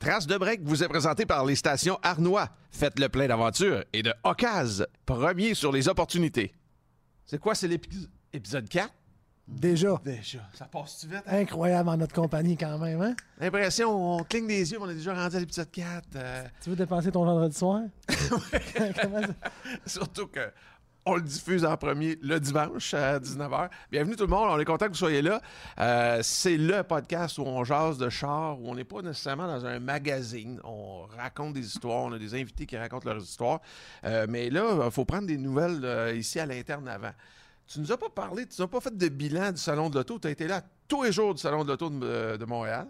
[0.00, 2.48] Trace de break vous est présenté par les stations Arnois.
[2.70, 6.54] Faites le plein d'aventure et de Ocase, premier sur les opportunités.
[7.26, 8.90] C'est quoi, c'est l'épisode 4?
[9.46, 10.00] Déjà.
[10.02, 10.38] Déjà.
[10.54, 11.22] Ça passe-tu vite?
[11.26, 11.40] Hein?
[11.40, 13.14] Incroyable en notre compagnie quand même, hein?
[13.38, 16.02] L'impression, on cligne des yeux, on est déjà rendu à l'épisode 4.
[16.16, 16.44] Euh.
[16.62, 17.82] Tu veux dépenser ton vendredi soir?
[19.84, 20.50] Surtout que
[21.06, 23.70] on le diffuse en premier le dimanche à 19h.
[23.90, 25.40] Bienvenue tout le monde, on est content que vous soyez là.
[25.78, 29.64] Euh, c'est le podcast où on jase de char, où on n'est pas nécessairement dans
[29.64, 30.60] un magazine.
[30.64, 33.60] On raconte des histoires, on a des invités qui racontent leurs histoires.
[34.04, 37.12] Euh, mais là, il faut prendre des nouvelles euh, ici à l'interne avant.
[37.66, 40.18] Tu nous as pas parlé, tu n'as pas fait de bilan du Salon de l'Auto.
[40.18, 42.88] Tu as été là tous les jours du Salon de l'Auto de Montréal.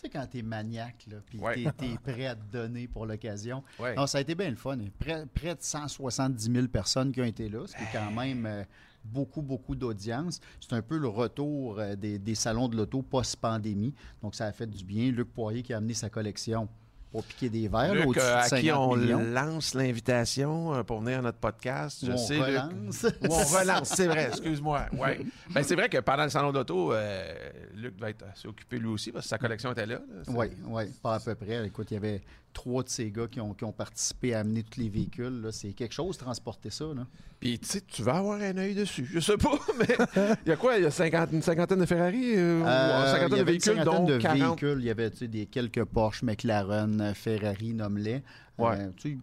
[0.00, 1.38] Tu sais, quand t'es maniaque, là, puis
[1.76, 3.62] t'es, prêt à te donner pour l'occasion.
[3.96, 4.78] Non, ça a été bien le fun.
[4.98, 8.46] Près, près, de 170 000 personnes qui ont été là, ce qui est quand même
[8.46, 8.64] euh,
[9.04, 10.40] beaucoup, beaucoup d'audience.
[10.58, 13.94] C'est un peu le retour euh, des, des, salons de l'auto post-pandémie.
[14.22, 15.10] Donc, ça a fait du bien.
[15.10, 16.66] Luc Poirier qui a amené sa collection
[17.10, 17.94] pour piquer des verres.
[17.94, 22.04] Luc, euh, à qui on lance l'invitation euh, pour venir à notre podcast?
[22.04, 23.06] Je on sais, relance.
[23.28, 24.86] on relance, c'est vrai, excuse-moi.
[24.92, 25.20] Ouais.
[25.50, 27.34] Ben, c'est vrai que pendant le salon d'auto, euh,
[27.74, 30.00] Luc va être assez occupé lui aussi parce que sa collection était là.
[30.28, 31.66] Oui, oui, pas à peu près.
[31.66, 32.22] Écoute, il y avait
[32.52, 35.48] trois de ces gars qui ont, qui ont participé à amener tous les véhicules.
[35.52, 36.86] C'est quelque chose de transporter ça.
[36.94, 37.06] Là.
[37.40, 39.08] Puis, tu sais, tu vas avoir un œil dessus.
[39.10, 39.96] Je sais pas, mais
[40.44, 40.76] il y a quoi?
[40.76, 42.34] Il y a une cinquantaine de Ferrari?
[42.36, 44.76] Euh, euh, une cinquantaine de véhicules, une cinquantaine de véhicules.
[44.80, 48.22] Il y avait des, quelques Porsche, McLaren, Ferrari, nomme-les.
[48.58, 48.76] Ouais.
[48.78, 49.14] Euh,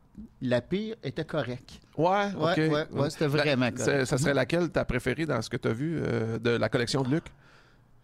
[0.42, 1.80] la pire était correcte.
[1.96, 4.06] Ouais, ouais, ouais, c'était vraiment correct.
[4.06, 6.02] Ça serait laquelle ta préférée dans ce que tu as vu
[6.42, 7.26] de la collection de Luc?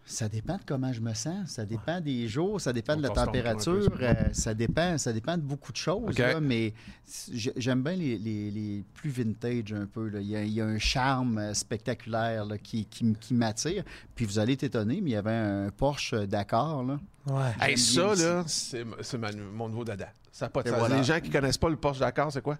[0.06, 3.08] Ça dépend de comment je me sens, ça dépend des jours, ça dépend de la
[3.08, 6.14] température, euh, ça, dépend, ça dépend de beaucoup de choses.
[6.42, 6.74] mais
[7.32, 10.10] j'aime bien les, plus vintage un peu.
[10.20, 12.86] Il, y a, un charme euh, spectaculaire qui,
[13.30, 13.82] m'attire.
[14.14, 16.84] Puis vous allez t'étonner, mais il y avait un Porsche Dakar.
[16.84, 17.00] Là.
[17.26, 17.76] Ouais.
[17.76, 18.84] ça, là, c'est
[19.54, 20.08] mon nouveau dada.
[20.30, 22.58] Ça pas Les gens qui connaissent pas le Porsche Dakar, c'est quoi?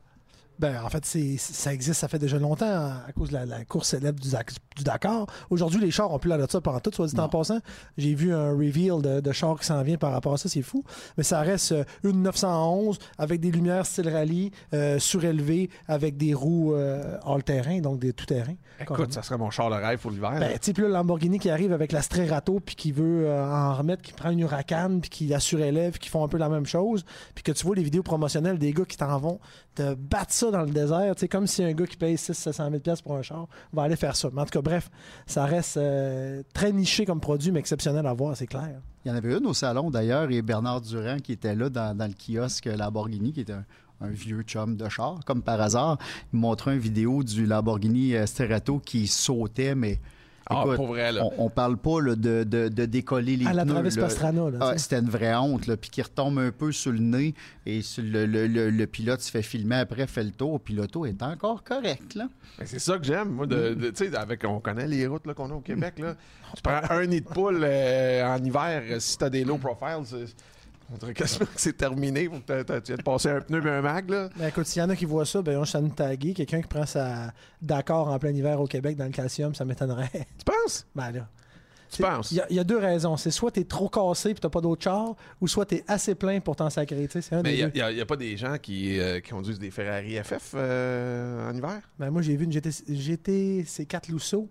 [0.58, 4.20] Ben, en fait, ça existe, ça fait déjà longtemps à cause de la, course célèbre
[4.20, 5.26] du, Dakar.
[5.50, 7.58] Aujourd'hui, les chars ont plus l'air de ça pendant tout, soit dit en passant.
[7.96, 10.62] J'ai vu un reveal de, de char qui s'en vient par rapport à ça, c'est
[10.62, 10.84] fou.
[11.16, 16.34] Mais ça reste euh, une 911 avec des lumières style rallye, euh, surélevées, avec des
[16.34, 18.54] roues euh, all-terrain, donc des tout-terrain.
[18.80, 20.36] Écoute, ça serait mon char de rêve pour l'hiver.
[20.38, 24.02] Ben, tu sais, le Lamborghini qui arrive avec la Strerato, puis qui veut en remettre,
[24.02, 27.04] qui prend une Huracan, puis qui la surélève, qui font un peu la même chose.
[27.34, 29.38] Puis que tu vois les vidéos promotionnelles des gars qui t'en vont
[29.74, 33.16] te battre dans le désert, c'est comme si un gars qui paye 600 000 pour
[33.16, 34.28] un char va aller faire ça.
[34.32, 34.90] Mais en tout cas, bref,
[35.26, 38.80] ça reste euh, très niché comme produit, mais exceptionnel à voir, c'est clair.
[39.04, 41.96] Il y en avait une au salon d'ailleurs, et Bernard Durand qui était là dans,
[41.98, 43.64] le kiosque Lamborghini, qui était un,
[44.08, 45.98] vieux chum de char, comme par hasard.
[46.32, 50.00] Il montrait une vidéo du Lamborghini euh, Sterato qui sautait, mais
[50.50, 51.24] ah, pour vrai, là.
[51.38, 53.96] On, parle pas de, décoller les à la pneus.
[53.96, 57.34] Pastrana, ah, C'était une vraie honte, là, puis qui retombe un peu sur le nez
[57.66, 62.14] et le, pilote se fait filmer après, fait le tour, puis l'auto est encore correct.
[62.14, 62.28] Là.
[62.64, 63.46] c'est ça que j'aime, moi.
[63.46, 65.98] De, avec, on connaît les routes qu'on a au Québec.
[65.98, 66.14] Là.
[66.54, 70.26] tu prends un nid de poule euh, en hiver, si tu as des low profiles,
[70.92, 71.24] on dirait que
[71.56, 72.28] c'est terminé.
[72.28, 74.08] tu viens de passer un pneu et un mag.
[74.10, 74.28] Là.
[74.36, 76.34] Ben, écoute, s'il y en a qui voient ça, ben, on s'en taguer.
[76.34, 80.10] Quelqu'un qui prend sa d'accord en plein hiver au Québec dans le calcium, ça m'étonnerait.
[80.12, 80.86] Tu penses?
[80.94, 81.28] Ben là.
[81.90, 82.30] Tu penses?
[82.32, 83.16] Il y, a deux raisons.
[83.16, 85.84] C'est soit tu es trop cassé et tu pas d'autre char, ou soit tu es
[85.86, 87.08] assez plein pour t'en sacrer.
[87.42, 91.54] Mais il n'y a, pas des gens qui, euh, conduisent des Ferrari FF euh, en
[91.54, 91.80] hiver?
[91.98, 94.48] Ben, moi, j'ai vu une GT, C4 Lousseau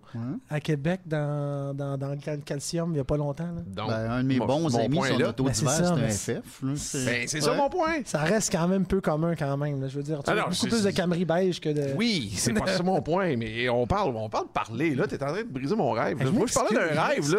[0.49, 3.49] à Québec dans, dans, dans, le calcium il n'y a pas longtemps.
[3.67, 6.63] Ben, un de mes bons amis, son auto d'hiver, c'est un FF.
[6.63, 8.01] Ben, c'est ça mon point.
[8.05, 9.87] Ça reste quand même peu commun quand même.
[9.87, 11.93] Je veux dire, tu as beaucoup plus de Camry beige que de...
[11.95, 14.95] Oui, c'est pas ça mon point, mais on parle, on parle de parler.
[14.95, 16.17] Là, tu es en train de briser mon rêve.
[16.31, 17.32] moi, je parlais d'un rêve.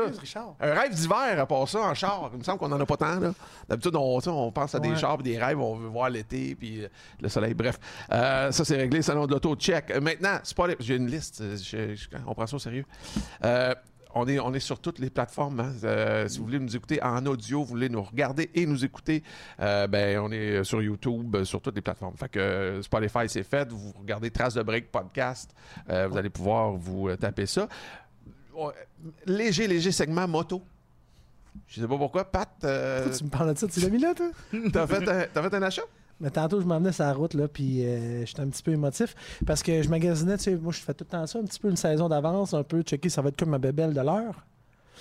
[0.60, 2.30] Un rêve d'hiver, à part ça, en char.
[2.32, 3.18] Il me semble qu'on n'en a pas tant.
[3.68, 6.88] D'habitude, on, on, pense à des chars des rêves, on veut voir l'été, puis euh,
[7.20, 7.54] le soleil.
[7.54, 7.78] Bref,
[8.12, 9.02] euh, ça, c'est réglé.
[9.02, 9.90] Salon de l'auto, check.
[9.90, 10.38] Euh, maintenant,
[10.80, 11.42] j'ai une liste.
[12.26, 12.84] on prend ça au sérieux.
[14.16, 15.60] on est, on est sur toutes les plateformes.
[15.60, 16.26] Hein.
[16.28, 19.22] si vous voulez nous écouter en audio, vous voulez nous regarder et nous écouter,
[19.58, 22.16] ben, on est sur YouTube, sur toutes les plateformes.
[22.16, 23.70] Fait que Spotify, c'est fait.
[23.70, 25.54] Vous regardez Trace de Break podcast.
[25.88, 27.68] vous allez pouvoir vous taper ça
[29.26, 30.62] léger, léger segment moto.
[31.66, 32.24] Je sais pas pourquoi.
[32.24, 32.48] Pat.
[32.64, 33.10] Euh...
[33.16, 34.30] tu me parles de ça, tu l'as mis là, toi?
[34.72, 35.82] t'as, fait un, fait un achat?
[36.20, 39.14] Mais tantôt, je m'emmenais sur la route, là, puis euh, j'étais un petit peu émotif
[39.46, 41.58] parce que je magasinais, tu sais, moi, je fais tout le temps ça, un petit
[41.58, 44.46] peu une saison d'avance, un peu checker, ça va être comme ma bébelle de l'heure.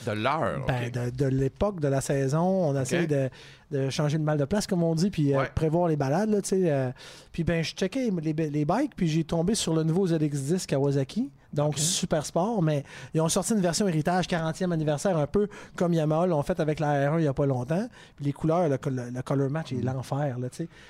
[0.05, 0.65] De l'heure.
[0.67, 2.41] Ben, de, l'époque de la saison.
[2.41, 3.29] On essaie de,
[3.71, 6.29] de, changer de mal de place, comme on dit, puis euh, prévoir les balades.
[6.29, 6.91] Là, euh.
[7.31, 11.31] puis ben, je checkais les, les bikes, puis j'ai tombé sur le nouveau ZX10 Kawasaki.
[11.53, 15.93] Donc, super sport, mais ils ont sorti une version héritage 40e anniversaire, un peu comme
[15.93, 17.87] Yamaha l'ont fait avec la R1 il n'y a pas longtemps.
[18.15, 20.37] Puis les couleurs, le, color match est l'enfer.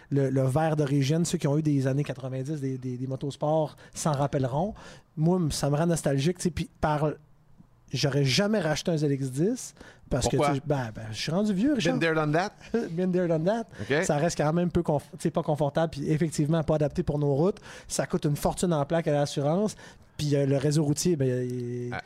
[0.10, 3.76] Le, le vert d'origine, ceux qui ont eu des années 90, des, des, des motosports
[3.94, 4.74] s'en rappelleront.
[5.18, 6.38] Moi, ça me rend nostalgique.
[6.56, 7.10] Puis par
[7.94, 9.74] j'aurais jamais racheté un ZX10
[10.10, 11.94] parce que ben, ben, je suis rendu vieux, Richard.
[11.98, 12.52] Been there, done that?
[12.92, 14.04] Been there, done that.
[14.04, 17.60] Ça reste quand même peu pas confortable puis effectivement pas adapté pour nos routes.
[17.88, 19.76] Ça coûte une fortune en plaque à l'assurance.
[20.18, 22.02] Puis euh, le réseau routier, ben, il, ah,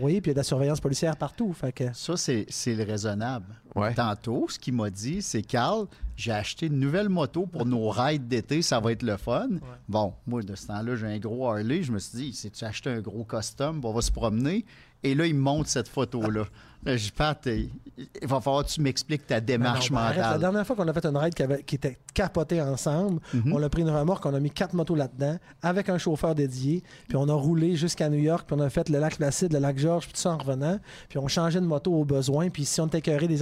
[0.00, 1.52] oui, puis il y a de la surveillance policière partout.
[1.52, 1.84] Fait que...
[1.92, 3.46] Ça, c'est le raisonnable.
[3.94, 5.86] Tantôt, ce qu'il m'a dit, c'est Carl,
[6.16, 9.48] j'ai acheté une nouvelle moto pour nos rides d'été, ça va être le fun.
[9.88, 11.82] Bon, moi, de ce temps-là, j'ai un gros Harley.
[11.82, 14.64] Je me suis dit, si tu acheté un gros custom, on va se promener?
[15.02, 16.44] Et là, il me montre cette photo-là.
[16.84, 20.16] Je pas, il va falloir que tu m'expliques ta démarche mentale.
[20.16, 21.34] la dernière fois qu'on a fait une ride
[21.64, 23.52] qui, était capotée ensemble, mhm.
[23.52, 26.82] on a pris une remorque, on a mis quatre motos là-dedans, avec un chauffeur dédié,
[27.08, 29.58] puis on a roulé jusqu'à New York, puis on a fait le lac Placide, le
[29.58, 32.64] lac Georges, puis tout ça en revenant, puis on changeait de moto au besoin, puis
[32.64, 33.38] si on était des,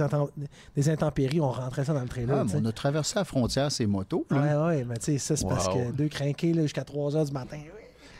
[0.75, 2.45] des, intempéries, on rentrait ça dans le trailer.
[2.45, 4.25] Ah, on a traversé la frontière, ces motos.
[4.29, 7.31] Oui, oui, mais tu sais, ça, c'est parce que deux crinqués jusqu'à 3 heures du
[7.31, 7.57] matin.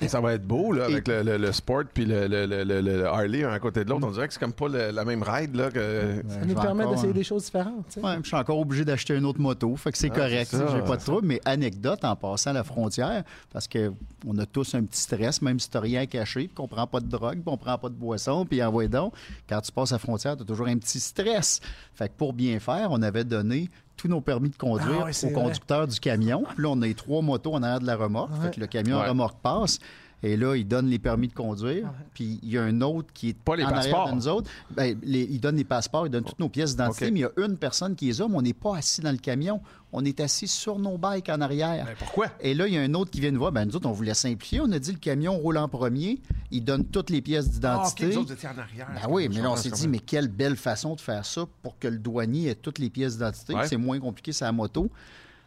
[0.07, 3.59] Ça va être beau, là, avec le, le, Sport puis le, le, Harley un à
[3.59, 4.07] côté de l'autre.
[4.07, 5.55] On dirait que c'est comme pas la même ride.
[5.55, 6.23] Là, que...
[6.27, 7.97] Ça nous permet d'essayer des choses différentes.
[8.01, 9.75] Ouais, je suis encore obligé d'acheter une autre moto.
[9.75, 10.51] Fait que c'est correct.
[10.51, 11.27] J'ai pas de trouble.
[11.27, 15.69] Mais anecdote en passant la frontière, parce qu'on a tous un petit stress, même si
[15.69, 18.63] tu rien caché, qu'on prend pas de drogue, puis on prend pas de boisson, puis
[18.63, 19.13] envoie donc.
[19.47, 21.61] Quand tu passes la frontière, tu as toujours un petit stress.
[21.93, 23.69] Fait que pour bien faire, on avait donné
[24.01, 26.43] tous nos permis de conduire ah au conducteur du camion.
[26.55, 28.31] Puis là, on a trois motos en arrière de la remorque.
[28.41, 29.79] Fait que le camion remorque passe.
[30.23, 31.91] Et là, il donne les permis de conduire.
[32.13, 34.49] Puis il y a un autre qui est pas les en arrière de nous autres.
[34.69, 37.31] Ben, il donne les passeports, il donne toutes nos pièces d'identité, mais il y a
[37.45, 38.35] une personne qui est homme.
[38.35, 39.61] On n'est pas assis dans le camion.
[39.93, 41.85] On est assis sur nos bikes en arrière.
[41.85, 42.27] Ben, pourquoi?
[42.39, 43.51] Et là, il y a un autre qui vient nous voir.
[43.51, 44.61] Ben, nous autres, on voulait simplifier.
[44.61, 46.21] On a dit le camion roule en premier.
[46.51, 48.11] Il donne toutes les pièces d'identité.
[48.13, 48.87] Ah, autres étaient en arrière.
[48.93, 51.77] Ben oui, mais là, on s'est dit, mais quelle belle façon de faire ça pour
[51.79, 53.53] que le douanier ait toutes les pièces d'identité.
[53.65, 54.89] C'est moins compliqué, c'est la moto.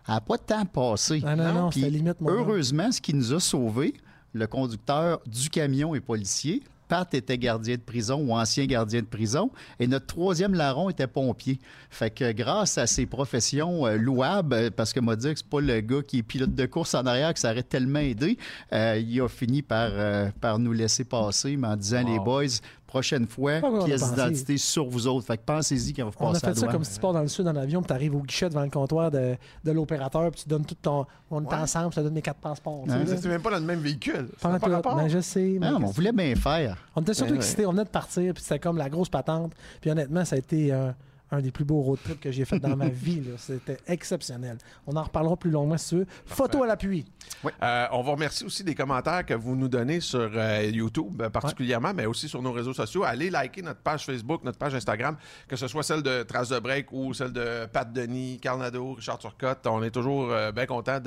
[0.06, 1.21] Elle n'a pas de temps passé.
[1.21, 3.94] Non, non, non, limite, Heureusement, ce qui nous a sauvés,
[4.34, 6.62] le conducteur du camion est policier.
[6.88, 9.50] Pat était gardien de prison ou ancien gardien de prison.
[9.81, 11.58] Et notre troisième larron était pompier.
[11.88, 15.48] Fait que grâce à ses professions euh, louables, euh, parce que m'a dit que c'est
[15.48, 18.36] pas le gars qui est pilote de course en arrière que ça aurait tellement aidé,
[18.72, 19.92] euh, il a fini par,
[20.40, 22.60] par nous laisser passer, mais en disant les boys,
[22.94, 25.26] prochaine fois, pièce d'identité sur vous autres.
[25.26, 27.23] Fait que pensez-y quand vous passez On a fait ça comme si tu pars dans
[27.23, 30.31] le sud en avion, puis tu arrives au guichet devant le comptoir de, de l'opérateur,
[30.31, 31.05] puis tu donnes tout ton.
[31.29, 32.85] On est ensemble, ça donne mes quatre passeports.
[32.87, 34.29] C'est même pas dans le même véhicule.
[34.41, 35.56] Pas ben, je sais.
[35.61, 36.76] Mais non, on voulait bien faire.
[36.94, 37.67] On était surtout excités.
[37.67, 39.52] On venait de partir, puis c'était comme la grosse patente.
[39.81, 40.73] Puis honnêtement, ça a été
[41.31, 43.23] un des plus beaux road trips que j'ai fait dans ma vie.
[43.38, 44.59] C'était exceptionnel.
[44.87, 46.06] On en reparlera plus longuement si tu veux.
[46.26, 47.05] Photo à l'appui.
[47.43, 47.53] Oui.
[47.62, 51.31] Euh, on vous remercie aussi des commentaires que vous nous donnez sur euh, YouTube euh,
[51.31, 53.05] particulièrement, mais aussi sur nos réseaux sociaux.
[53.05, 55.16] Allez liker notre page Facebook, notre page Instagram,
[55.49, 58.93] que ce soit celle de Trace de Break ou celle de Pat Denis, Carl Nadeau,
[58.93, 59.66] Richard Turcotte.
[59.66, 60.99] On est toujours bien content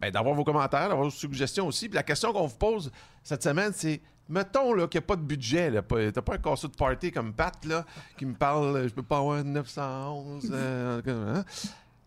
[0.00, 1.88] ben, d'avoir vos commentaires, d'avoir vos suggestions aussi.
[1.88, 2.90] Puis la question qu'on vous pose
[3.22, 6.62] cette semaine, c'est Mettons qu'il n'y a pas de budget, là, t'as pas un casse
[6.62, 7.84] de party comme Pat là,
[8.16, 10.50] qui me parle, je peux pas avoir 911.
[10.52, 11.44] Euh, hein.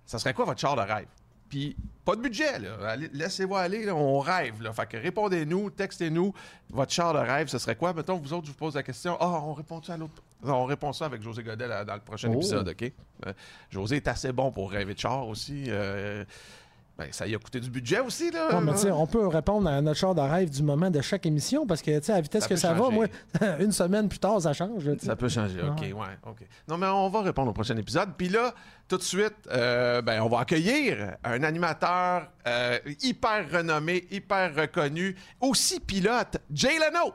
[0.06, 1.08] Ça serait quoi votre char de rêve?
[1.50, 2.96] Puis pas de budget, là.
[3.14, 4.62] Laissez-vous aller, on rêve.
[4.62, 4.72] Là.
[4.72, 6.34] Fait que répondez-nous, textez-nous
[6.70, 7.94] votre char de rêve, ce serait quoi?
[7.94, 9.18] Mettons, vous autres, je vous pose la question.
[9.20, 10.22] Ah, on répond ça à l'autre.
[10.44, 12.36] On répond ça avec José Godet dans le prochain oh.
[12.36, 12.92] épisode, OK?
[13.26, 13.34] Euh,
[13.70, 15.66] José est assez bon pour rêver de char aussi.
[15.68, 16.24] Euh,
[17.00, 18.60] ben, ça y a coûté du budget aussi, là.
[18.60, 21.82] mais on peut répondre à notre char de rêve du moment de chaque émission parce
[21.82, 23.06] que, tu sais, à la vitesse que ça va, moi,
[23.62, 24.84] une semaine plus tard, ça change.
[24.98, 26.46] Ça peut changer, OK, ouais, OK.
[26.68, 28.10] Non, mais on va répondre au prochain épisode.
[28.18, 28.54] Puis là,
[28.90, 35.16] tout de suite, euh, ben, on va accueillir un animateur euh, hyper renommé, hyper reconnu,
[35.40, 37.14] aussi pilote, Jay Leno.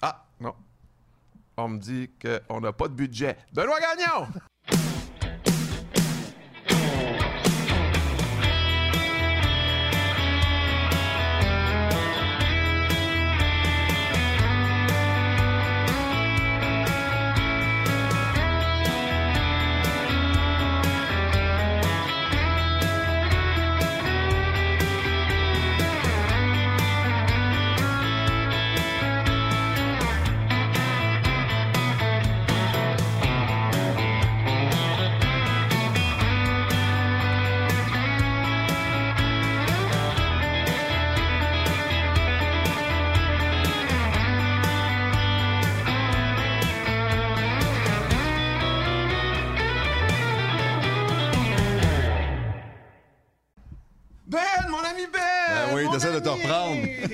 [0.00, 0.54] Ah, non.
[1.58, 3.36] On me dit qu'on n'a pas de budget.
[3.52, 4.28] Benoît Gagnon!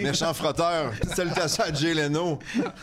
[0.10, 0.92] Méchant frotteur.
[1.14, 2.38] Salutations à Jay Leno.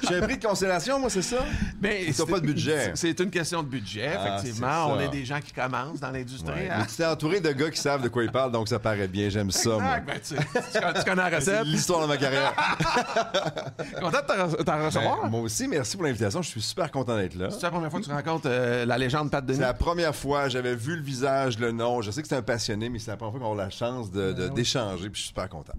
[0.07, 1.37] J'ai un prix de constellation, moi, c'est ça?
[1.81, 2.91] Mais T'as pas de budget.
[2.95, 4.87] C'est une question de budget, Ah, effectivement.
[4.87, 6.51] c'est On est des gens qui commencent dans l'industrie.
[6.53, 6.69] Ouais.
[6.69, 6.85] hein.
[6.95, 9.29] Tu entouré de gars qui savent de quoi ils parlent, donc ça paraît bien.
[9.29, 9.99] J'aime ça, moi.
[10.05, 11.65] Ben, tu, tu- connais la C'est recette.
[11.65, 12.53] l'histoire de ma carrière.
[13.99, 14.17] Content
[14.57, 15.23] de t'en- recevoir.
[15.23, 16.41] Ben, moi aussi, merci pour l'invitation.
[16.41, 17.49] Je suis super content d'être là.
[17.51, 19.57] C'est la première fois que tu rencontres euh, la légende Pat Denis.
[19.59, 22.01] C'est la première fois, j'avais vu le visage, le nom.
[22.01, 24.11] Je sais que c'est un passionné, mais c'est la première fois qu'on a la chance
[24.11, 25.73] de- de- d'échanger, puis je suis super content.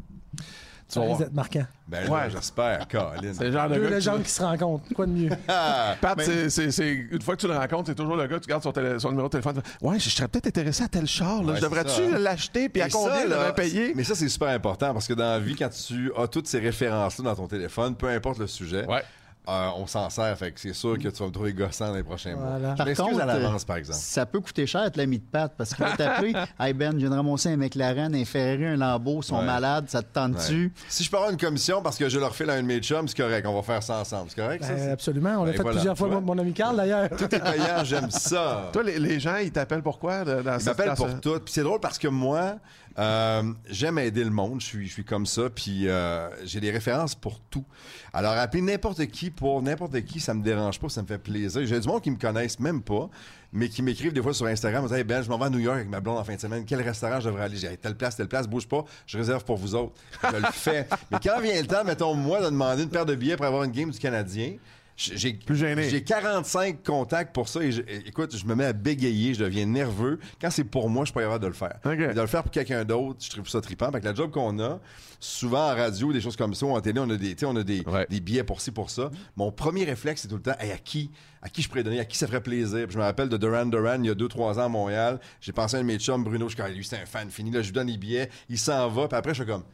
[0.93, 1.17] Tu vas voir.
[1.19, 1.65] Vous êtes marquant.
[1.89, 2.31] Ben là, Ouais.
[2.31, 3.33] j'espère, Colin.
[3.33, 4.85] C'est le genre de Deux gars que tu- légendes qui se rencontrent.
[4.95, 5.31] Quoi de mieux?
[5.49, 8.27] Ah, Pat, mais- c'est- c'est- c'est- une fois que tu le rencontres, c'est toujours le
[8.27, 9.55] gars, tu gardes son, télé- son numéro de téléphone.
[9.63, 11.43] tu fais, Ouais, je serais peut-être intéressé à tel char.
[11.43, 11.53] Là.
[11.53, 12.69] Ouais, je devrais-tu ça, l'acheter?
[12.69, 13.93] Puis à Et combien ça, je là, devrais payer?
[13.95, 16.59] Mais ça, c'est super important parce que dans la vie, quand tu as toutes ces
[16.61, 19.03] références-là dans ton téléphone, peu importe le sujet, Ouais.
[19.49, 20.37] Euh, on s'en sert.
[20.39, 22.59] Fait que c'est sûr que tu vas me trouver gossant dans les prochains Voilà.
[22.59, 22.75] mois.
[22.77, 23.99] Par Je m'excuse contre, à l'avance, par exemple.
[23.99, 26.99] Ça peut coûter cher être l'ami de Pat parce qu'il va t'appeler Hey Ben, je
[26.99, 29.45] viens de ramasser un McLaren, un Ferrari, un Lambeau, ils sont Ouais.
[29.45, 30.65] malades, ça te tente-tu?
[30.67, 30.71] Ouais.
[30.89, 32.79] Si je peux avoir une commission parce que je leur file à un de mes
[32.81, 33.47] chums, c'est correct.
[33.49, 34.31] On va faire ça ensemble.
[34.31, 34.65] C'est correct?
[34.69, 35.31] Ben, absolument.
[35.39, 37.09] On l'a Ben, fait voilà, plusieurs tu fois, mon ami Carl, d'ailleurs.
[37.11, 38.69] Tout est payant, j'aime ça.
[38.73, 40.25] Toi, les, les gens, ils t'appellent pourquoi?
[40.25, 41.41] dans Ils m'appellent pour tout.
[41.41, 42.57] Puis c'est drôle parce que moi,
[42.99, 44.61] euh, j'aime aider le monde.
[44.61, 45.49] Je suis, je suis comme ça.
[45.51, 47.65] Puis euh, j'ai des références pour tout.
[48.13, 51.65] Alors, appeler n'importe qui pour n'importe qui, ça me dérange pas, ça me fait plaisir.
[51.65, 53.09] J'ai du monde qui me connaissent même pas,
[53.53, 54.85] mais qui m'écrivent des fois sur Instagram.
[54.85, 56.35] Ils disent, Hey Ben, je m'en vais à New York avec ma blonde en fin
[56.35, 56.65] de semaine.
[56.67, 57.57] Quel restaurant je devrais aller?
[57.57, 58.85] J'ai telle place, telle place, bouge pas.
[59.07, 59.95] Je réserve pour vous autres.
[60.23, 60.87] Je le fais.
[61.11, 63.65] mais quand vient le temps, mettons, moi, de demander une paire de billets pour avoir
[63.65, 64.57] une game du Canadien,
[64.97, 65.89] j'ai Plus gêné.
[65.89, 69.67] j'ai 45 contacts pour ça et je- écoute, je me mets à bégayer, je deviens
[69.67, 70.19] nerveux.
[70.41, 71.79] Quand c'est pour moi, je pas capable de le faire.
[71.85, 73.91] De le faire pour quelqu'un d'autre, je trouve ça trippant.
[73.91, 74.81] Fait que la job qu'on a,
[75.19, 77.63] souvent en radio, des choses comme ça, ou en télé, on a des, on a
[77.63, 78.07] des, Ouais.
[78.11, 79.11] des billets pour ci, pour ça.
[79.37, 81.11] Mon premier réflexe, c'est tout le temps, Hey, à qui?
[81.41, 81.99] À qui je pourrais donner?
[82.01, 82.87] À qui ça ferait plaisir?
[82.87, 85.19] Puis je me rappelle de Duran Duran, il y a 2-3 ans à Montréal.
[85.41, 87.29] J'ai pensé à un de mes chums, Bruno, je suis comme, lui, c'est un fan
[87.31, 87.51] fini.
[87.51, 89.65] Là, je lui donne les billets, il s'en va, puis après, je suis comme,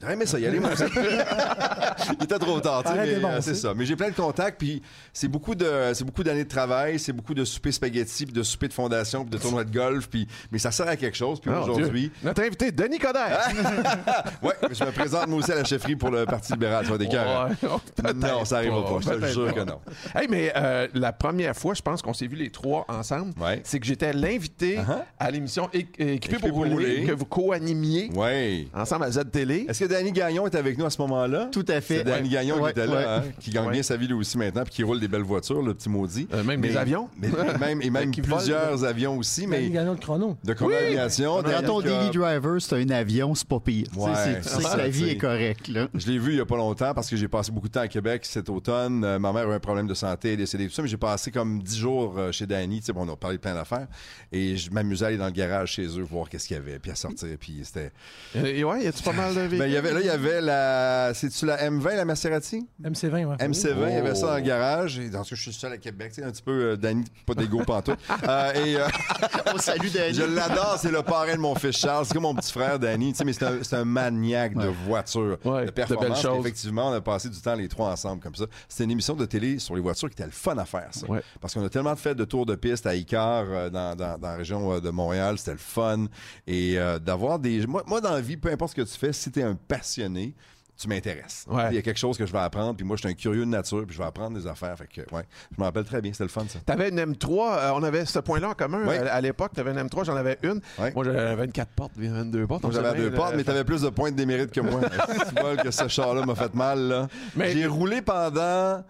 [0.00, 0.84] J'aurais aimé ça y aller, moi aussi.
[2.18, 3.72] Il était trop tard, tu sais, mais euh, c'est ça.
[3.74, 7.12] Mais j'ai plein de contacts, puis c'est beaucoup de, c'est beaucoup d'années de travail, c'est
[7.14, 10.28] beaucoup de soupers spaghetti, puis de soupers de fondation, puis de tournois de golf, puis
[10.52, 11.40] mais ça sert à quelque chose.
[11.40, 12.10] Puis mon aujourd'hui.
[12.22, 13.48] Notre invité, Denis Coderre.
[14.42, 16.84] ouais, je me présente moi aussi à la chefferie pour le Parti libéral.
[16.84, 17.48] Vois des cœurs.
[17.48, 17.80] Ouais, oh,
[18.14, 19.00] Non, ça arrivera pas.
[19.00, 19.80] Je te jure que non.
[20.14, 23.62] Hey, mais euh, la première fois, je pense qu'on s'est vu les trois ensemble, Ouais.
[23.64, 25.02] c'est que j'étais l'invité Uh-huh.
[25.18, 28.66] à l'émission Équipé pour rouler, que vous co-animiez Ouais.
[28.74, 29.66] ensemble à Z-Télé.
[29.68, 31.48] Est-ce que Danny Gagnon est avec nous à ce moment-là?
[31.52, 31.98] Tout à fait.
[31.98, 32.34] C'est Danny Ouais.
[32.34, 33.04] Gagnon Ouais, qui était là, ouais.
[33.06, 33.72] hein, qui gagne Ouais.
[33.72, 36.28] bien sa vie lui aussi maintenant, puis qui roule des belles voitures, le petit maudit.
[36.32, 37.08] Euh, même Mais- des avions.
[37.18, 39.60] mais- et même, et même plusieurs avions aussi, Mais...
[39.62, 40.36] mais gagnant le chrono.
[40.44, 41.42] de condamnation.
[41.42, 43.86] Quand ton Danny a- daily driver, c'est un avion, c'est pas pire.
[43.92, 45.68] Tu c'est- sais que la vie est correcte.
[45.68, 45.88] Là.
[45.94, 47.80] Je l'ai vu il y a pas longtemps parce que j'ai passé beaucoup de temps
[47.80, 49.04] à Québec cet automne.
[49.04, 50.96] Euh, ma mère avait un problème de santé, elle est décédée, tout ça, mais j'ai
[50.96, 52.80] passé comme 10 jours euh, chez Danny.
[52.80, 53.86] Tu sais, bon, on a parlé de plein d'affaires.
[54.32, 56.78] Et je m'amusais à aller dans le garage chez eux, voir qu'est-ce qu'il y avait,
[56.78, 57.28] puis à sortir.
[57.38, 57.92] Puis c'était.
[58.34, 59.58] Et ouais, y a-tu pas mal de véhicules?
[59.76, 61.12] Il y avait, là, il y avait la.
[61.14, 62.66] C'est-tu la M20, la Maserati?
[62.82, 63.36] MC20, ouais.
[63.36, 64.98] MC20, il y avait ça dans le garage.
[64.98, 66.76] Et dans ce que je suis seul à Québec, tu sais, un petit peu euh,
[66.76, 67.98] Danny, pas d'égo pantoute.
[68.26, 68.86] Euh, et euh,
[69.54, 70.14] On salue Danny.
[70.14, 72.06] je l'adore, c'est le parrain de mon fils Charles.
[72.06, 74.68] C'est comme mon petit frère Danny, tu sais, mais c'est un, c'est un maniaque de
[74.86, 76.06] voitures, Ouais, de de performance.
[76.06, 76.40] belles choses.
[76.40, 78.46] Effectivement, on a passé du temps les trois ensemble comme ça.
[78.68, 81.06] C'était une émission de télé sur les voitures qui était le fun à faire, ça.
[81.06, 81.20] Ouais.
[81.40, 84.28] Parce qu'on a tellement fait de tours de piste à Icar euh, dans, dans- dans
[84.28, 86.06] la région euh, de Montréal, c'était le fun.
[86.46, 87.66] Et euh, d'avoir des.
[87.66, 89.54] Moi, moi, dans la vie, peu importe ce que tu fais, si tu es un
[89.68, 90.34] passionné,
[90.78, 91.46] tu m'intéresses.
[91.48, 91.68] Ouais.
[91.70, 93.46] Il y a quelque chose que je vais apprendre, puis moi, je suis un curieux
[93.46, 94.76] de nature, puis je vais apprendre des affaires.
[94.76, 96.58] Fait que, ouais, je me rappelle très bien, c'était le fun, ça.
[96.66, 98.86] T'avais une M3, euh, on avait ce point-là en commun.
[98.86, 98.98] Ouais.
[98.98, 100.60] À, à l'époque, t'avais une M3, j'en avais une.
[100.78, 100.92] Ouais.
[100.94, 102.70] Moi, j'avais 24 portes, 22 portes.
[102.72, 104.80] J'avais deux euh, portes, mais t'avais plus de points de démérite que moi.
[105.34, 107.08] tu vois que ce char-là m'a fait mal, là.
[107.36, 108.84] Mais- J'ai roulé pendant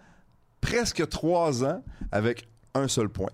[0.59, 1.81] presque trois ans
[2.11, 3.29] avec un seul point.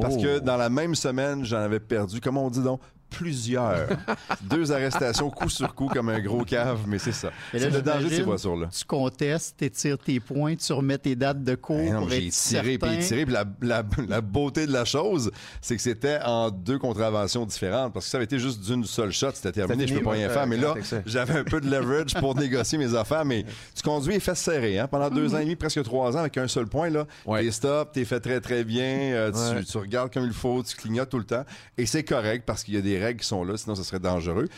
[0.00, 0.22] Parce Oh.
[0.22, 3.88] que dans la même semaine, j'en avais perdu, comment on dit donc, plusieurs.
[4.42, 7.30] Deux arrestations coup sur coup comme un gros cave, mais c'est ça.
[7.52, 8.68] Mais là, C'est le danger de ces voitures-là.
[8.76, 12.10] Tu contestes, tu tires tes points, tu remets tes dates de cours Ben non, pour
[12.10, 12.96] j'ai être tiré certain.
[12.96, 16.78] puis tiré puis la, la- la beauté de la chose c'est que c'était en deux
[16.78, 19.98] contraventions différentes parce que ça avait été juste d'une seule shot c'était terminé C'était je
[19.98, 20.74] peux pas fini, rien faire mais là
[21.06, 24.78] j'avais un peu de leverage pour négocier mes affaires mais tu conduis les fesses serrées
[24.78, 27.42] hein, pendant deux ans et demi presque trois ans avec un seul point là Ouais.
[27.44, 29.64] t'es stop t'es fait très très bien euh, tu, Ouais.
[29.64, 31.44] tu regardes comme il faut tu clignotes tout le temps
[31.78, 33.98] et c'est correct parce qu'il y a des règles qui sont là sinon ce serait
[34.00, 34.48] dangereux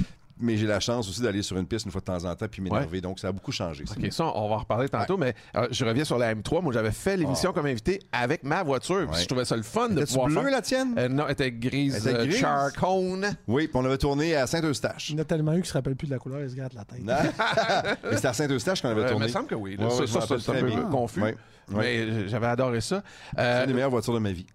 [0.41, 2.47] mais j'ai la chance aussi d'aller sur une piste une fois de temps en temps
[2.51, 3.95] puis m'énerver donc ça a beaucoup changé ça.
[3.97, 6.63] OK, ça, on va en reparler tantôt, mais euh, je reviens sur la M3.
[6.63, 9.07] Moi, j'avais fait l'émission comme invité avec ma voiture.
[9.07, 9.23] puis Ouais.
[9.23, 10.95] Je trouvais ça le fun de pouvoir bleu faire- la tienne?
[10.99, 12.39] Euh, non, elle était grise, Elle était euh, grise?
[12.41, 13.37] charcone.
[13.47, 15.75] oui puis on avait tourné à Saint-Eustache Il y en a tellement eu qui se
[15.75, 17.03] rappellent plus de la couleur, ils se grattent la tête.
[18.11, 19.27] Mais c'était à Saint-Eustache qu'on avait Euh, il tourné.
[19.27, 19.77] me semble que oui.
[19.77, 19.85] là.
[19.87, 20.83] Ouais, ça, ça, rappelle c'est un très peu bien.
[20.85, 21.21] confus.
[21.23, 21.37] Ouais,
[21.73, 22.07] ouais.
[22.09, 23.03] Mais j'avais adoré ça.
[23.37, 24.47] C'est une des meilleures voitures de ma vie.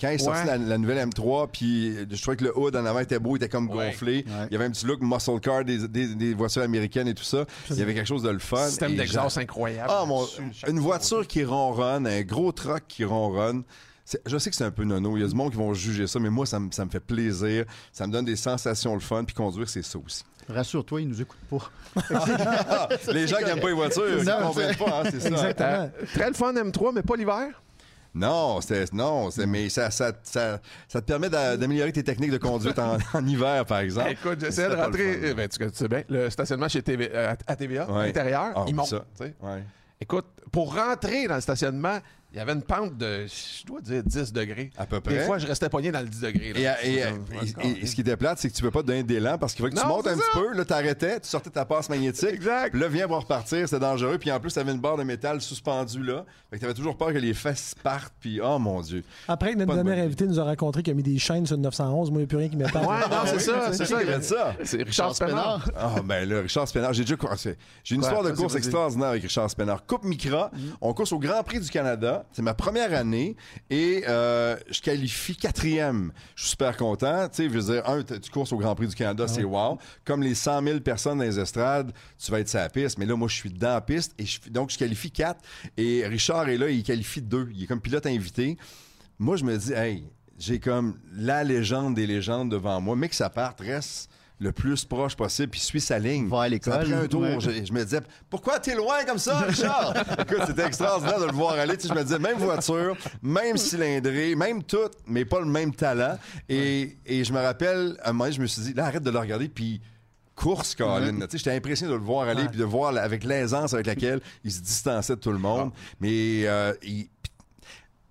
[0.00, 3.18] Quand il sortit la, nouvelle M3, puis je trouvais que le hood en avant était
[3.18, 4.24] beau, il était comme gonflé.
[4.26, 7.44] Il y avait un petit look muscle car des, des, voitures américaines et tout ça.
[7.70, 8.66] Il y avait quelque chose de le fun.
[8.68, 9.90] Système d'exhaust incroyable.
[9.92, 10.26] Ah, mon,
[10.66, 13.62] une voiture qui ronronne, un gros truck qui ronronne.
[14.26, 15.16] Je sais que c'est un peu nono.
[15.16, 17.64] Il y a du monde qui vont juger ça, mais moi, ça, me fait plaisir.
[17.92, 19.22] Ça me donne des sensations le fun.
[19.24, 20.24] Puis conduire, c'est ça aussi.
[20.48, 22.88] Rassure-toi, ils nous écoutent pas.
[23.12, 25.28] les gens qui n'aiment pas les voitures, ils ne comprennent pas, hein, c'est ça.
[25.28, 25.68] Exactement.
[25.68, 27.62] Euh, très le fun M3, mais pas l'hiver?
[28.14, 32.78] Non, c'est non, mais ça, ça, ça, ça, te permet d'améliorer tes techniques de conduite
[32.78, 34.10] en, hiver, par exemple.
[34.10, 35.34] Écoute, j'essaie de rentrer.
[35.34, 38.74] Ben, tu, sais bien, le stationnement chez TV, euh, à TVA, à l'intérieur, ah, il
[38.74, 38.94] monte.
[39.20, 39.62] Ouais.
[40.00, 41.98] Écoute, pour rentrer dans le stationnement,
[42.32, 44.70] il y avait une pente de, je dois dire, 10 degrés.
[44.78, 45.18] À peu près.
[45.18, 46.52] Des fois, je restais pogné dans le 10 degrés.
[46.84, 49.64] Et, ce qui était plate, c'est que tu peux pas te donner d'élan parce qu'il
[49.64, 52.30] faut que tu montes un petit peu, là, t'arrêtais, tu sortais ta passe magnétique.
[52.30, 52.70] Exact.
[52.70, 54.18] Puis là, viens voir repartir, c'était dangereux.
[54.18, 56.24] Puis en plus, t'avais une barre de métal suspendue là.
[56.50, 58.14] Fait que t'avais toujours peur que les fesses partent.
[58.20, 59.02] Puis, oh mon Dieu.
[59.26, 62.10] Après, notre dernier invité nous a raconté qu'il a mis des chaînes sur le 911.
[62.10, 62.88] Moi, il n'y a plus rien qui m'attend.
[62.88, 63.72] Ouais, non, c'est ça.
[63.72, 64.02] C'est ça.
[64.02, 64.54] Il a ça.
[64.62, 65.68] C'est Richard Spénard.
[65.76, 66.92] Ah, ben là, Richard Spénard.
[66.92, 67.16] J'ai déjà
[67.82, 69.84] J'ai une histoire de course extraordinaire avec Richard Spénard.
[69.84, 70.52] Coupe Micra.
[70.80, 72.19] On course au Grand Prix du Canada.
[72.32, 73.36] C'est ma première année
[73.68, 76.12] et euh, je qualifie quatrième.
[76.34, 77.28] Je suis super content.
[77.28, 79.78] Tu sais, je veux dire, un, tu courses au Grand Prix du Canada, c'est wow.
[80.04, 82.98] Comme les 100 000 personnes dans les estrades, tu vas être sur la piste.
[82.98, 85.40] Mais là, moi, je suis dans la piste et donc je qualifie quatre.
[85.76, 87.48] Et Richard est là, il qualifie deux.
[87.54, 88.56] Il est comme pilote invité.
[89.18, 90.04] Moi, je me dis, hey,
[90.38, 92.96] j'ai comme la légende des légendes devant moi.
[92.96, 94.10] Mais que ça parte, reste
[94.40, 96.26] le plus proche possible, puis suit sa ligne.
[96.28, 96.72] Va à l'école.
[96.72, 99.94] Après un tour, je, me disais, pourquoi t'es loin comme ça, Richard?
[100.18, 101.76] Écoute, c'était extraordinaire de le voir aller.
[101.76, 106.18] Tu je me disais, même voiture, même cylindrée, même tout, mais pas le même talent.
[106.48, 109.10] Et, et je me rappelle, à un moment, je me suis dit, là, arrête de
[109.10, 109.80] le regarder, puis
[110.40, 111.20] course, Colin.
[111.20, 114.50] sais J'étais impressionné de le voir aller, puis de voir avec l'aisance avec laquelle il
[114.50, 115.70] se distançait de tout le monde.
[115.74, 115.96] Ah.
[116.00, 117.08] Mais euh, il,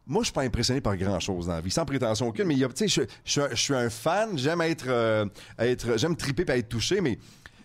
[0.09, 2.89] moi, je suis pas impressionné par grand-chose dans la vie, sans prétention aucune, mais tu
[2.89, 5.25] sais, je, suis un fan, j'aime être, euh,
[5.59, 7.17] être j'aime triper et être touché, mais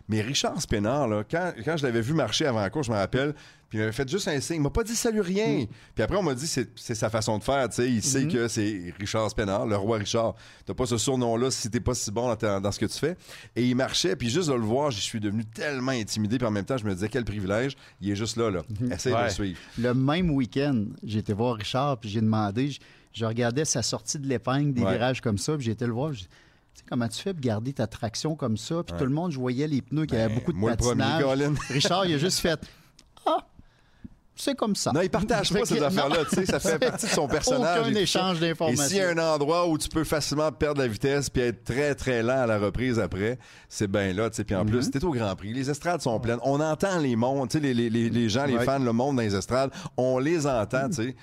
[0.06, 2.96] mais Richard Spénard, là, quand, quand je l'avais vu marcher avant la course, je me
[2.96, 3.34] rappelle,
[3.74, 4.58] puis il m'avait fait juste un signe.
[4.58, 5.62] Il m'a pas dit salut rien.
[5.62, 5.66] Mm.
[5.96, 7.68] Puis après, on m'a dit c'est, c'est sa façon de faire.
[7.70, 8.32] Tu sais, il sait mm-hmm.
[8.32, 10.36] que c'est Richard Spénard, le roi Richard.
[10.64, 13.16] T'as pas ce surnom-là si t'es pas si bon dans, ce que tu fais.
[13.56, 16.38] Et il marchait, puis juste de le voir, je suis devenu tellement intimidé.
[16.38, 17.76] Puis en même temps, je me disais quel privilège.
[18.00, 18.60] Il est juste là, là.
[18.60, 18.94] Mm-hmm.
[18.94, 19.58] Essaye de le suivre.
[19.76, 22.70] Le même week-end, j'ai été voir Richard, puis j'ai demandé,
[23.12, 26.12] je, regardais sa sortie de l'épingle, des virages comme ça, puis j'ai été le voir.
[26.12, 28.84] Tu sais, comment tu fais pour garder ta traction comme ça?
[28.84, 31.24] Puis tout le monde, je voyais les pneus qui avaient ben, beaucoup de moi patinage.
[31.70, 32.60] Richard, il a juste fait
[33.26, 33.46] Ah,
[34.36, 34.90] c'est comme ça.
[34.92, 36.24] Non, il partage pas ces affaires-là.
[36.28, 37.80] Tu sais, ça fait partie de son personnage.
[37.82, 38.84] Aucun échange d'informations.
[38.84, 41.62] Et s'il y a un endroit où tu peux facilement perdre la vitesse puis être
[41.62, 44.30] très, très lent à la reprise après, c'est bien là.
[44.30, 44.44] Tu sais.
[44.44, 44.90] Puis en plus, mm-hmm.
[44.90, 45.52] t'es au Grand Prix.
[45.52, 46.40] Les estrades sont pleines.
[46.42, 49.22] On entend les mondes, tu sais, les, les, les, gens, les fans, le monde dans
[49.22, 49.70] les estrades.
[49.96, 51.16] On les entend, tu sais.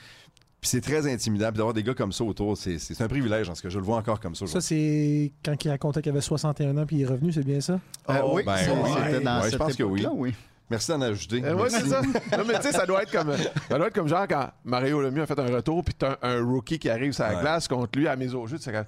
[0.62, 1.52] Puis c'est très intimidant.
[1.52, 3.98] d'avoir des gars comme ça autour, c'est, un privilège, en ce que je le vois
[3.98, 4.46] encore comme ça.
[4.46, 7.60] Ça, c'est quand il racontait qu'il avait 61 ans puis il est revenu, c'est bien
[7.60, 7.80] ça?
[8.10, 10.06] Euh, oui, ben, c'était dans je pense que oui.
[10.14, 10.34] oui.
[10.72, 11.42] Merci d'en ajouter.
[11.44, 12.02] Euh, c'est ça.
[12.02, 15.02] non, mais tu sais, ça doit être comme ça doit être comme genre quand Mario
[15.02, 18.00] Lemieux a fait un retour puis t'as un, rookie qui arrive sur la glace contre
[18.00, 18.58] lui à la mise au jeu.
[18.58, 18.86] Tu sais, ouais.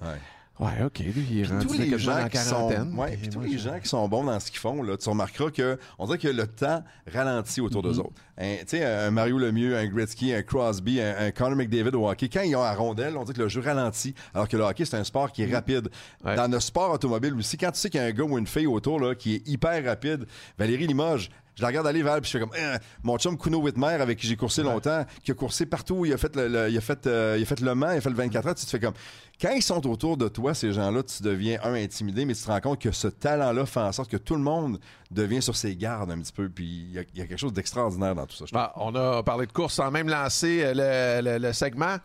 [0.60, 1.00] Ouais, OK.
[1.00, 3.88] Lui, il est rendu tous les gens qui sont, ouais, puis tous les gens qui
[3.88, 6.84] sont bons dans ce qu'ils font, là, tu remarqueras que on dirait que le temps
[7.12, 8.00] ralentit autour d'eux mm-hmm.
[8.00, 8.12] autres.
[8.38, 12.42] Tu sais, un Mario Lemieux, un Gretzky, un Crosby, un, Connor McDavid au hockey, quand
[12.42, 14.96] ils ont la rondelle, on dit que le jeu ralentit, alors que le hockey, c'est
[14.96, 15.54] un sport qui est mm-hmm.
[15.54, 15.88] rapide.
[16.24, 18.46] Dans le sport automobile aussi, quand tu sais qu'il y a un gars ou une
[18.46, 22.30] fille autour là, qui est hyper rapide, Valérie Limoges, je la regarde aller vers puis
[22.30, 25.34] je fais comme eh, mon chum Kuno Whitmer avec qui j'ai coursé longtemps, qui a
[25.34, 27.92] coursé partout, il a fait le, il a fait euh, il a fait le Mans,
[27.92, 28.94] il a fait le 24 heures, tu te fais comme
[29.40, 32.48] quand ils sont autour de toi ces gens-là, tu deviens un intimidé mais tu te
[32.48, 34.78] rends compte que ce talent-là fait en sorte que tout le monde
[35.10, 38.26] devient sur ses gardes un petit peu puis il y, a quelque chose d'extraordinaire dans
[38.26, 38.44] tout ça.
[38.52, 41.96] Bah, on a parlé de course sans même lancer euh, le, le segment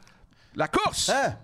[0.56, 1.10] la course.
[1.10, 1.36] Hein?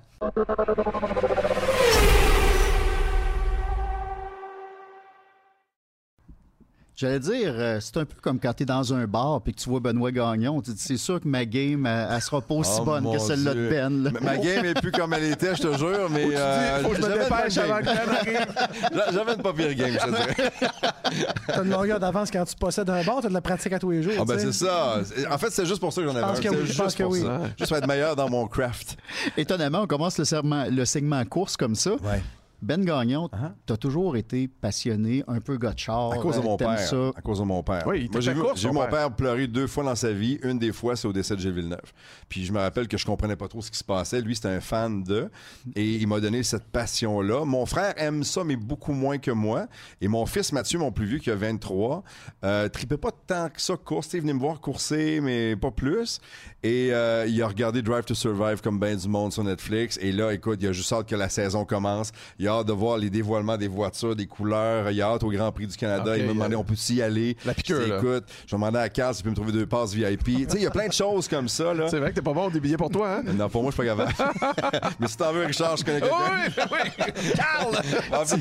[6.97, 9.60] J'allais dire, euh, c'est un peu comme quand tu es dans un bar puis que
[9.60, 10.62] tu vois Benoît Gagnon.
[10.62, 13.53] Tu dis, c'est sûr que ma game, elle, sera pas aussi oh, bonne que celle-là
[13.53, 14.13] de Ben.
[14.21, 16.27] Ma game est plus comme elle était, je te jure, mais.
[16.34, 19.12] Euh, faut que je me dépêche avant que Ben arrive.
[19.13, 20.51] J'avais une pas pire game, je te dirais.
[21.47, 23.91] T'as une longueur d'avance quand tu possèdes un bar, t'as de la pratique à tous
[23.91, 24.13] les jours.
[24.17, 25.01] Ah, ben c'est ça.
[25.29, 26.41] En fait, c'est juste pour ça que j'en avais un.
[26.41, 27.23] Que je pense que oui.
[27.60, 28.97] Juste pour être meilleur dans mon craft.
[29.36, 31.91] Étonnamment, on commence le segment, le segment course comme ça.
[31.91, 32.23] Ouais.
[32.65, 33.51] Ben Gagnon, uh-huh.
[33.67, 36.13] tu as toujours été passionné, un peu gotchard.
[36.13, 36.80] À cause de mon père.
[36.80, 37.12] Ça.
[37.15, 37.84] À cause de mon père.
[37.86, 40.39] Oui, Moi, j'ai vu, mon père pleurer deux fois dans sa vie.
[40.41, 41.93] Une des fois, c'est au décès de Gilles Villeneuve.
[42.28, 44.19] Puis je me rappelle que je comprenais pas trop ce qui se passait.
[44.19, 45.30] Lui, c'était un fan de.
[45.75, 47.45] Et il m'a donné cette passion-là.
[47.45, 49.67] Mon frère aime ça, mais beaucoup moins que moi.
[50.01, 52.04] Et mon fils Mathieu, mon plus vieux, qui a 23,
[52.45, 54.12] euh, tripait pas tant que ça course.
[54.13, 56.19] Il venait me voir courser, mais pas plus.
[56.63, 59.99] Et euh, il a regardé Drive to Survive comme ben du monde sur Netflix.
[60.01, 62.12] Et là, écoute, il a juste hâte que la saison commence.
[62.39, 64.89] Il a hâte de voir les dévoilements des voitures, des couleurs.
[64.91, 66.17] Il a hâte au Grand Prix du Canada.
[66.17, 67.37] il m'a demandé, on peut y aller?
[67.45, 67.97] La piqûre, là.
[67.97, 70.23] Écoute, je vais demander à Carl s'il peut me trouver deux passes VIP.
[70.23, 71.87] tu sais, il y a plein de choses comme ça, là.
[71.89, 73.23] C'est vrai que t'es pas bon des billets pour toi, hein?
[73.33, 74.95] Non, pour moi, je suis pas capable.
[74.99, 76.15] Mais si t'en veux, Richard, je connais quelqu'un.
[76.47, 77.31] Oui, oui.
[77.35, 77.75] Carl!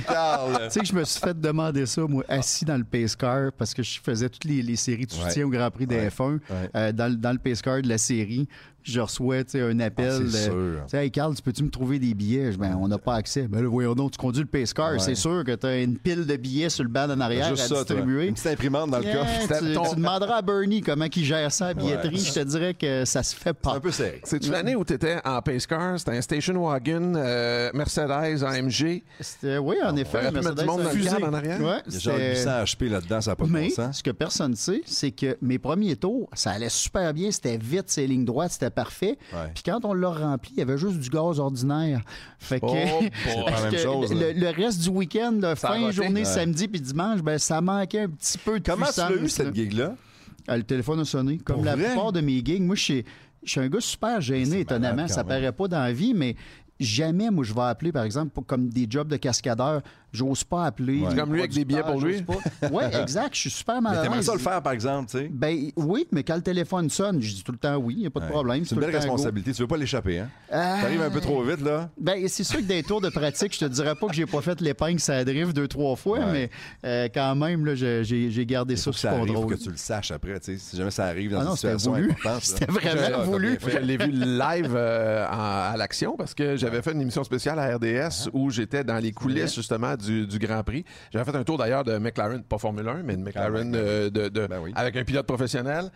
[0.06, 0.60] Carl!
[0.64, 3.52] Tu sais que je me suis fait demander ça, moi, assis dans le pace car,
[3.52, 6.40] parce que je faisais toutes les, séries de soutien au Grand Prix des F1,
[6.74, 8.48] euh, dans, dans le pace car de la série
[8.84, 10.28] je reçois un appel.
[10.32, 12.52] Ah, euh, hey, Carl, tu peux-tu me trouver des billets?
[12.58, 13.48] Ben, on n'a pas accès.
[13.48, 15.00] Ben, là, voyons donc, tu conduis le pace car.
[15.00, 17.52] C'est sûr que tu as une pile de billets sur le banc en arrière à
[17.52, 18.26] distribuer.
[18.26, 19.58] Une petite imprimante dans le coffre.
[19.58, 22.18] Tu, demanderas à Bernie comment il gère ça à billetterie.
[22.18, 23.70] Je te dirais que ça se fait pas.
[23.70, 24.20] C'est un peu sérieux.
[24.24, 25.98] C'est-tu l'année où tu étais en pace car?
[25.98, 29.02] C'était un station wagon euh, Mercedes AMG?
[29.62, 30.30] Oui, en effet.
[30.30, 31.60] Mercedes du monde dans en arrière?
[31.60, 33.98] Ouais, Il y a genre 800 HP là-dedans, ça n'a pas de bon sens.
[33.98, 37.30] ce que personne ne sait, c'est que mes premiers tours, ça allait super bien.
[37.30, 39.18] C'était vite, ces lignes droites, c'était parfait.
[39.54, 42.02] Puis quand on l'a rempli, il y avait juste du gaz ordinaire.
[42.38, 42.66] Fait que,
[44.40, 48.60] le, reste du week-end, fin journée, samedi puis dimanche, ben, ça manquait un petit peu
[48.60, 49.06] de Comment puissance.
[49.06, 49.94] Comment tu l'as eu, cette gig-là?
[50.46, 51.38] Ah, le téléphone a sonné.
[51.38, 53.04] Comme la plupart de mes gigs, moi, je suis,
[53.42, 55.08] je suis un gars super gêné, étonnamment.
[55.08, 56.36] Ça paraît pas dans la vie, mais
[56.80, 59.82] jamais, moi, je vais appeler, par exemple, pour, comme des jobs de cascadeur.
[60.14, 61.02] J'ose pas appeler.
[61.16, 62.24] Comme lui avec des billets pour lui.
[62.70, 63.34] Oui, exact.
[63.34, 65.28] Je suis super mal Mais t'aimerais ça le faire, par exemple, tu sais?
[65.32, 68.06] Ben oui, mais quand le téléphone sonne, je dis tout le temps oui, il n'y
[68.06, 68.64] a pas de problème.
[68.64, 69.52] C'est une belle responsabilité.
[69.52, 70.28] Tu veux pas l'échapper, hein?
[70.52, 70.80] Euh...
[70.80, 71.90] T'arrives un peu trop vite, là?
[71.98, 74.40] Ben c'est sûr que des tours de pratique, je te dirais pas que j'ai pas
[74.40, 76.48] fait l'épingle, ça drift deux, trois fois, mais
[76.84, 79.28] euh, quand même, là, j'ai gardé ça sous contrôle.
[79.28, 80.58] Il faut que tu le saches après, tu sais.
[80.58, 82.42] Si jamais ça arrive dans ah une situation importante.
[82.42, 83.58] C'était vraiment voulu.
[83.60, 87.76] Je l'ai vu live euh, à l'action parce que j'avais fait une émission spéciale à
[87.76, 90.84] RDS où j'étais dans les coulisses, justement, du Grand Prix.
[91.12, 94.28] J'avais fait un tour d'ailleurs de McLaren, pas Formule 1, mais de McLaren euh, de,
[94.28, 95.90] ben avec un pilote professionnel.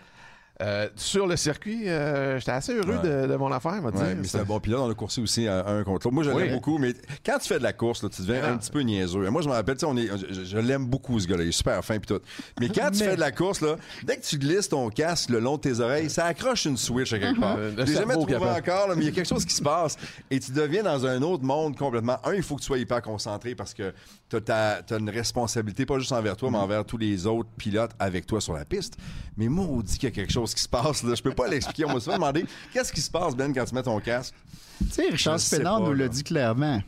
[0.60, 4.44] Euh, sur le circuit, euh, j'étais assez heureux de, mon affaire, m'a mais c'est un
[4.44, 4.80] bon pilote.
[4.80, 6.10] On a coursé aussi un contre l'autre.
[6.10, 6.94] Moi, je l'aime beaucoup, mais
[7.24, 9.30] quand tu fais de la course, tu deviens un petit peu niaiseux.
[9.30, 10.08] moi, je me rappelle, on est,
[10.44, 11.44] je, l'aime beaucoup, ce gars-là.
[11.44, 12.20] Il est super fin puis tout.
[12.60, 15.38] Mais quand tu fais de la course, là, dès que tu glisses ton casque le
[15.38, 17.56] long de tes oreilles, ça accroche une switch à quelque part.
[17.78, 19.96] Je l'ai jamais trouvé encore, mais il y a quelque chose qui se passe.
[20.28, 22.18] Et tu deviens dans un autre monde complètement.
[22.24, 23.92] Un, il faut que tu sois hyper concentré parce que
[24.28, 28.26] tu as, une responsabilité, pas juste envers toi, mais envers tous les autres pilotes avec
[28.26, 28.96] toi sur la piste.
[29.36, 31.02] Mais moi, on dit qu'il y a quelque chose qui se passe.
[31.02, 31.14] Là.
[31.14, 31.84] Je peux pas l'expliquer.
[31.84, 34.34] On m'a souvent demandé qu'est-ce qui se passe, Ben, quand tu mets ton casque?
[34.80, 36.80] Tu sais, Richard Spénard nous l'a dit clairement.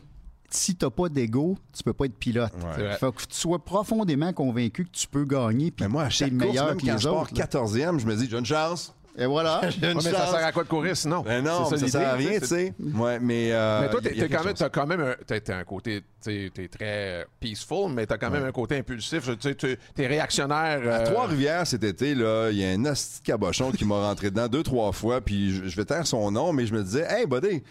[0.53, 2.53] Si t'as pas d'ego, tu peux pas être pilote.
[2.76, 5.72] Il Faut que tu sois profondément convaincu que tu peux gagner.
[5.81, 8.44] Mais moi, à chaque course, même quand je pars 14e, je me dis, j'ai une
[8.44, 8.92] chance.
[9.16, 9.61] Et voilà.
[9.83, 11.23] mais ça sert à quoi de courir sinon?
[11.23, 12.75] Ben non, ça, ça sert à rien, tu sais.
[12.79, 16.53] Ouais, mais, euh, mais toi, t'as quand, même, as quand même un, un côté, tu
[16.57, 19.29] es très peaceful, mais t'as quand même un côté impulsif.
[19.38, 20.81] Tu es réactionnaire.
[20.81, 24.49] À euh, Trois-Rivières cet été, il y a un hostie cabochon qui m'a rentré dedans
[24.49, 27.62] deux, trois fois, puis je, vais taire son nom, mais je me disais, hey, buddy,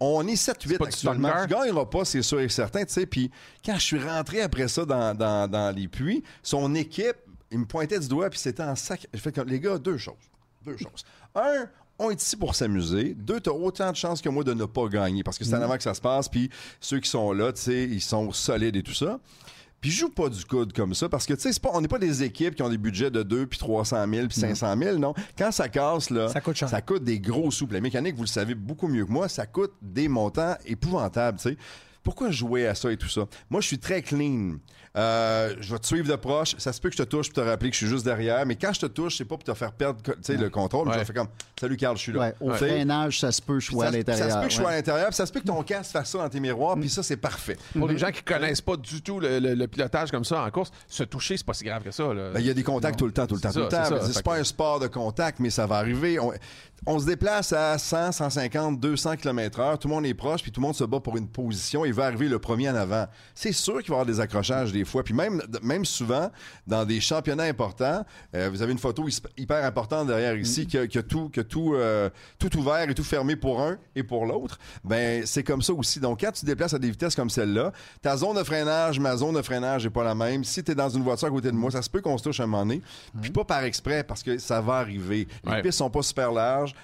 [0.00, 1.30] on est 7-8 actuellement.
[1.42, 2.84] Tu gagneras pas, c'est sûr et certain.
[2.84, 3.06] Tu sais.
[3.06, 3.30] Puis
[3.64, 7.16] quand je suis rentré après ça dans, dans, dans les puits, son équipe,
[7.50, 9.06] il me pointait du doigt, puis c'était en sac.
[9.12, 10.14] Je fais comme, les gars, deux choses
[10.64, 11.04] deux choses.
[11.34, 11.66] Un,
[11.98, 13.14] on est ici pour s'amuser.
[13.14, 15.54] Deux, tu as autant de chances que moi de ne pas gagner parce que c'est
[15.54, 15.62] en mm.
[15.62, 16.28] avant que ça se passe.
[16.28, 16.50] Puis
[16.80, 19.20] ceux qui sont là, tu sais, ils sont solides et tout ça.
[19.80, 21.98] Puis je joue pas du coude comme ça parce que, tu sais, on n'est pas
[21.98, 25.12] des équipes qui ont des budgets de 2 puis 300 000 puis 500 000, non.
[25.36, 27.68] Quand ça casse, là, ça coûte, ça coûte des gros sous.
[27.70, 31.50] La mécanique, vous le savez beaucoup mieux que moi, ça coûte des montants épouvantables, tu
[31.50, 31.58] sais.
[32.02, 33.26] Pourquoi jouer à ça et tout ça?
[33.50, 34.56] Moi, je suis très clean.
[34.96, 36.54] Euh, je vais te suivre de proche.
[36.58, 38.46] Ça se peut que je te touche pour te rappeler que je suis juste derrière.
[38.46, 40.92] Mais quand je te touche, c'est pas pour te faire perdre le contrôle.
[40.92, 41.28] Je vais faire comme
[41.60, 42.32] Salut Carl, je suis là.
[42.40, 44.28] Au freinage, ça se peut que je sois à l'intérieur.
[44.28, 45.14] Ça se peut que je sois à l'intérieur.
[45.14, 46.76] Ça se peut que ton casque fasse ça dans tes miroirs.
[46.78, 47.56] Puis ça, c'est parfait.
[47.76, 51.02] Pour les gens qui connaissent pas du tout le, pilotage comme ça en course, se
[51.02, 52.04] toucher, c'est pas si grave que ça.
[52.04, 53.84] Ben, il y a des contacts tout le temps, tout le temps, tout le temps.
[54.00, 56.18] C'est pas un sport de contact, mais ça va arriver.
[56.86, 59.78] On, se déplace à 100, 150, 200 km/h.
[59.78, 61.84] Tout le monde est proche, puis tout le monde se bat pour une position.
[61.84, 63.06] Il va arriver le premier en avant.
[63.34, 65.02] C'est sûr qu'il va y avoir des accrochages des fois.
[65.02, 66.30] Puis même même souvent,
[66.66, 70.88] dans des championnats importants, euh, vous avez une photo hyper importante derrière ici, mm.
[70.88, 74.58] que, tout, que tout, euh, tout ouvert et tout fermé pour un et pour l'autre.
[74.84, 76.00] Ben, c'est comme ça aussi.
[76.00, 79.16] Donc, quand tu te déplaces à des vitesses comme celle-là, ta zone de freinage, ma
[79.16, 80.44] zone de freinage n'est pas la même.
[80.44, 82.24] Si tu es dans une voiture à côté de moi, ça se peut qu'on se
[82.24, 82.82] touche un moment donné.
[83.20, 85.28] Puis pas par exprès, parce que ça va arriver.
[85.44, 86.74] Les pistes sont pas super larges.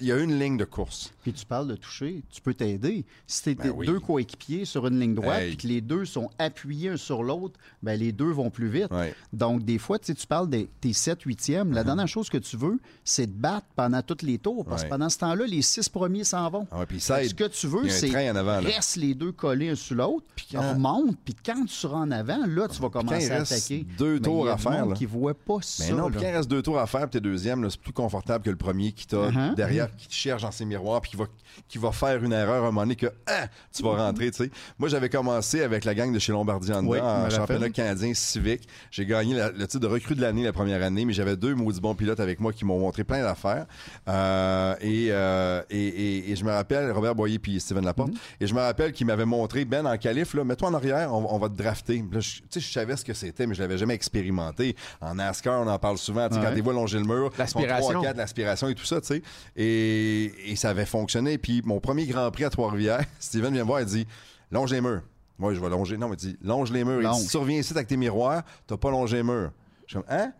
[0.00, 1.12] Il y a une ligne de course.
[1.22, 3.04] Puis tu parles de toucher, tu peux t'aider.
[3.26, 6.90] Si tu ben deux coéquipiers, sur une ligne droite, puis que les deux sont appuyés
[6.90, 7.49] un sur l'autre,
[7.82, 8.88] ben les deux vont plus vite.
[9.32, 11.72] Donc, des fois, tu parles des tes 7 huitièmes.
[11.72, 11.84] La uh-huh.
[11.84, 15.08] dernière chose que tu veux, c'est de battre pendant tous les tours, parce que pendant
[15.08, 16.66] ce temps-là, les six premiers s'en vont.
[16.70, 20.74] Ah ce que tu veux, c'est reste les deux collés un sur l'autre, puis quand...
[20.74, 23.86] remonte, puis quand tu seras en avant, là, tu vas commencer à attaquer.
[23.98, 24.86] deux tours à faire.
[24.94, 25.84] qui ne voit pas ça.
[25.86, 27.92] Mais non, puis quand il reste deux tours à faire, puis t'es deuxième, c'est plus
[27.92, 29.54] confortable que le premier qui t'a uh-huh.
[29.54, 31.26] derrière, qui te cherche dans ses miroirs, puis qui va,
[31.68, 34.30] qui va faire une erreur à un moment donné que ah, tu vas rentrer.
[34.78, 38.68] Moi, j'avais commencé avec la gang de chez Lombardi en, en championnat canadien civique.
[38.90, 41.80] J'ai gagné le titre de recrue de l'année la première année, mais j'avais deux maudits
[41.80, 43.66] bons pilotes avec moi qui m'ont montré plein d'affaires.
[44.08, 48.40] Euh, euh, et, et, et, je me rappelle, Robert Boyer puis Steven Laporte, mm-hmm.
[48.40, 51.38] et je me rappelle qu'ils m'avaient montré, Ben, en qualif, là, mets-toi en arrière, on,
[51.38, 52.04] va te drafter.
[52.10, 54.76] Tu sais, je savais ce que c'était, mais je l'avais jamais expérimenté.
[55.00, 56.38] En NASCAR, on en parle souvent, ouais.
[56.42, 59.22] quand tu vois longer le mur, l'aspiration, l'aspiration et tout ça, tu sais.
[59.56, 61.38] Et, et ça avait fonctionné.
[61.38, 64.06] Puis mon premier Grand Prix à Trois-Rivières, Steven vient me voir et dit,
[64.50, 65.02] longe les murs.
[65.40, 65.96] Moi, je vais longer.
[65.96, 67.02] Non, mais il dit, longe les murs.
[67.02, 69.50] Il dit, surviens ici avec tes miroirs, t'as pas longé les murs.
[69.86, 70.32] Je suis comme, hein?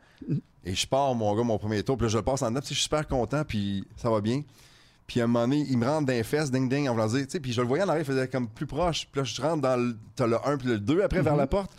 [0.62, 1.96] Et je pars, mon gars, mon premier tour.
[1.96, 2.60] Puis là, je le passe en dedans.
[2.62, 3.42] je suis super content.
[3.44, 4.42] Puis ça va bien.
[5.06, 7.24] Puis à un moment donné, il me rentre d'un fesses, ding ding, en voulant dire,
[7.24, 9.08] tu sais, puis je le voyais en arrière, il faisait comme plus proche.
[9.10, 11.38] Puis là, je rentre dans le, t'as le 1 puis le 2 après vers mm-hmm.
[11.38, 11.72] la porte.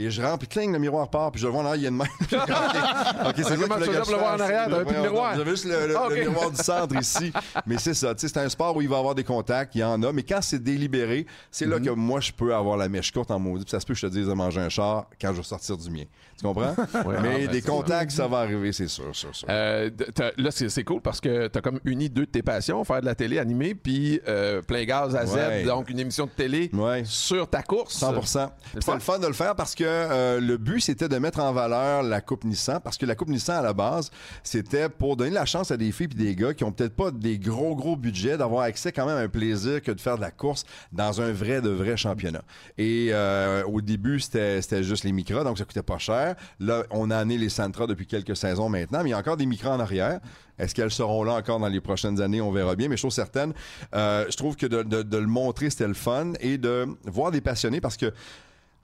[0.00, 1.82] Et je rentre, puis cling, le miroir part, puis je le vois en arrière, il
[1.82, 2.04] y a une main.
[3.28, 5.34] OK, c'est vraiment que le voir en arrière, t'avais plus de miroir.
[5.36, 7.32] J'avais juste le, le, miroir du centre ici.
[7.66, 9.74] Mais c'est ça, tu sais, c'est un sport où il va y avoir des contacts,
[9.74, 11.84] il y en a, mais quand c'est délibéré, c'est là mm-hmm.
[11.84, 13.98] que moi, je peux avoir la mèche courte en maudit, puis ça se peut que
[13.98, 16.04] je te dise de manger un char quand je vais sortir du mien.
[16.38, 16.76] Tu comprends?
[17.20, 19.48] mais ben, des contacts, ça va arriver, c'est sûr, sûr, sûr.
[19.50, 19.90] Euh,
[20.36, 23.16] là, c'est cool parce que t'as comme uni deux de tes passions, faire de la
[23.16, 26.70] télé animée, puis euh, plein gaz à Z, donc une émission de télé
[27.02, 28.00] sur ta course.
[28.00, 28.48] 100%
[28.80, 31.52] C'est le fun de le faire parce que euh, le but, c'était de mettre en
[31.52, 34.10] valeur la Coupe Nissan parce que la Coupe Nissan, à la base,
[34.42, 37.10] c'était pour donner la chance à des filles et des gars qui ont peut-être pas
[37.10, 40.22] des gros, gros budgets d'avoir accès quand même à un plaisir que de faire de
[40.22, 42.42] la course dans un vrai, de vrai championnat.
[42.76, 46.36] Et euh, au début, c'était juste les micros, donc ça coûtait pas cher.
[46.60, 49.36] Là, on a amené les Sentra depuis quelques saisons maintenant, mais il y a encore
[49.36, 50.20] des micros en arrière.
[50.58, 52.40] Est-ce qu'elles seront là encore dans les prochaines années?
[52.40, 52.88] On verra bien.
[52.88, 53.52] Mais chose certaine,
[53.94, 57.80] euh, je trouve que de le montrer, c'était le fun et de voir des passionnés
[57.80, 58.12] parce que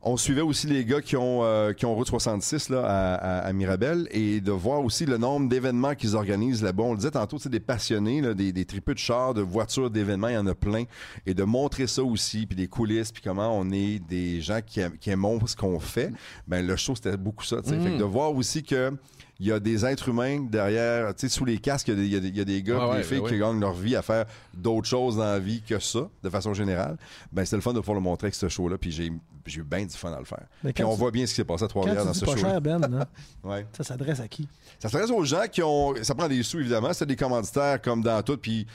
[0.05, 3.53] on suivait aussi les gars qui ont, euh, qui ont Route 66 là, à, à,
[3.53, 6.83] Mirabel et de voir aussi le nombre d'événements qu'ils organisent là-bas.
[6.83, 9.90] On le disait tantôt, c'est des passionnés, là, des, des tripeux de chars, de voitures,
[9.90, 10.85] d'événements, il y en a plein.
[11.25, 14.81] Et de montrer ça aussi, puis des coulisses, puis comment on est des gens qui,
[15.01, 16.12] qui aiment ce qu'on fait,
[16.47, 17.62] ben le show, c'était beaucoup ça.
[17.62, 18.93] Fait que de voir aussi que
[19.40, 22.20] il y a des êtres humains derrière, tu sais, sous les casques, il y, a
[22.44, 25.38] des gars, des filles ben qui gagnent leur vie à faire d'autres choses dans la
[25.40, 26.97] vie que ça, de façon générale.
[27.33, 29.85] Ben, c'est le fun de pouvoir le montrer avec ce show-là, puis j'ai eu bien
[29.85, 30.47] du fun à le faire.
[30.73, 32.61] puis on voit bien ce qui s'est passé à Trois-Rivières dans ce show-là.
[32.61, 34.49] Ben, ça s'adresse à qui?
[34.79, 35.94] Ça s'adresse aux gens qui ont...
[36.03, 36.92] Ça prend des sous, évidemment.
[36.92, 38.66] C'est des commanditaires comme dans tout, puis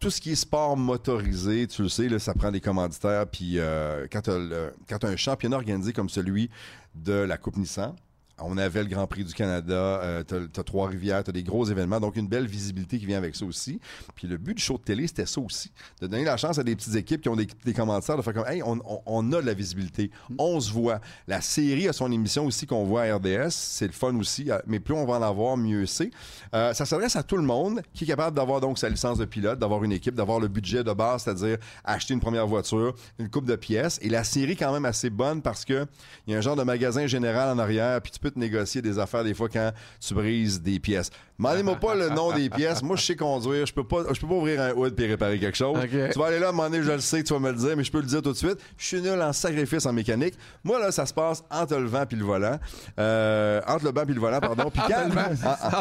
[0.00, 3.26] tout ce qui est sport motorisé, tu le sais, là, ça prend des commanditaires.
[3.26, 6.48] Puis euh, quand tu as, un championnat organisé comme celui
[6.94, 7.94] de la Coupe Nissan,
[8.42, 12.16] on avait le Grand Prix du Canada, euh, t'as, Trois-Rivières, t'as des gros événements, donc
[12.16, 13.80] une belle visibilité qui vient avec ça aussi.
[14.14, 16.62] Puis le but du show de télé, c'était ça aussi, de donner la chance à
[16.62, 19.54] des petites équipes qui ont des, commentaires, de faire comme, hey, on, a de la
[19.54, 21.00] visibilité, on se voit.
[21.26, 24.58] La série a son émission aussi qu'on voit à RDS, c'est le fun aussi, euh,
[24.66, 26.10] mais plus on va en avoir, mieux c'est.
[26.54, 29.24] Euh, ça s'adresse à tout le monde qui est capable d'avoir donc sa licence de
[29.24, 33.28] pilote, d'avoir une équipe, d'avoir le budget de base, c'est-à-dire acheter une première voiture, une
[33.28, 33.98] coupe de pièces.
[34.02, 35.86] Et la série quand même assez bonne parce que
[36.26, 38.98] il y a un genre de magasin général en arrière, puis tu peux négocier des
[38.98, 41.10] affaires des fois quand tu brises des pièces.
[41.38, 42.82] Demandez-moi pas le nom des pièces.
[42.82, 43.64] Moi, je sais conduire.
[43.64, 45.78] Je peux pas, je peux pas ouvrir un hood et réparer quelque chose.
[45.90, 47.56] Tu vas aller là, à un moment donné, je le sais, tu vas me le
[47.56, 48.58] dire, mais je peux le dire tout de suite.
[48.76, 50.34] Je suis nul en sacrifice en mécanique.
[50.62, 52.58] Moi, là, ça se passe entre le vent puis le volant.
[52.98, 54.70] Euh, entre le banc puis le volant, pardon.
[54.70, 55.08] Puis quand...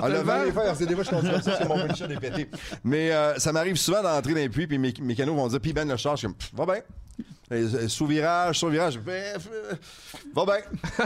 [0.07, 0.45] le vent.
[0.45, 1.77] Des fois, des fois, je conduis ça, c'est mon
[2.09, 2.49] est pété.
[2.85, 5.59] Mais euh, ça m'arrive souvent d'entrer dans les puits, puis mes, mes canaux vont dire,
[5.59, 6.81] puis Ben le charge, je suis va bien.
[7.88, 8.99] Sous-virage, sous-virage.
[10.36, 10.55] Va bien.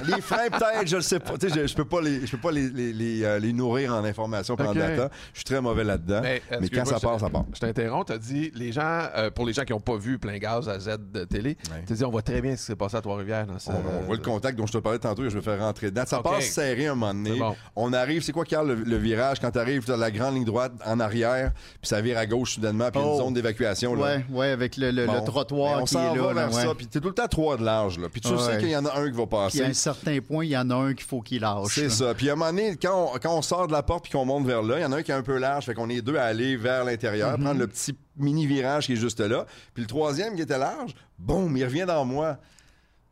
[0.08, 1.34] Les freins, peut-être, je le sais pas.
[1.42, 4.58] je, je peux pas les, je peux pas les, les, euh, les, nourrir en information
[4.58, 4.80] pendant okay.
[4.80, 5.10] data.
[5.32, 6.20] Je suis très mauvais là-dedans.
[6.22, 7.46] Mais, mais quand ça part, ça part.
[7.54, 8.08] Je t'interromps.
[8.08, 10.68] Tu as dit, les gens, euh, pour les gens qui n'ont pas vu plein gaz
[10.68, 12.98] à Z de télé, tu as dit, on voit très bien ce qui s'est passé
[12.98, 13.48] à Trois-Rivières.
[13.68, 16.04] On, voit le contact dont je te parlais tantôt, je vais faire rentrer dedans.
[16.06, 17.40] Ça passe serré un moment donné.
[17.76, 19.40] On arrive, c'est quoi qui a le, virage?
[19.40, 22.26] Quand tu arrives, tu as la grande ligne droite en arrière, puis ça vire à
[22.26, 23.18] gauche soudainement, puis une oh.
[23.18, 23.94] zone d'évacuation.
[23.94, 27.64] Ouais, ouais, avec le, le, trottoir vers ça, puis t'es tout le temps trois de
[27.64, 28.00] large.
[28.00, 28.08] Là.
[28.10, 29.60] Puis tu sais qu'il y en a un qui va passer.
[29.60, 31.74] Puis à un certain point, il y en a un qu'il faut qu'il lâche.
[31.74, 32.14] C'est ça.
[32.14, 34.26] Puis à un moment donné, quand on, quand on sort de la porte puis qu'on
[34.26, 35.66] monte vers là, il y en a un qui est un peu large.
[35.66, 37.44] Fait qu'on est deux à aller vers l'intérieur, mm-hmm.
[37.44, 39.46] prendre le petit mini virage qui est juste là.
[39.74, 42.38] Puis le troisième qui était large, boum, il revient dans moi.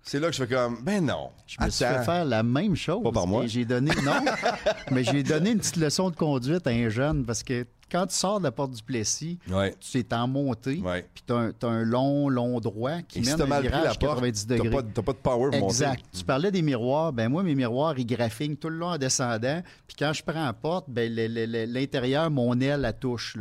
[0.03, 1.29] C'est là que je fais comme, ben non.
[1.45, 3.03] Je me suis fait faire la même chose.
[3.03, 3.45] Pas par moi.
[3.45, 4.13] J'ai donné, non,
[4.91, 8.15] mais j'ai donné une petite leçon de conduite à un jeune parce que quand tu
[8.15, 9.37] sors de la porte du Plessis,
[9.79, 10.81] tu es en montée,
[11.13, 14.69] puis tu as, un long, long droit qui mène un virage à 90 degrés.
[14.69, 16.03] Tu n'as pas, de power pour Exact.
[16.11, 17.11] Tu parlais des miroirs.
[17.11, 19.61] Ben moi, mes miroirs, ils graffinent tout le long en descendant.
[19.87, 23.37] Puis quand je prends la porte, ben, l'intérieur, mon aile, la touche.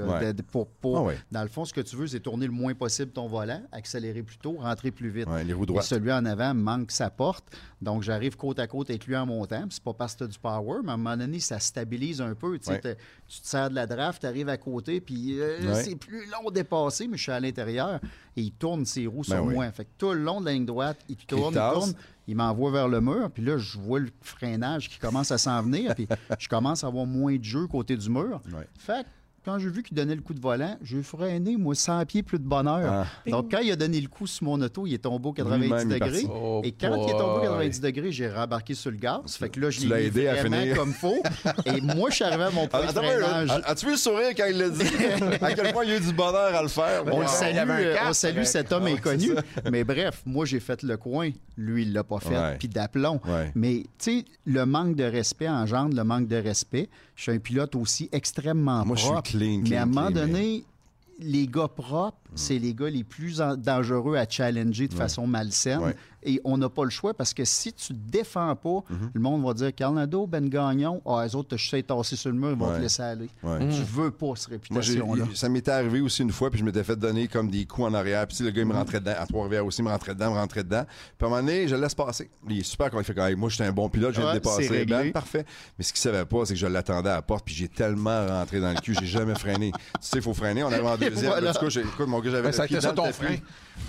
[0.81, 3.29] pour, ah Dans le fond, ce que tu veux, c'est tourner le moins possible ton
[3.29, 5.29] volant, accélérer plus tôt, rentrer plus vite.
[5.45, 5.85] les roues droites.
[5.85, 7.45] celui en avant manque sa porte.
[7.81, 9.65] Donc, j'arrive côte à côte avec lui en montant.
[9.71, 12.21] C'est pas parce que tu as du power, mais à un moment donné, ça stabilise
[12.21, 12.59] un peu.
[12.59, 17.09] Tu te sers de la draft, tu à côté, puis euh, c'est plus long dépassé,
[17.09, 18.01] mais je suis à l'intérieur
[18.37, 19.71] et il tourne ses roues ben sur moi.
[19.73, 21.93] Fait que tout le long de la ligne droite, il tourne, il tourne,
[22.27, 25.63] il m'envoie vers le mur, puis là, je vois le freinage qui commence à s'en
[25.63, 28.41] venir, puis je commence à avoir moins de jeu côté du mur.
[28.79, 29.07] Fait
[29.45, 32.39] quand j'ai vu qu'il donnait le coup de volant, j'ai freiné, moi, 100 pieds plus
[32.39, 32.93] de bonheur.
[32.93, 33.07] Ah.
[33.31, 35.87] Donc, quand il a donné le coup sur mon auto, il est tombé au 90
[35.87, 36.27] degrés.
[36.31, 39.37] Oh, et quand il est tombé au 90 degrés, j'ai rembarqué sur le gaz.
[39.39, 41.23] Fait que là, je l'ai aidé à finir comme faut.
[41.65, 43.51] Et moi, je suis arrivé à mon point de freinage.
[43.65, 44.83] As-tu vu le sourire quand il l'a dit?
[45.41, 47.05] à quel point il a eu du bonheur à le faire?
[47.07, 47.71] On, salue,
[48.07, 49.31] on salue cet homme inconnu.
[49.71, 51.31] Mais bref, moi, j'ai fait le coin.
[51.57, 52.59] Lui, il l'a pas fait.
[52.59, 53.21] Puis d'aplomb.
[53.55, 56.89] Mais, tu sais, le manque de respect engendre le manque de respect.
[57.21, 59.31] Je suis un pilote aussi extrêmement moi, propre.
[59.31, 60.65] Je suis clean, mais à un moment donné,
[61.19, 62.35] les gars propres, mm.
[62.35, 65.95] c'est les gars les plus dangereux à challenger de façon malsaine.
[66.23, 69.11] Et on n'a pas le choix parce que si tu ne défends pas, mhm.
[69.15, 72.37] le monde va dire Carnado, Ben Gagnon, ah, les autres, je sais tasser sur le
[72.37, 73.29] mur, ils vont te laisser aller.
[73.43, 75.25] Tu veux pas cette réputation-là.
[75.35, 77.95] Ça m'était arrivé aussi une fois, puis je m'étais fait donner comme des coups en
[77.95, 78.27] arrière.
[78.27, 78.79] Puis le gars, il me mhm.
[78.79, 79.15] rentrait dedans.
[79.19, 80.85] À Trois-Rivières aussi, il me rentrait dedans, me rentrait dedans.
[80.87, 82.31] Puis à un moment donné, je le laisse passer.
[82.49, 84.35] Il est super quand il fait quand moi, j'étais un bon pilote, je viens de
[84.35, 84.85] dépasser.
[84.85, 85.45] Ben, parfait.
[85.79, 88.27] Mais ce qu'il savait pas, c'est que je l'attendais à la porte, puis j'ai tellement
[88.27, 89.73] rentré dans le cul, j'ai jamais freiné.
[89.73, 90.63] Tu sais, il faut freiner.
[90.65, 91.31] On arrive en deuxième.
[91.31, 91.53] Voilà.
[91.53, 92.53] coup, écoute, mon gars, j'avais.
[92.53, 93.37] Ça ça ton frein.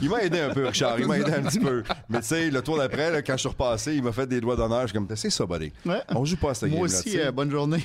[0.02, 1.00] Il m'a aidé un peu, Richard.
[1.00, 1.84] Il m'a aidé un petit peu.
[2.10, 4.56] Mais tu sais, le tour d'après, quand je suis repassé, il m'a fait des doigts
[4.56, 4.82] d'honneur.
[4.82, 5.72] Je suis comme, c'est ça, buddy.
[5.86, 6.02] Ouais.
[6.10, 7.84] On joue pas à cette Moi aussi, euh, bonne journée.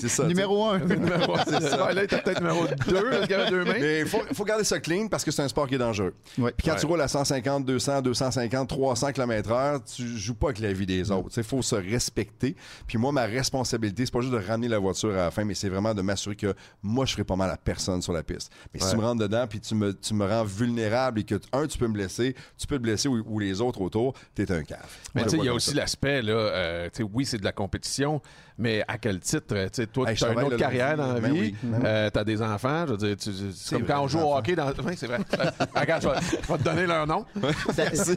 [0.00, 0.24] c'est ça.
[0.26, 0.78] numéro un.
[0.78, 1.92] numéro un, c'est ça.
[1.92, 3.74] Là, était peut-être numéro deux, mains.
[3.80, 6.14] Mais il faut, faut, garder ça clean parce que c'est un sport qui est dangereux.
[6.34, 10.72] Puis quand tu roules à 150, 200, 250, 300 km/h, tu joues pas avec la
[10.72, 11.30] vie des autres.
[11.36, 12.56] Il faut se respecter.
[12.86, 15.54] Puis moi, ma responsabilité, c'est pas juste de ramener la voiture à la fin, mais
[15.54, 18.52] c'est vraiment de m'assurer que moi, je ferai pas mal à personne sur la piste.
[18.72, 21.36] Mais si tu me rentres dedans, puis tu me, tu me rends vulnérable et que,
[21.52, 24.52] un, tu peux me blesser, tu peux te blesser ou, les autres autour, tu es
[24.52, 24.78] un cave.
[25.14, 28.20] Mais tu sais, il y a aussi l'aspect, là, euh, oui, c'est de la compétition,
[28.58, 29.54] mais à quel titre?
[29.54, 32.24] Tu sais, toi, tu as une autre carrière dans la vie, ben euh, tu as
[32.24, 33.16] des enfants, je veux dire,
[33.54, 34.72] c'est comme quand on joue au hockey dans.
[34.84, 35.18] Oui, c'est vrai.
[35.74, 37.24] Regarde, je vais, te donner leur nom.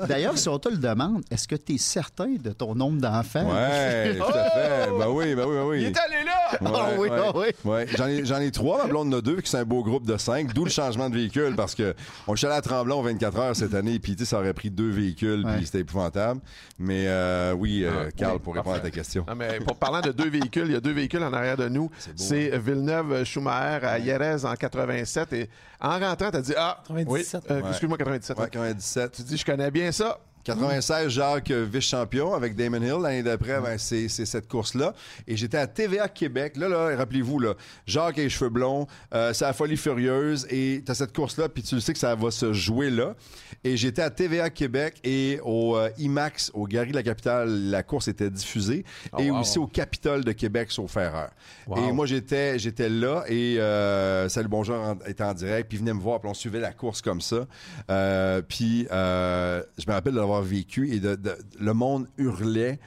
[0.08, 3.46] D'ailleurs, si on te le demande, est-ce que tu es certain de ton nombre d'enfants?
[3.46, 4.90] Oui, tout à fait.
[4.98, 5.82] Ben oui, ben oui, ben oui.
[5.82, 6.58] Il est allé là!
[6.64, 7.48] Ah oui, ah oui.
[7.64, 7.88] Ouais.
[7.96, 10.06] J'en ai, j'en ai trois, ma blonde en a deux, qui c'est un beau groupe
[10.06, 11.96] de cinq, d'où le changement de véhicule, parce que
[12.28, 15.44] on est allé à Tremblant 24 heures cette année, puis ça aurait pris deux véhicules,
[15.56, 16.42] puis c'était épouvantable.
[16.78, 19.26] Mais euh, oui, euh, ah, Carl, pour répondre à ta question.
[19.36, 21.90] mais pour parlant de deux véhicules, il y a deux véhicules en arrière de nous.
[22.16, 22.60] C'est hein?
[22.60, 25.34] Villeneuve-Schumacher à Jerez en 87.
[25.34, 27.44] Et en rentrant, tu as dit Ah, 97.
[27.48, 28.38] Oui, euh, excuse-moi, 97.
[28.38, 29.12] Ouais, 97.
[29.12, 30.20] Tu dis Je connais bien ça.
[30.46, 33.02] 96, Jacques vice-champion avec Damon Hill.
[33.02, 34.94] L'année d'après, ben, c'est cette course-là.
[35.28, 36.56] Et j'étais à TVA Québec.
[36.58, 37.56] Là, là rappelez-vous, là,
[37.88, 40.46] Jacques a les cheveux blonds, euh, c'est la folie furieuse.
[40.52, 43.16] Et tu as cette course-là, puis tu le sais que ça va se jouer là.
[43.64, 47.82] Et j'étais à TVA Québec et au euh, IMAX, au Gary de la capitale, la
[47.82, 48.86] course était diffusée.
[49.14, 51.32] Oh, et aussi au Capitole de Québec, sur Ferreur.
[51.76, 54.76] Et moi, j'étais j'étais là et euh, Salut Bonjour
[55.08, 55.70] était en direct.
[55.70, 57.48] Puis venait me voir, puis on suivait la course comme ça.
[57.90, 62.80] Euh, puis je me rappelle d'avoir vécu et le monde hurlait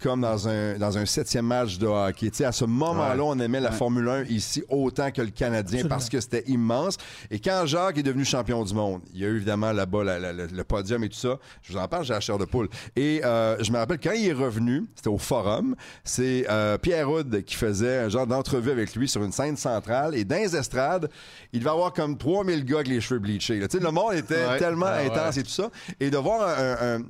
[0.00, 2.30] comme dans un, dans un septième match de hockey.
[2.44, 6.20] à ce moment-là, on aimait la Formule 1 ici autant que le Canadien parce que
[6.20, 6.96] c'était immense.
[7.30, 10.64] Et quand Jacques est devenu champion du monde, il y a eu évidemment là-bas le
[10.64, 11.38] podium et tout ça.
[11.62, 12.68] Je vous en parle, j'ai la chair de poule.
[12.94, 17.10] Et euh, je me rappelle, quand il est revenu, c'était au Forum, c'est euh, Pierre
[17.10, 20.14] Houd qui faisait un genre d'entrevue avec lui sur une scène centrale.
[20.14, 21.10] Et dans les estrades,
[21.52, 23.58] il devait avoir comme 3000 gars avec les cheveux bleachés.
[23.58, 25.70] Le monde était tellement ah intense et tout ça.
[26.00, 27.00] Et de voir un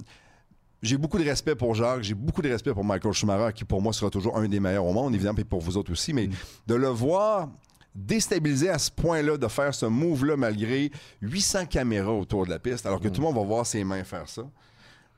[0.83, 3.81] j'ai beaucoup de respect pour Jacques, j'ai beaucoup de respect pour Michael Schumacher, qui pour
[3.81, 6.27] moi sera toujours un des meilleurs au monde, évidemment, et pour vous autres aussi, mais
[6.27, 6.33] mm.
[6.67, 7.49] de le voir
[7.95, 10.91] déstabiliser à ce point-là, de faire ce move-là malgré
[11.23, 13.13] 800 caméras autour de la piste, alors que mm.
[13.13, 14.43] tout le monde va voir ses mains faire ça.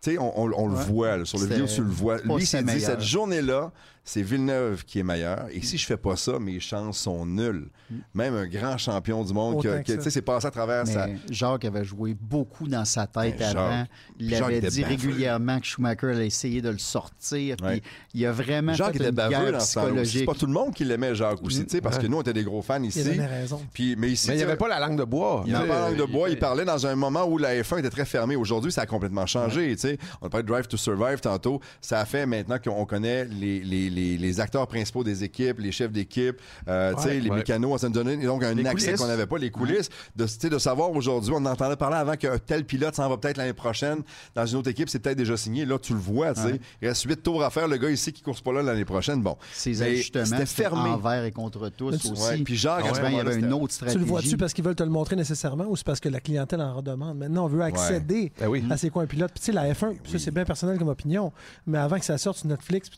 [0.01, 2.19] Tu sais, on, le voit, sur le vidéo, tu le vois.
[2.19, 3.73] Lui, c'est dit, cette journée-là,
[4.09, 5.49] c'est Villeneuve qui est meilleur.
[5.53, 7.69] Et si je fais pas ça, mes chances sont nulles.
[8.15, 11.09] Même un grand champion du monde, qui, tu sais, c'est passé à travers ça.
[11.31, 13.85] Jacques avait joué beaucoup dans sa tête ben, avant.
[14.19, 17.57] il avait dit régulièrement que Schumacher allait essayer de le sortir.
[17.57, 17.83] Puis
[18.15, 20.87] il a vraiment Jacques fait était une baveux dans C'est pas tout le monde qui
[20.87, 23.03] l'aimait, Jacques aussi, tu sais, parce que nous, on était des gros fans ici.
[23.05, 23.61] Il avait raison.
[23.75, 25.43] Puis, mais ici, mais il n'y avait pas la langue de bois.
[25.45, 26.31] Il n'y avait pas la langue de bois.
[26.31, 28.37] Il parlait dans un moment où la F1 était très fermée.
[28.37, 29.77] Aujourd'hui, ça a complètement changé.
[29.77, 31.61] Tu sais, on a parlé de Drive to Survive tantôt.
[31.83, 33.91] Ça a fait maintenant qu'on connaît les les,
[34.39, 36.37] acteurs principaux des équipes, les chefs d'équipe,
[36.69, 40.49] euh, les mécanos, ça nous donnait donc un accès qu'on n'avait pas, les coulisses, de,
[40.49, 44.03] de savoir aujourd'hui, on entendait parler avant qu'un tel pilote s'en va peut-être l'année prochaine
[44.35, 45.65] dans une autre équipe, c'est peut-être déjà signé.
[45.65, 46.61] Là, tu le vois, tu sais.
[46.83, 47.69] Il reste huit tours à faire.
[47.69, 49.23] Le gars ici qui ne course pas là l'année prochaine.
[49.23, 49.37] Bon.
[49.53, 50.91] Ces ajustements, c'était fermé.
[50.91, 52.43] envers et contre tous aussi.
[52.45, 53.99] Puis genre, il y avait une autre stratégie.
[53.99, 56.21] Tu le vois-tu parce qu'ils veulent te le montrer nécessairement ou c'est parce que la
[56.21, 57.19] clientèle en redemande?
[57.19, 59.33] Maintenant, on veut accéder ben à ces coins pilotes.
[59.33, 61.33] Puis tu sais, la F1, ça c'est bien personnel comme opinion,
[61.67, 62.91] mais avant que ça sorte sur Netflix,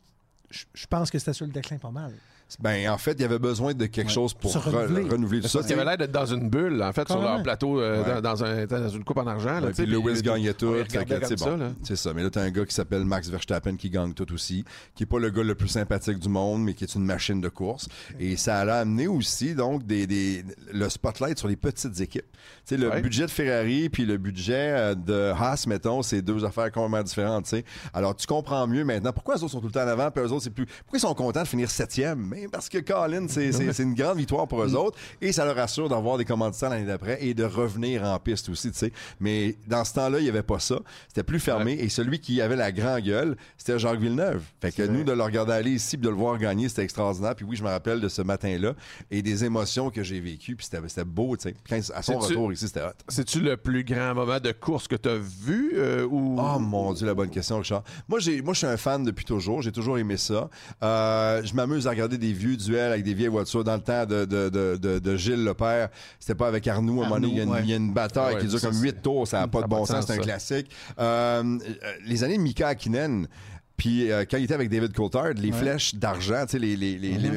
[0.51, 2.13] je pense que c'était sur le déclin pas mal.
[2.59, 5.41] Ben, en fait, il y avait besoin de quelque chose pour renouveler.
[5.41, 5.61] tout ça.
[5.67, 8.67] Il avait l'air d'être dans une bulle, en fait, sur leur plateau, euh, dans, un,
[8.67, 9.61] dans, une coupe en argent.
[9.61, 10.75] Là, puis Lewis gagnait tout.
[10.89, 11.75] C'est bon.
[11.95, 12.15] ça.
[12.15, 15.03] Mais là, tu as un gars qui s'appelle Max Verstappen qui gagne tout aussi, qui
[15.03, 17.49] n'est pas le gars le plus sympathique du monde, mais qui est une machine de
[17.49, 17.89] course.
[18.19, 22.31] Et ça a amené aussi, donc, des, des, le spotlight sur les petites équipes.
[22.67, 26.45] Tu sais, le budget de Ferrari puis le budget euh, de Haas, mettons, c'est deux
[26.45, 27.65] affaires complètement différentes, tu sais.
[27.93, 30.23] Alors, tu comprends mieux maintenant pourquoi eux autres sont tout le temps en avant, puis
[30.23, 30.67] eux autres, c'est plus.
[30.67, 32.33] Pourquoi ils sont contents de finir septième?
[32.49, 34.77] Parce que Colin, c'est une grande victoire pour eux mm.
[34.77, 38.49] autres et ça leur assure d'avoir des commanditaires l'année d'après et de revenir en piste
[38.49, 38.93] aussi, tu sais.
[39.19, 40.79] Mais dans ce temps-là, il n'y avait pas ça.
[41.09, 44.43] C'était plus fermé et celui qui avait la grande gueule, c'était Jacques Villeneuve.
[44.61, 47.35] Fait que nous, de le regarder aller ici de le voir gagner, c'était extraordinaire.
[47.35, 48.75] Puis oui, je me rappelle de ce matin-là
[49.11, 50.57] et des émotions que j'ai vécues.
[50.57, 51.93] Puis c'était beau, tu sais.
[51.95, 52.93] À son retour ici, c'était hot.
[53.09, 56.37] C'est-tu le plus grand moment de course que tu as vu euh, ou...
[56.39, 57.83] Oh mon Dieu, la bonne question, Richard.
[58.09, 59.63] Moi, moi je suis un fan depuis toujours.
[59.63, 60.49] J'ai toujours aimé ça.
[60.83, 63.65] Euh, je m'amuse à regarder des vieux duel avec des vieilles voitures.
[63.65, 67.03] Dans le temps de, de, de, de, Gilles le père, c'était pas avec Arnoux.
[67.03, 69.27] À un moment donné, il y, a une bataille qui dure comme huit tours.
[69.27, 70.07] Ça n'a pas de bon sens.
[70.07, 70.71] C'est un classique.
[70.99, 71.59] Euh,
[72.07, 73.27] les années Mika Akinen,
[73.81, 76.99] puis euh, quand il était avec David Coulthard, les flèches d'argent, tu sais, les, les,
[76.99, 77.31] les,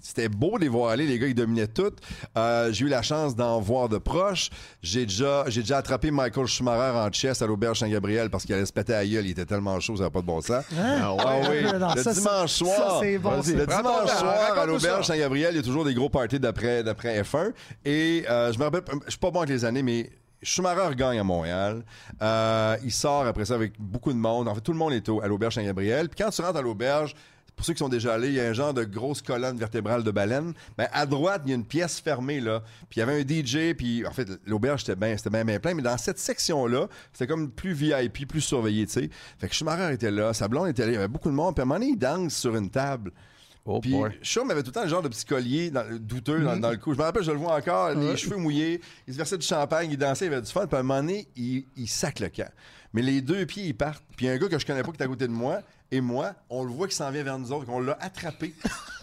[0.00, 1.06] c'était beau de les voir aller.
[1.06, 1.92] Les gars, ils dominaient tout.
[2.38, 4.48] Euh, j'ai eu la chance d'en voir de proche.
[4.82, 8.64] J'ai déjà, j'ai déjà attrapé Michael Schumacher en chess à l'auberge Saint-Gabriel parce qu'il allait
[8.64, 9.26] se péter à gueule.
[9.26, 10.64] Il était tellement chaud, ça n'avait pas de bon sens.
[10.72, 11.00] Hein?
[11.02, 11.64] Ah, ah oui.
[11.64, 16.08] le dimanche soir, le dimanche soir à l'auberge Saint-Gabriel, il y a toujours des gros
[16.08, 17.52] parties d'après, d'après F1.
[17.84, 20.08] Et euh, je me rappelle, je suis pas bon avec les années, mais
[20.42, 21.84] Schumacher gagne à Montréal.
[22.22, 24.48] Euh, il sort après ça avec beaucoup de monde.
[24.48, 26.08] En fait, tout le monde est au, à l'auberge Saint-Gabriel.
[26.08, 27.14] Puis quand tu rentres à l'auberge,
[27.60, 30.02] pour ceux qui sont déjà allés, il y a un genre de grosse colonne vertébrale
[30.02, 30.54] de baleine.
[30.78, 32.62] Ben, à droite, il y a une pièce fermée, là.
[32.88, 35.74] Puis il y avait un DJ, puis en fait, l'auberge, c'était bien c'était plein.
[35.74, 39.10] Mais dans cette section-là, c'était comme plus VIP, plus surveillé, tu sais.
[39.38, 41.54] Fait que Schumacher était là, sa blonde était là, il y avait beaucoup de monde.
[41.54, 43.12] Puis à un moment donné, il danse sur une table.
[43.66, 46.60] Oh puis avait tout le temps le genre de petit collier douteux mm-hmm.
[46.60, 46.94] dans, le cou.
[46.94, 49.90] Je me rappelle, je le vois encore, les cheveux mouillés, il se versait du champagne,
[49.90, 50.66] il dansait, il avait du fun.
[50.66, 52.50] Puis à un moment donné, il, il sac le camp.
[52.92, 54.02] Mais les deux pieds, ils partent.
[54.16, 55.60] Puis un gars que je connais pas qui est à côté de moi,
[55.92, 58.54] et moi, on le voit qui s'en vient vers nous autres, qu'on l'a attrapé.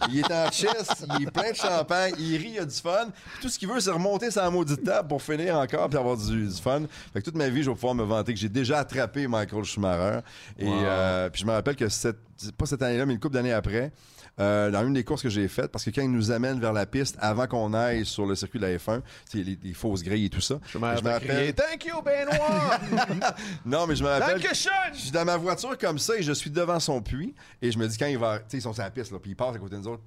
[0.10, 3.10] il est en chest, il est plein de champagne, il rit, il a du fun.
[3.34, 6.16] Puis tout ce qu'il veut, c'est remonter sa maudite table pour finir encore puis avoir
[6.16, 6.84] du, fun.
[7.14, 9.66] Fait que toute ma vie, je vais pouvoir me vanter que j'ai déjà attrapé Michael
[9.66, 10.20] Schumacher.
[10.58, 12.20] Et euh, puis je me rappelle que cette,
[12.58, 13.92] pas cette année-là, mais une couple d'années après,
[14.40, 16.74] euh, dans une des courses que j'ai faites, parce que quand ils nous amènent vers
[16.74, 19.02] la piste avant qu'on aille sur le circuit de la F1,
[19.34, 20.60] les, les fausses grilles et tout ça.
[20.72, 21.54] Je me rappelle.
[21.54, 22.80] Thank you, Benoît!
[23.66, 24.42] non, mais je me rappelle.
[24.42, 27.78] Je suis dans ma voiture comme ça et je suis devant son puits et je
[27.78, 28.40] me dis quand il va.
[28.40, 29.88] Tu sais, ils sont sur la piste, là, puis ils passent à côté de nous
[29.88, 30.04] autres.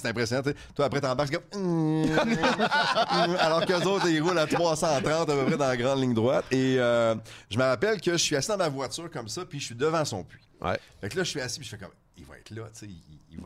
[0.00, 0.42] c'est impressionnant.
[0.74, 2.06] Toi, après, t'embarques, c'est comme.
[3.38, 6.44] Alors qu'eux autres, ils roulent à 330 à peu près dans la grande ligne droite.
[6.50, 7.14] Et euh,
[7.50, 9.74] je me rappelle que je suis assis dans ma voiture comme ça, puis je suis
[9.74, 10.42] devant son puits.
[10.60, 10.78] Ouais.
[11.00, 12.86] Fait que là, je suis assis, puis je fais comme il va être là, tu
[12.86, 12.88] sais,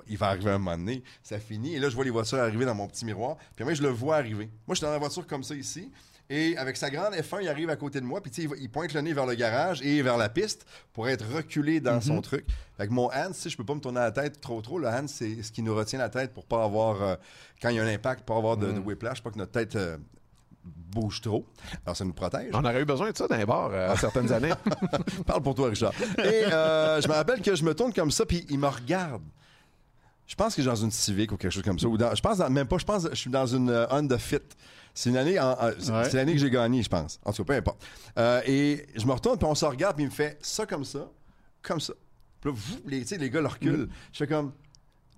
[0.06, 1.74] il, va, arriver un moment donné, ça finit.
[1.74, 3.88] Et là, je vois les voitures arriver dans mon petit miroir, puis moi, je le
[3.88, 4.50] vois arriver.
[4.66, 5.90] Moi, je suis dans la voiture comme ça ici,
[6.32, 8.94] et avec sa grande F1, il arrive à côté de moi, puis il, il pointe
[8.94, 12.22] le nez vers le garage et vers la piste pour être reculé dans son mhm.
[12.22, 12.46] truc.
[12.76, 14.86] Fait que mon hand, si je peux pas me tourner la tête trop trop, le
[14.86, 17.16] hand, c'est ce qui nous retient la tête pour pas avoir, euh,
[17.60, 18.86] quand il y a un impact, pas avoir de, mhm.
[18.86, 19.98] whiplash, pas que notre tête euh,
[20.64, 21.46] bouge trop.
[21.84, 22.50] Alors, ça nous protège.
[22.52, 24.52] On aurait eu besoin de ça dans les bars euh, à certaines années.
[25.26, 25.92] Parle pour toi, Richard.
[26.18, 29.22] Et je me rappelle que je me tourne comme ça, puis il me regarde.
[30.26, 31.88] Je pense que je suis dans une Civic ou quelque chose comme ça.
[31.88, 34.38] Ou je pense même pas, je pense je suis dans une Honda Fit.
[34.94, 35.38] C'est une année,
[35.78, 37.20] c'est l'année que j'ai gagné, je pense.
[37.24, 37.84] En tout cas, peu importe.
[38.18, 40.84] Euh, et je me retourne, puis on se regarde, puis il me fait ça comme
[40.84, 41.08] ça,
[41.62, 41.94] comme ça.
[42.40, 43.86] Puis là, vous, les, les gars le reculent.
[43.86, 43.90] Mm.
[44.12, 44.52] Je fais comme,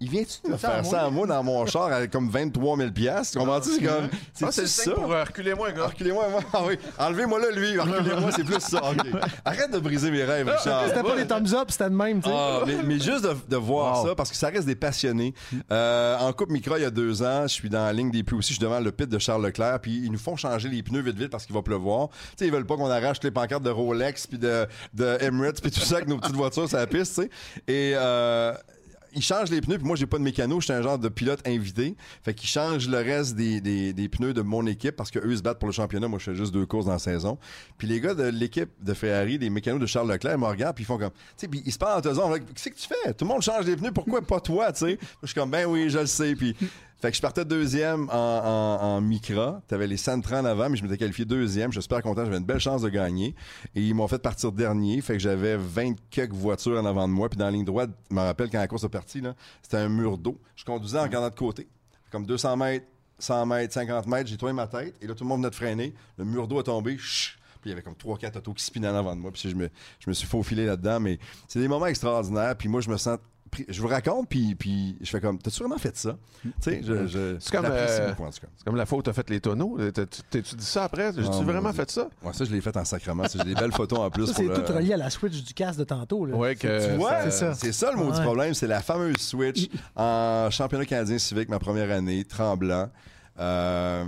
[0.03, 2.91] il vient-tu de me faire ça à moi dans mon char avec comme 23 000
[2.91, 3.39] piastres?
[3.39, 3.75] Comprends-tu?
[3.75, 4.09] C'est comme.
[4.43, 4.91] Ah, c'est ça.
[4.91, 5.87] pour euh, reculer moi, gars.
[5.87, 6.41] Reculez-moi, moi.
[6.53, 6.77] Ah oui.
[6.99, 7.79] Enlevez-moi là, lui.
[7.79, 8.83] Reculez-moi, c'est plus ça.
[9.45, 10.89] Arrête de briser mes rêves, Richard.
[10.89, 12.35] C'était pas des thumbs up, c'était de même, tu sais.
[12.37, 15.35] Ah, mais, juste de, voir ça, parce que ça reste des passionnés.
[15.71, 18.25] Euh, en Coupe Micro, il y a deux ans, je suis dans la ligne des
[18.25, 18.55] pluies aussi.
[18.55, 21.03] Je suis devant le pit de Charles Leclerc, puis ils nous font changer les pneus
[21.03, 22.09] vite, vite parce qu'il va pleuvoir.
[22.09, 25.61] Tu sais, ils veulent pas qu'on arrache les pancartes de Rolex, puis de, de Emirates,
[25.63, 27.31] puis tout ça avec nos petites voitures sur la piste, tu sais.
[27.69, 28.53] Et, euh,
[29.15, 31.09] il change les pneus, puis moi, j'ai pas de mécano, je suis un genre de
[31.09, 31.97] pilote invité.
[32.23, 35.59] Fait qu'il change le reste des, des, pneus de mon équipe parce qu'eux se battent
[35.59, 36.09] pour le championnat.
[36.09, 37.39] Moi, je fais juste deux courses dans la saison.
[37.79, 40.85] Puis les gars de l'équipe de Ferrari, les mécanos de Charles Leclerc, me regardent, puis
[40.85, 41.11] ils font comme.
[41.11, 43.15] Tu sais, puis ils se parlent en te Qu'est-ce que tu fais?
[43.15, 44.99] Tout le monde change les pneus, pourquoi pas toi, tu sais?
[45.23, 46.35] Je suis comme, ben oui, je le sais.
[46.35, 46.57] Puis
[47.03, 49.61] fait que je partais deuxième en, en, en Micra.
[49.67, 51.73] T'avais les Sentra en avant, mais je m'étais qualifié deuxième.
[51.73, 52.25] Je suis super content.
[52.25, 53.35] J'avais une belle chance de gagner.
[53.75, 55.01] Et ils m'ont fait partir dernier.
[55.01, 57.29] Fait que j'avais 20 quelques voitures en avant de moi.
[57.29, 59.21] Puis dans la ligne droite, je me rappelle quand la course est partie,
[59.63, 60.41] c'était un mur d'eau.
[60.55, 61.67] Je conduisais en regardant de côté.
[62.13, 62.87] Comme 200 mètres,
[63.19, 64.31] 100 mètres, 50 mètres.
[64.31, 64.95] J'ai tourné ma tête.
[65.03, 65.95] Et là, tout le monde venait de freiner.
[66.19, 66.95] Le mur d'eau est tombé.
[66.95, 69.33] Puis il y avait comme 3-4 autos qui spinaient en avant de moi.
[69.33, 71.01] Puis je me, je me suis faufilé là-dedans.
[71.01, 72.55] Mais c'est des moments extraordinaires.
[72.57, 73.19] Puis moi, je me sens
[73.69, 76.17] je vous raconte, puis, puis je fais comme, t'as-tu vraiment fait ça?
[76.43, 79.79] Tu sais, je, c'est comme, euh, c'est comme la fois où t'as fait les tonneaux.
[79.93, 81.13] T'as-tu dit ça après?
[81.15, 82.09] J'ai-tu vraiment fait ça?
[82.23, 83.25] Ouais, ça, je l'ai fait en sacrement.
[83.33, 84.27] J'ai des belles photos en plus.
[84.27, 86.27] Ça, c'est tout relié à la switch du casque de tantôt.
[86.27, 86.37] Là.
[86.37, 86.91] Ouais, que...
[86.91, 87.55] Tu vois, c'est ça.
[87.55, 88.55] C'est ça le mot du problème.
[88.55, 92.89] C'est la fameuse switch en championnat canadien civique, ma première année, tremblant.
[93.39, 94.05] Euh,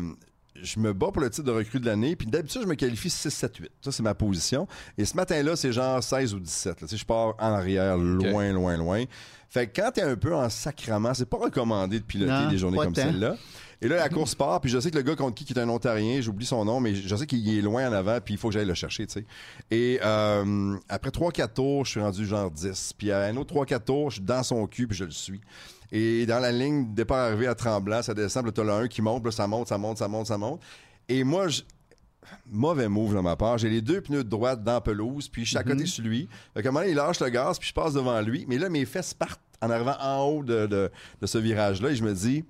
[0.63, 2.17] je me bats pour le titre de recrue de l'année.
[2.17, 3.71] Puis d'habitude, je me qualifie 6, 7, 8.
[3.81, 4.67] Ça, c'est ma position.
[4.97, 6.81] Et ce matin-là, c'est genre 16 ou 17.
[6.81, 6.87] Là.
[6.91, 9.05] Je pars en arrière, loin, loin, loin.
[9.49, 12.79] Fait que quand t'es un peu en sacrament, c'est pas recommandé de piloter des journées
[12.79, 13.37] comme celle-là.
[13.83, 15.59] Et là, la course part, puis je sais que le gars contre qui, qui est
[15.59, 18.37] un Ontarien, j'oublie son nom, mais je sais qu'il est loin en avant, puis il
[18.39, 19.27] faut que j'aille le chercher, tu sais.
[19.71, 22.95] Et euh, après 3-4 tours, je suis rendu genre 10.
[22.97, 25.41] Puis à un autre 3-4 tours, je suis dans son cul, puis je le suis.
[25.93, 29.03] Et dans la ligne départ arrivé à Tremblant, ça descend, puis là, t'as un qui
[29.03, 30.61] monte, là, ça monte, ça monte, ça monte, ça monte.
[31.09, 31.63] Et moi, je,
[32.47, 33.59] mauvais move de ma part.
[33.59, 35.87] J'ai les deux pneus de droite dans la pelouse, puis je suis à côté mhm.
[35.87, 36.29] sur lui.
[36.55, 38.45] Fait un moment, il lâche le gaz, puis je passe devant lui.
[38.49, 40.91] Mais là, mes fesses partent en arrivant en haut de,
[41.23, 42.45] ce virage-là, et je me dis,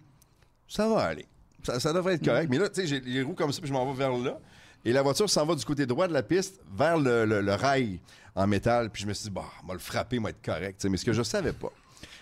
[0.68, 1.26] ça va aller.
[1.62, 2.44] Ça, devrait être correct.
[2.44, 2.50] Mhm.
[2.50, 4.38] Mais là, tu sais, j'ai les roues comme ça, puis je m'en vais vers là.
[4.84, 8.00] Et la voiture s'en va du côté droit de la piste vers le, rail
[8.34, 8.90] en métal.
[8.90, 10.84] Puis je me suis dit, bah, on va le frapper, va être correct.
[10.84, 11.72] mais ce que je savais pas,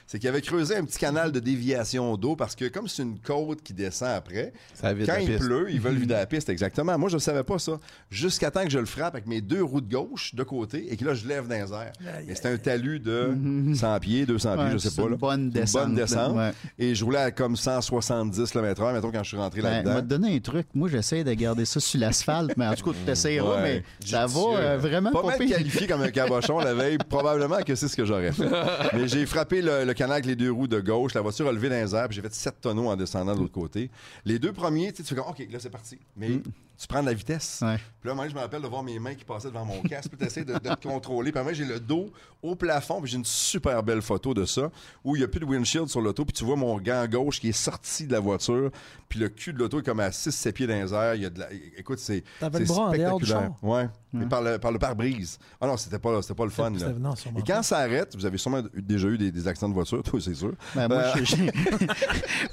[0.06, 3.18] c'est qu'il avait creusé un petit canal de déviation d'eau parce que comme c'est une
[3.18, 6.98] côte qui descend après, quand il pleut, ils veulent vider la piste, exactement.
[6.98, 7.78] Moi, je ne savais pas ça.
[8.10, 10.96] Jusqu'à temps que je le frappe avec mes deux roues de gauche de côté et
[10.96, 11.92] que là, je lève dans les airs.
[12.28, 13.34] Et c'était un talus de
[13.74, 15.08] 100 pieds, 200 pieds, je sais pas.
[15.08, 15.82] Une bonne descente.
[15.82, 16.54] Une bonne descente.
[16.78, 19.90] Et je roulais à comme 170 km/h, mettons, quand je suis rentré là-dedans.
[19.90, 20.66] Je vais te donner un truc.
[20.74, 24.26] Moi, j'essaie de garder ça sur l'asphalte, mais en tout cas, tu essaieras, mais ça
[24.26, 26.98] va euh, vraiment pas, pas mal qualifié comme un cabochon la veille.
[27.08, 28.48] Probablement que c'est ce que j'aurais fait.
[28.94, 31.52] Mais j'ai frappé le, le canal avec les deux roues de gauche, la voiture a
[31.52, 33.90] levé dans les airs, puis j'ai fait 7 tonneaux en descendant de l'autre côté.
[34.24, 35.98] Les deux premiers, tu fais comme, OK, là, c'est parti.
[36.16, 36.42] Mais mm.
[36.78, 37.62] Tu prends de la vitesse.
[38.00, 40.10] Puis là, moi, je me rappelle de voir mes mains qui passaient devant mon casque,
[40.10, 41.30] puis tu de, de te contrôler.
[41.30, 42.10] Puis moi, j'ai le dos
[42.42, 44.70] au plafond, puis j'ai une super belle photo de ça,
[45.04, 47.40] où il n'y a plus de windshield sur l'auto, puis tu vois mon gant gauche
[47.40, 48.70] qui est sorti de la voiture,
[49.08, 51.14] puis le cul de l'auto est comme à 6-7 pieds dans les airs.
[51.14, 51.46] Il y a de la...
[51.76, 53.52] Écoute, c'est spectaculaire.
[53.62, 53.88] Ouais.
[54.12, 55.38] Mais par le, par le pare-brise.
[55.60, 56.70] Ah non, c'était pas, pas le fun.
[56.70, 56.92] Là.
[57.38, 60.34] Et quand ça arrête, vous avez sûrement déjà eu des, accidents de voiture, toi, c'est
[60.34, 60.52] sûr.
[60.74, 61.04] Ben, moi,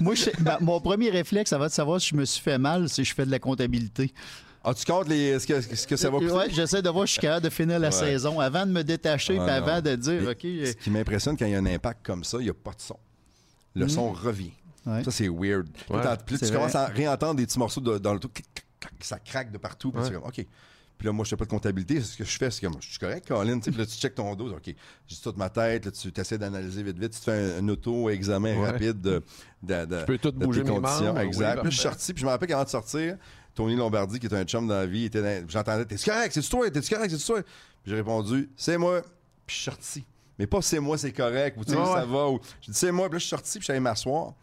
[0.00, 2.88] moi ben, mon premier réflexe, ça va de savoir si je me suis fait mal,
[2.88, 4.09] si je fais de la comptabilité.
[4.62, 6.32] Ah, tu comptes les, ce, que, ce que ça va coûter?
[6.32, 8.82] Oui, j'essaie de voir si je suis capable de finir la saison avant de me
[8.82, 10.42] détacher et avant de dire, OK.
[10.42, 12.72] Ce qui m'impressionne quand il y a un impact comme ça, il n'y a pas
[12.72, 12.98] de son.
[13.74, 13.88] Le hmm.
[13.88, 14.52] son revient.
[14.84, 15.68] Ça, c'est weird.
[16.26, 18.30] Puis, tu commences à réentendre des petits morceaux dans le tout,
[19.00, 19.92] ça craque de partout.
[19.92, 20.46] Puis tu OK.
[21.00, 21.98] Puis là, moi, je fais pas de comptabilité.
[22.02, 23.58] Ce que je fais, c'est que je suis correct, Colin.
[23.58, 24.50] Puis là, tu checkes ton dos.
[24.50, 24.74] OK,
[25.06, 25.86] j'ai toute ma tête.
[25.86, 27.12] Là, tu essaies d'analyser vite, vite.
[27.12, 29.22] Tu fais un, auto-examen rapide de,
[29.62, 31.16] de, de, tu peux tout bouger tes conditions.
[31.16, 31.62] exact.
[31.62, 32.12] puis je suis sorti.
[32.12, 33.16] Puis je me rappelle qu'avant de sortir,
[33.54, 36.32] Tony Lombardi, qui est un chum dans la vie, était j'entendais T'es-tu correct?
[36.32, 36.70] C'est-tu toi?
[36.70, 37.10] T'es-tu correct?
[37.10, 37.42] C'est-tu toi?
[37.42, 39.02] Puis j'ai répondu C'est moi.
[39.46, 40.04] Puis je suis sorti.
[40.38, 41.56] Mais pas c'est moi, c'est correct.
[41.58, 42.30] Ou tu sais, ça va.
[42.30, 42.40] Ou...
[42.60, 43.08] J'ai dit C'est moi.
[43.08, 43.58] Puis là, je suis sorti.
[43.58, 44.34] Puis j'allais m'asseoir.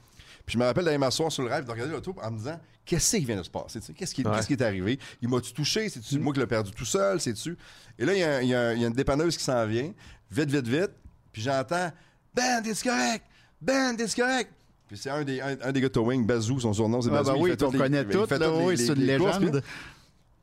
[0.46, 2.60] Puis je me rappelle d'aller m'asseoir sur le rêve, de regarder l'auto en me disant
[2.88, 4.98] Qu'est-ce qui vient de se passer Qu'est-ce qui, qui, est arrivé?
[5.22, 5.90] Il m'a-tu touché?
[5.90, 6.22] C'est-tu mm.
[6.22, 7.20] moi qui l'ai perdu tout seul?
[7.20, 7.58] C'est-tu?
[8.00, 9.92] Et là, il y, a, une dépanneuse qui s'en vient,
[10.32, 10.92] vite, vite, vite.
[11.34, 11.92] Puis j'entends
[12.34, 13.26] Ben, t'es correct?
[13.60, 14.54] Ben, t'es correct?
[14.88, 17.34] Puis c'est un des, un, des gars de Towing, Bazou, son surnom, c'est ah, Bazou.
[17.34, 19.62] Ben oui, on connaît tout, là, oui, c'est une légende.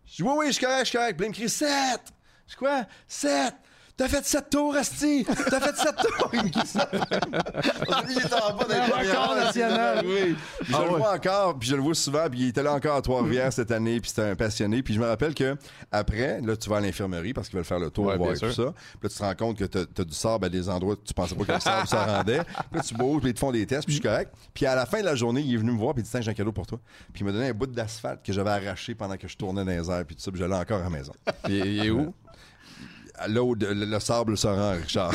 [0.06, 1.16] Je dis, oui, oui, je suis correct, je suis correct.
[1.16, 1.68] Puis il me crie 7.
[2.46, 2.84] Je quoi?
[3.08, 3.54] 7.
[3.96, 5.24] T'as fait 7 tours, Asti!
[5.24, 6.30] T'as fait 7 tours!
[6.34, 10.04] Il était en bas d'un record national.
[10.04, 10.36] Oui.
[10.66, 13.02] je le vois encore, puis je le vois souvent, puis il était là encore à
[13.02, 14.82] Trois-Rivières cette année, puis c'était un passionné.
[14.82, 15.56] Puis je me rappelle que
[15.92, 18.72] après, là, tu vas à l'infirmerie parce qu'ils veulent faire le tour, voir tout ça.
[18.72, 20.96] Puis là, tu te rends compte que t'as as du sable à des endroits où
[21.04, 22.42] tu pensais pas que le sable ça rendait.
[22.42, 24.34] Puis là, tu bouges, puis ils te font des tests, puis je suis correct.
[24.52, 26.24] Puis à la fin de la journée, il est venu me voir, puis il dit
[26.24, 26.80] J'ai un cadeau pour toi.
[27.12, 29.70] Puis il m'a donné un bout d'asphalte que j'avais arraché pendant que je tournais dans
[29.70, 31.12] les airs, puis tout ça, puis j'allais encore à la maison.
[31.44, 32.12] Puis il est où?
[33.28, 35.14] Là où le, sable se rend, Richard.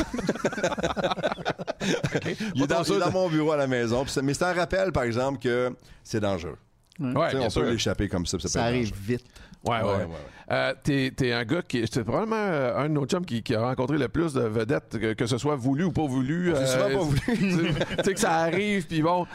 [2.54, 4.04] il, est dans, mon bureau à la maison.
[4.22, 6.58] Mais c'est un rappel, par exemple, que c'est dangereux.
[6.98, 8.38] on peut l'échapper comme ça.
[8.38, 9.24] Ça, arrive vite.
[9.64, 10.08] Ouais, ouais.
[10.50, 11.84] Euh, t'es, es un gars qui.
[11.90, 15.26] C'est probablement euh, un de nos chums qui, a rencontré le plus de vedettes, que,
[15.26, 16.52] ce soit voulu ou pas voulu.
[16.56, 17.20] C'est souvent pas voulu.
[17.74, 19.26] tu sais que ça arrive, puis bon.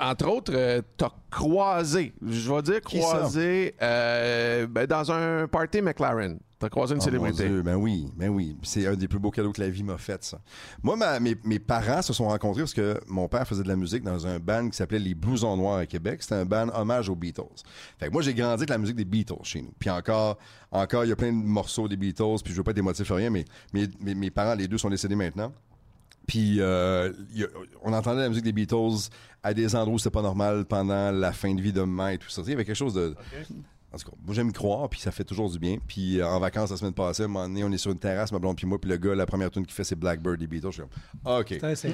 [0.00, 6.38] entre autres, t'as croisé, je vais dire croisé, ben, dans un party McLaren.
[6.58, 7.48] T'as croisé une oh célébrité.
[7.48, 8.56] ben oui, ben oui.
[8.62, 10.40] C'est un des plus beaux cadeaux que la vie m'a fait, ça.
[10.82, 14.26] Moi, mes, parents se sont rencontrés parce que mon père faisait de la musique dans
[14.26, 16.22] un band qui s'appelait Les Blousons Noirs à Québec.
[16.22, 17.42] C'était un band hommage aux Beatles.
[17.98, 19.72] Fait que moi, j'ai grandi avec la musique des Beatles chez nous.
[19.78, 20.25] Puis encore,
[20.70, 23.10] encore, il y a plein de morceaux des Beatles, puis je veux pas être émotif
[23.10, 25.52] rien, mais mes, parents, les deux, sont décédés maintenant.
[26.26, 27.12] Puis euh,
[27.82, 29.10] on entendait la musique des Beatles
[29.42, 32.18] à des endroits où c'était pas normal pendant la fin de vie de maman et
[32.18, 32.42] tout ça.
[32.44, 33.14] Il y avait quelque chose de...
[33.92, 35.78] En tout cas, moi, j'aime y croire, puis ça fait toujours du bien.
[35.86, 37.98] Puis euh, en vacances la semaine passée, à un moment donné, on est sur une
[37.98, 40.38] terrasse, ma blonde puis moi, puis le gars, la première tune qu'il fait, c'est Blackbird
[40.38, 40.66] des Beatles.
[40.66, 41.50] Je suis comme, OK.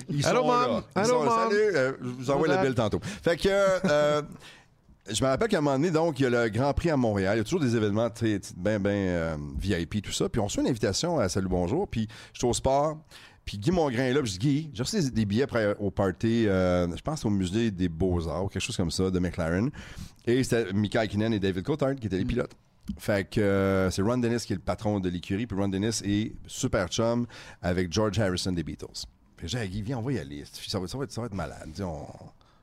[0.08, 0.82] Ils Allô, là.
[0.94, 2.98] Allô, Salut, euh, je vous envoie la bill tantôt.
[3.02, 4.22] Fait que, euh,
[5.10, 6.96] je me rappelle qu'à un moment donné, donc, il y a le Grand Prix à
[6.96, 7.36] Montréal.
[7.36, 8.08] Il y a toujours des événements
[8.56, 10.28] bien, bien VIP, tout ça.
[10.28, 12.98] Puis on reçoit une invitation à Salut Bonjour, puis je suis au sport.
[13.44, 16.44] Puis Guy Mongrain est là, je dis Guy, j'ai reçu des, billets après, au party,
[16.44, 19.70] je pense au musée des Beaux-Arts, quelque chose comme ça, de McLaren.
[20.26, 22.28] Et c'était Mika Kinen et David Coulthard qui étaient les mm.
[22.28, 22.56] pilotes.
[22.98, 26.02] Fait que euh, c'est Ron Dennis qui est le patron de l'écurie, puis Ron Dennis
[26.04, 27.26] est super chum
[27.60, 29.06] avec George Harrison des Beatles.
[29.36, 30.44] Que j'ai dit, viens, on va y aller.
[30.44, 31.70] Ça va, ça va, être, ça va être, malade.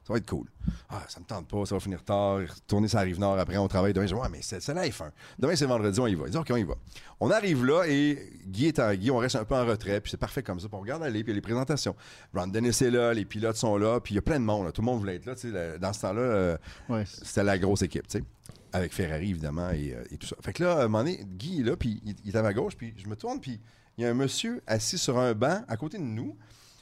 [0.10, 0.48] Ça va être cool.
[0.90, 2.40] Ah, ça me tente pas, ça va finir tard.
[2.40, 4.08] Retourner sur la rive nord après, on travaille demain.
[4.08, 5.12] Je dis, ouais, mais c'est la F1.
[5.38, 6.24] Demain, c'est vendredi, on y va.
[6.26, 6.74] Il dit, OK, on y va.
[7.20, 10.10] On arrive là et Guy est en Guy, on reste un peu en retrait, puis
[10.10, 10.68] c'est parfait comme ça.
[10.68, 11.96] Puis on regarde aller, puis il y a les présentations.
[12.34, 14.74] Ron Dennis est là, les pilotes sont là, puis il y a plein de monde.
[14.74, 15.78] Tout le monde voulait être là.
[15.78, 16.58] Dans ce temps-là, euh,
[17.06, 18.06] c'était la grosse équipe.
[18.08, 18.24] sais
[18.72, 20.36] avec Ferrari, évidemment, euh, et, tout ça.
[20.42, 22.54] Fait que là, à un moment donné, Guy est là, puis il, est à ma
[22.54, 23.60] gauche, puis je me tourne, puis
[23.98, 26.38] il y a un monsieur assis sur un banc à côté de nous.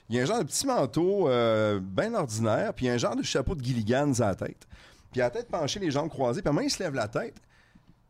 [0.10, 2.98] Il y a un genre de petit manteau euh, bien ordinaire, puis il a un
[2.98, 4.68] genre de chapeau de Gilligan à la tête.
[5.12, 6.94] Puis a la tête penchée, les jambes croisées, puis à un moment, il se lève
[6.94, 7.36] la tête,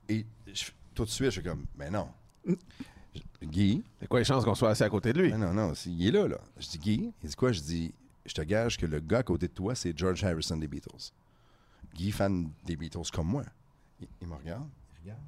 [0.09, 0.25] et
[0.93, 2.07] tout de suite, je suis comme, mais non.
[3.43, 3.83] Guy?
[3.99, 5.31] C'est quoi les chances qu'on soit assis à côté de lui?
[5.31, 6.39] Non, non, non, il est là, là.
[6.57, 7.51] Je dis, Guy, il dit quoi?
[7.51, 7.93] Je dis,
[8.25, 11.11] je te gage que le gars à côté de toi, c'est George Harrison des Beatles.
[11.95, 13.43] Guy, fan des Beatles comme moi.
[14.21, 14.67] Il, me regarde,
[14.97, 15.23] il regarde.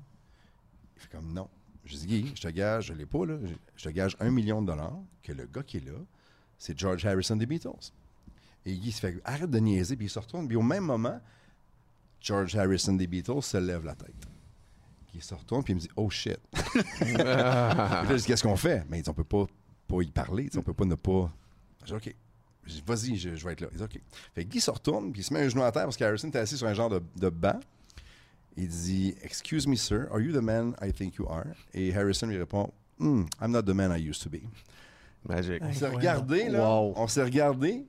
[0.96, 1.50] Il fait comme non.
[1.86, 3.38] Je dis, Guy, je te gage, je l'ai pas, là.
[3.76, 5.98] Je te gage un million de dollars que le gars qui est là,
[6.60, 7.92] c'est George Harrison des Beatles.
[8.66, 10.48] Et Guy se fait arrête de niaiser, puis il se retourne.
[10.48, 11.20] Puis au même moment,
[12.22, 14.28] George Harrison des Beatles se lève la tête.
[15.16, 16.38] Il se retourne, puis il me dit, oh shit.
[16.54, 18.86] je dis, qu'est-ce qu'on fait?
[18.90, 19.46] Mais il dit, on peut pas,
[19.88, 21.32] pas y parler, on peut pas ne pas.
[21.86, 22.16] Je dis, OK.
[22.86, 23.68] Vas-y, je, vais être là.
[23.72, 24.00] Il dit, OK.
[24.36, 26.40] Fait Guy se retourne, puis il se met un genou à terre parce qu'Harrison était
[26.40, 27.60] assis sur un genre de, de banc.
[28.58, 31.56] Il dit Excuse me, sir, are you the man I think you are?
[31.74, 34.42] Et Harrison lui répond hmm, I'm not the man I used to be.
[35.28, 35.62] Magique.
[35.62, 36.66] On s'est regardé, là.
[36.70, 37.86] On s'est regardé,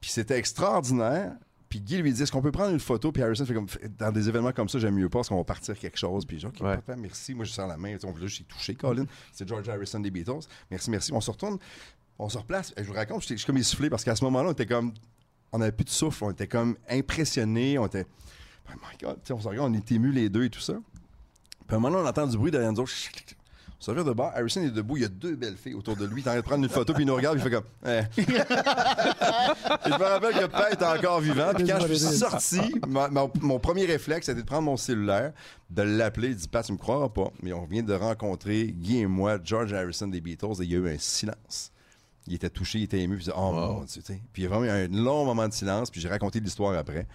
[0.00, 1.32] puis c'était extraordinaire.
[1.68, 3.10] Puis Guy lui dit Est-ce qu'on peut prendre une photo?
[3.12, 3.66] Puis Harrison fait comme
[3.98, 6.24] Dans des événements comme ça, j'aime mieux pas parce qu'on va partir quelque chose.
[6.24, 7.34] Puis dis Ok, papa, merci.
[7.34, 7.96] Moi, je sers la main.
[8.04, 9.04] On veut juste touché, Colin.
[9.32, 10.46] C'est George Harrison des Beatles.
[10.70, 11.12] Merci, merci.
[11.12, 11.58] On se retourne,
[12.18, 12.72] on se replace.
[12.76, 14.92] Et je vous raconte, je suis comme essoufflé parce qu'à ce moment-là, on était comme.
[15.52, 16.24] On n'avait plus de souffle.
[16.24, 17.78] On était comme impressionnés.
[17.78, 18.06] On était.
[18.68, 20.74] Oh my God, on se regarde, on est émus les deux et tout ça.
[21.66, 22.84] Puis à un moment, on entend du bruit derrière nous
[23.78, 24.32] se revient de bord.
[24.34, 24.96] Harrison est debout.
[24.96, 26.22] Il y a deux belles filles autour de lui.
[26.22, 27.56] Il est en train de prendre une photo, puis il nous regarde, puis il fait
[27.56, 27.64] comme.
[27.86, 28.00] Eh.
[28.20, 31.52] et je me rappelle que père était encore vivant.
[31.54, 32.60] Puis quand je suis sorti,
[33.42, 35.32] mon premier réflexe, c'était de prendre mon cellulaire,
[35.70, 36.28] de l'appeler.
[36.28, 39.38] Il dit Pat, tu me croiras pas, mais on vient de rencontrer, Guy et moi,
[39.42, 41.70] George Harrison des Beatles, et il y a eu un silence.
[42.26, 44.46] Il était touché, il était ému, puis il dit Oh mon Dieu, Puis il y
[44.46, 47.06] a vraiment eu un long moment de silence, puis j'ai raconté l'histoire après.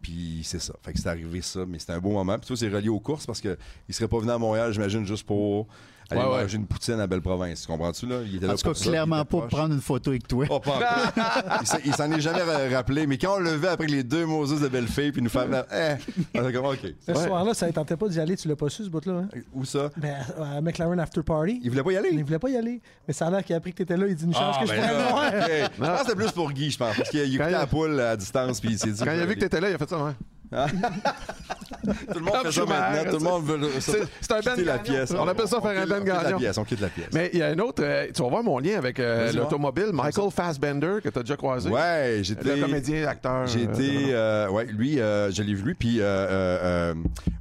[0.00, 0.74] Puis c'est ça.
[0.82, 2.38] Fait que c'est arrivé ça, mais c'était un beau moment.
[2.38, 3.56] Puis tout c'est relié aux courses parce qu'il
[3.90, 5.66] serait pas venu à Montréal, j'imagine, juste pour
[6.10, 7.66] aller manger une poutine à Belle-Province.
[7.66, 8.20] Comprends-tu, là?
[8.24, 10.46] Il était là en tout cas, clairement pas pour prendre une photo avec toi.
[10.50, 11.12] Oh, pas
[11.84, 12.42] il s'en est jamais
[12.74, 15.46] rappelé, mais quand on le levait après les deux Moses de Belle-Fille, puis nous faire.
[15.72, 16.94] Eh, on comme, OK.
[17.06, 19.24] Ce soir-là, ça ne tentait pas d'y aller, tu l'as pas su, ce bout-là.
[19.24, 19.28] Hein?
[19.52, 19.90] Où ça?
[19.96, 21.60] Ben, à McLaren After Party.
[21.62, 22.10] Il voulait pas y aller?
[22.12, 22.80] Il voulait pas y aller.
[23.06, 24.56] Mais ça a l'air qu'il a appris que tu étais là, il dit une chance
[24.58, 25.32] ah, que je ben pourrais voir.
[25.32, 26.96] Je pense que c'était plus pour Guy, je pense.
[26.96, 29.02] Parce qu'il écoutait la poule à distance, puis il s'est dit.
[29.02, 30.12] Quand il a vu que tu étais là, il a fait ça, ouais.
[30.52, 33.10] Tout le monde fait ça maintenant.
[33.10, 35.12] Tout le monde veut c'est un quitter la pièce.
[35.16, 36.38] On appelle ça faire un ben gagnant.
[36.56, 37.08] On quitte la pièce.
[37.12, 37.82] Mais il y a un autre.
[37.84, 39.90] Euh, tu vas voir mon lien avec euh, l'automobile.
[39.92, 41.70] Michael Fassbender, que tu as déjà croisé.
[41.70, 42.56] Ouais, j'étais.
[42.56, 43.46] Le comédien, acteur.
[43.46, 44.06] J'ai été.
[44.10, 45.74] Euh, ouais, lui, je l'ai vu.
[45.74, 46.00] Puis,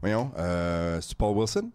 [0.01, 0.31] voyons,
[1.01, 1.69] c'est Paul Wilson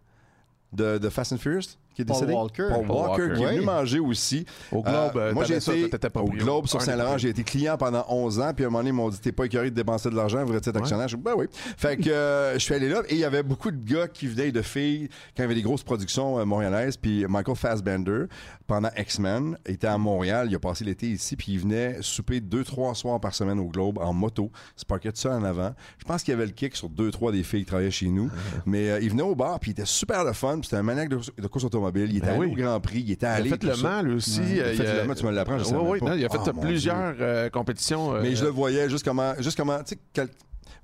[0.72, 1.76] de, de Fast and Furious?
[1.94, 2.32] Qui est décédé?
[2.32, 2.68] Paul Walker.
[2.70, 4.46] Paul Walker, qui est venu manger aussi.
[4.70, 7.18] Au Globe, euh, moi, j'ai été au Globe sur Saint-Laurent.
[7.18, 8.52] J'ai été client pendant 11 ans.
[8.54, 10.44] Puis à un moment donné, ils m'ont dit T'es pas écœuré de dépenser de l'argent,
[10.44, 11.08] voudrais-tu être actionnaire?
[11.08, 11.46] Je dis Ben oui.
[11.76, 14.26] Fait que euh, je suis allé là et il y avait beaucoup de gars qui
[14.26, 16.96] venaient de filles quand il y avait des grosses productions euh, montréalaises.
[16.96, 18.24] Puis Michael Fassbender,
[18.66, 20.48] pendant X-Men, était à Montréal.
[20.50, 21.36] Il a passé l'été ici.
[21.36, 24.50] Puis il venait souper deux, trois soirs par semaine au Globe en moto.
[24.76, 25.74] Se parquait ça en avant.
[25.98, 28.08] Je pense qu'il y avait le kick sur deux, trois des filles qui travaillaient chez
[28.08, 28.30] nous.
[28.66, 29.58] Mais il venait au bar.
[29.60, 30.60] Puis il était super le fun.
[30.62, 31.89] C'était un maniaque de, course automobile.
[31.94, 33.02] Il était ben allé au Grand Prix.
[33.06, 33.48] Il était allé.
[33.48, 34.40] Il a fait le Mans, lui aussi.
[34.42, 35.58] il a fait le Mans, tu me l'apprends.
[35.58, 36.10] Oui, oui.
[36.16, 38.20] il a fait ah, plusieurs euh, compétitions.
[38.20, 39.34] Mais je le voyais juste comment.
[39.38, 40.28] Juste comment tu sais,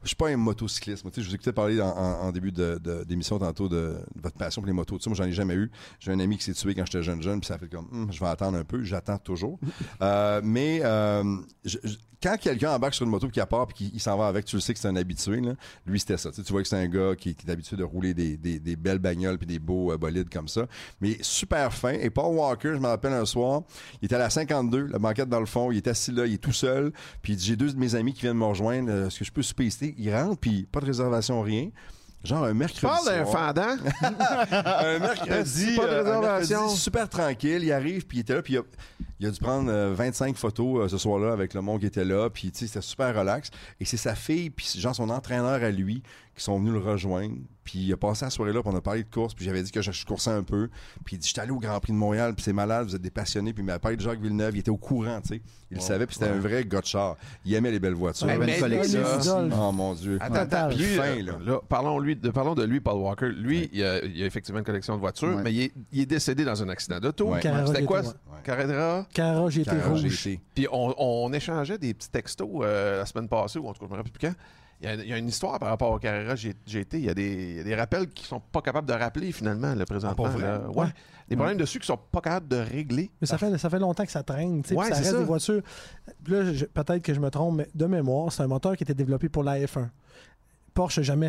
[0.07, 1.05] je suis pas un motocycliste.
[1.17, 4.99] je vous écoutais parler en, début d'émission tantôt de, votre passion pour les motos.
[5.07, 5.71] moi, j'en ai jamais eu.
[5.99, 8.13] J'ai un ami qui s'est tué quand j'étais jeune jeune, puis ça fait comme, hum,
[8.13, 8.83] je vais attendre un peu.
[8.83, 9.59] J'attends toujours.
[10.03, 11.23] Euh, mais euh,
[12.27, 14.61] quand quelqu'un embarque sur une moto qui part puis qu'il s'en va avec, tu le
[14.61, 15.41] sais que c'est un habitué.
[15.87, 16.31] Lui, c'était ça.
[16.33, 19.47] Tu, vois que c'est un gars qui, est habitué de rouler des, belles bagnoles puis
[19.47, 20.67] des beaux euh, bolides comme ça.
[21.01, 21.93] Mais super fin.
[21.93, 23.63] Et Paul Walker, je me rappelle un soir,
[24.03, 26.35] il était à la 52, la banquette dans le fond, il est assis là, il
[26.35, 26.93] est tout seul.
[27.23, 29.07] Puis il dit J'ai deux de mes amis qui viennent me rejoindre.
[29.07, 31.71] Est-ce que je peux souper Il rentre, puis pas de réservation, rien.
[32.27, 32.81] Genre un mercredi.
[32.81, 33.77] Parle d'un fendant?
[34.51, 35.77] un mercredi.
[35.77, 36.69] pas de euh, réservation.
[36.71, 37.63] super tranquille.
[37.63, 38.63] Il arrive, puis il était là, puis il a,
[39.19, 42.51] dû prendre 25 euh, photos euh, ce soir-là avec le monde qui était là, puis
[42.51, 43.51] tu sais, c'était super relax.
[43.81, 46.03] Et c'est sa fille, puis genre son entraîneur à lui,
[46.37, 47.37] qui sont venus le rejoindre.
[47.65, 49.63] Puis il a passé la soirée là, puis on a parlé de course, puis j'avais
[49.63, 50.69] dit que je, coursais un peu.
[51.05, 53.03] Puis il dit J'étais allé au Grand Prix de Montréal, puis c'est malade, vous êtes
[53.03, 53.53] des passionnés.
[53.53, 55.43] Puis il m'a parlé de Jacques Villeneuve, il était au courant, tu sais.
[55.71, 57.17] Il le savait, puis c'était un vrai gars de char.
[57.45, 58.29] Il aimait les belles voitures.
[58.29, 58.61] Ouais, mais
[59.53, 60.19] oh mon Dieu.
[60.21, 61.61] Attends, fin, là.
[61.69, 63.31] parlons, lui, de, parlons de lui, Paul Walker.
[63.31, 66.07] Lui, il, a, il, a, effectivement une collection de voitures, mais il est, il est,
[66.07, 67.33] décédé dans un accident d'auto.
[67.67, 68.03] C'était quoi
[68.47, 70.39] Carrera Carrera GT rouge.
[70.55, 73.87] Puis on, on, échangeait des petits textos euh, la semaine passée, ou en tout cas,
[73.87, 74.35] je me rappelle plus quand.
[74.83, 76.99] Il y, a, une histoire par rapport au Carrera GT.
[76.99, 80.29] Il y, a des, des rappels qui sont pas capables de rappeler finalement le présentement.
[80.45, 80.89] Ah, ouais.
[81.31, 83.11] Des problèmes dessus qui sont pas capables de régler.
[83.23, 84.63] Mais ça fait, ça fait longtemps que ça traîne.
[84.65, 85.63] ça reste des voitures.
[86.29, 86.43] Là,
[86.75, 89.43] peut-être que je me trompe, mais de mémoire, c'est un moteur qui était développé pour
[89.43, 89.89] la F1.
[90.75, 91.29] Porsche n'a jamais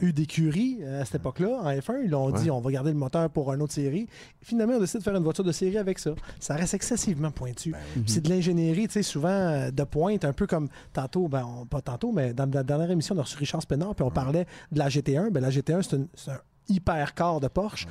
[0.00, 2.02] eu d'écurie euh, à cette époque-là, en F1.
[2.04, 4.08] Ils ont dit on va garder le moteur pour une autre série.
[4.42, 6.14] Finalement, on décide de faire une voiture de série avec ça.
[6.40, 7.72] Ça reste excessivement pointu.
[7.72, 11.66] Ben c'est de l'ingénierie, tu sais, souvent euh, de pointe, un peu comme tantôt, ben,
[11.68, 14.46] pas tantôt, mais dans la dernière émission, on a reçu Richard Spénard, puis on parlait
[14.72, 15.30] de la GT1.
[15.30, 17.86] Ben, la GT1, c'est un hyper car de Porsche,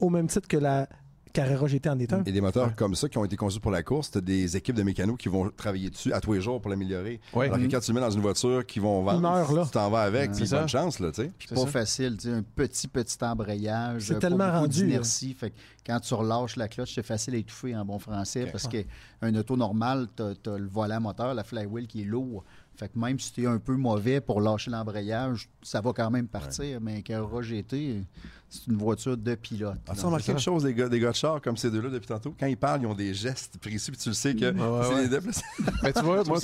[0.00, 0.88] au même titre que la
[1.36, 2.24] Carrera GT en est un.
[2.24, 4.76] Et des moteurs comme ça qui ont été conçus pour la course, tu des équipes
[4.76, 7.20] de mécanos qui vont travailler dessus à tous les jours pour l'améliorer.
[7.34, 10.02] Alors que quand tu le mets dans une voiture qui vont vendre, tu t'en vas
[10.02, 11.32] avec, puis bonne chance, là, tu sais.
[11.38, 14.06] Puis pas facile, tu sais, un petit, petit embrayage.
[14.06, 14.98] C'est tellement rendu.
[15.36, 15.52] Fait
[15.86, 19.56] quand tu relâches la cloche, c'est facile à étouffer en bon français parce qu'un auto
[19.56, 22.44] normal, tu as, le volant moteur, la flywheel qui est lourd.
[22.76, 26.10] Fait que même si tu es un peu mauvais pour lâcher l'embrayage, ça va quand
[26.10, 26.80] même partir.
[26.80, 28.04] Mais un Carrera GT,
[28.48, 29.78] c'est une voiture de pilote.
[29.88, 32.34] As-tu remarqué quelque chose des gars, des gars de char comme ces deux-là depuis tantôt?
[32.38, 35.08] Quand ils parlent, ils ont des gestes précis, puis tu le sais que c'est des
[35.08, 35.42] déplacements.
[35.82, 36.38] Mais tu vois, moi,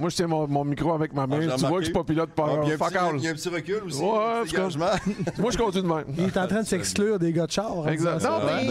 [0.00, 1.40] moi, je tiens mon, micro avec ma main.
[1.50, 2.68] Ah, tu vois que je suis pas pilote par ah, il,
[3.22, 4.02] y a un petit recul aussi.
[4.02, 6.04] moi, je conduis de même.
[6.16, 7.86] Il est en train de s'exclure des gars de char.
[7.86, 8.22] Hein, exact.
[8.22, 8.68] Non, mais...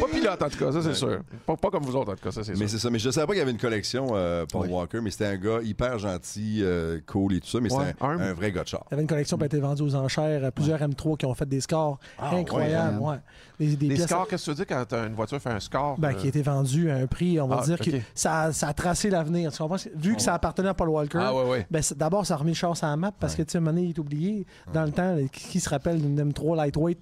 [0.00, 1.20] Pas pilote, en tout cas, ça, c'est sûr.
[1.46, 2.60] Pas, comme vous autres, en tout cas, ça, c'est sûr.
[2.60, 2.90] Mais c'est ça.
[2.90, 5.36] Mais je savais pas qu'il y avait une collection, euh, Paul Walker, mais c'était un
[5.36, 8.84] gars hyper gentil, euh, cool et tout ça, mais c'était un, vrai gars de char.
[8.90, 11.34] Il y avait une collection qui a été vendue aux enchères, plusieurs M3 qui ont
[11.34, 11.81] fait des scores
[12.18, 12.98] ah, incroyables.
[12.98, 13.16] Ouais.
[13.58, 15.98] Des, scores, qu'est-ce que tu dis quand une voiture fait un score?
[15.98, 18.68] Ben, Qui a été vendu à un prix, on va ah, dire, que ça, ça,
[18.68, 19.50] a tracé l'avenir.
[19.94, 21.32] Vu que ça appartenait à Paul Walker, ah,
[21.70, 23.90] ben, d'abord, ça a remis le char sur la map parce que, tu sais, il
[23.90, 24.46] est oublié.
[24.72, 26.98] Dans le temps, qui se rappelle d'une M3 Lightweight?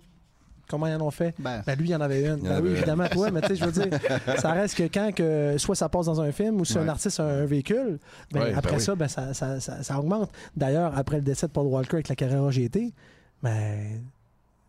[0.70, 1.34] Comment ils en ont fait?
[1.40, 2.42] Ben, ben lui, il y en avait une.
[2.42, 3.98] Ben oui, évidemment, toi, mais tu sais, je veux dire,
[4.38, 7.18] ça reste que quand que, soit ça passe dans un film ou si un artiste
[7.18, 7.98] a un véhicule,
[8.30, 10.30] ben, après ça, ben, ça, ça, ça, augmente.
[10.56, 12.94] D'ailleurs, après le décès de Paul Walker avec la Carrera GT,
[13.42, 14.00] ben,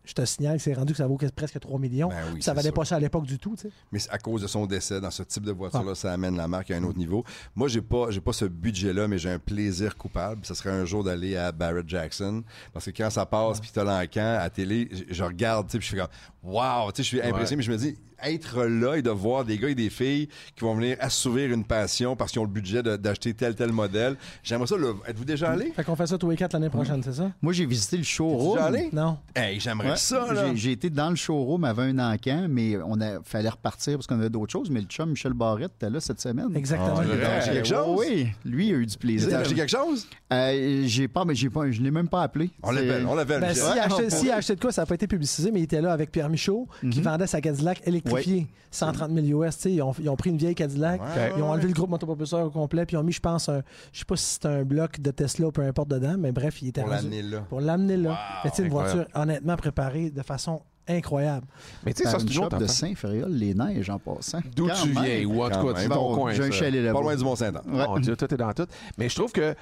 [0.04, 2.08] je te signale que c'est rendu que ça vaut presque 3 millions.
[2.08, 3.54] Ben ça valait pas ça à l'époque du tout.
[3.92, 6.70] Mais à cause de son décès dans ce type de voiture-là, ça amène la marque
[6.70, 7.24] à un autre niveau.
[7.54, 10.44] Moi, j'ai pas, j'ai pas ce budget-là, mais j'ai un plaisir coupable.
[10.44, 12.42] Ça serait un jour d'aller à Barrett Jackson.
[12.72, 15.96] Parce que quand ça passe, puis t'as l'encan à télé, je, regarde, puis je suis
[15.96, 16.08] comme,
[16.42, 19.68] wow, je suis impressionné, mais je me dis, être là et de voir des gars
[19.68, 23.34] et des filles qui vont venir assouvir une passion parce qu'ils ont le budget d'acheter
[23.34, 24.16] tel tel modèle.
[24.42, 24.76] J'aimerais ça.
[25.06, 25.72] Êtes-vous déjà allé?
[25.72, 27.30] Fait qu'on fait ça tous les quatre l'année prochaine, c'est ça?
[27.40, 28.54] Moi, j'ai visité le showroom.
[28.54, 28.88] Déjà allé?
[28.92, 29.18] Non.
[29.34, 30.26] Hey, j'aimerais ça.
[30.54, 34.18] J'ai été dans le showroom, avait un encan, mais on a fallait repartir parce qu'on
[34.18, 34.70] avait d'autres choses.
[34.70, 36.54] Mais le chum Michel Barrette était là cette semaine.
[36.54, 36.96] Exactement.
[36.98, 37.98] Ah, il a acheté quelque chose?
[37.98, 39.28] Oui, lui il a eu du plaisir.
[39.28, 40.06] Il a acheté quelque chose?
[40.32, 42.50] Euh, j'ai pas, mais j'ai pas, je l'ai même pas appelé.
[42.62, 43.40] On l'appelle, on l'appelle.
[43.40, 45.92] Ben, S'il a, acheté de quoi, ça n'a pas été publicisé, mais il était là
[45.92, 47.04] avec Pierre Michaud, qui mhm.
[47.04, 47.82] vendait sa Cadillac
[48.14, 48.48] électrifiée.
[48.72, 49.64] 130 000 US.
[49.66, 51.00] Ils ont, ils ont, pris une vieille Cadillac,
[51.36, 53.62] ils ont enlevé le groupe motopropulseur au complet, puis ils ont mis, je pense, un,
[53.92, 56.62] je sais pas si c'est un bloc de Tesla ou peu importe dedans, mais bref,
[56.62, 57.40] il était Pour l'amener là.
[57.48, 58.18] Pour l'amener là.
[58.52, 61.46] c'est une voiture honnêtement préparée de façon incroyable.
[61.84, 64.40] Mais tu sais, ça, c'est une shop de Saint-Fériol, les neiges en passant.
[64.56, 66.32] D'où tu viens, ou en tout cas, tu ton coin.
[66.32, 66.98] J'ai un chalet là-bas.
[66.98, 67.62] Pas loin du Mont-Saint-Anne.
[67.66, 68.66] Mon Dieu, tout est dans tout.
[68.98, 69.54] Mais je trouve que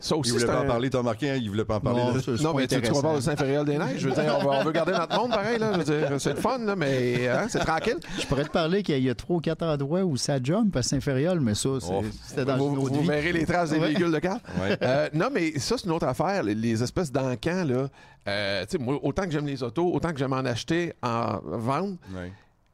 [0.00, 2.00] ça aussi, il voulait pas en parler, t'as remarqué, hein, il voulait pas en parler.
[2.00, 3.98] Non, non mais tu, tu parles de Saint-Fériol des Neiges.
[3.98, 5.72] Je veux dire, on, veut garder notre monde pareil, là.
[5.72, 7.98] Je veux dire, c'est le fun, là, mais hein, c'est tranquille.
[8.20, 10.82] Je pourrais te parler qu'il y a trois ou quatre endroits où ça jump à
[10.82, 12.04] Saint-Fériol, mais ça, oh.
[12.24, 14.44] c'était dans vous, une autre vous verrez les traces des véhicules de carte.
[14.82, 16.44] Euh, non, mais ça, c'est une autre affaire.
[16.44, 17.88] Les, espèces d'encans, là.
[18.28, 21.40] Euh, tu sais, moi, autant que j'aime les autos, autant que j'aime en acheter, en
[21.42, 21.96] vendre.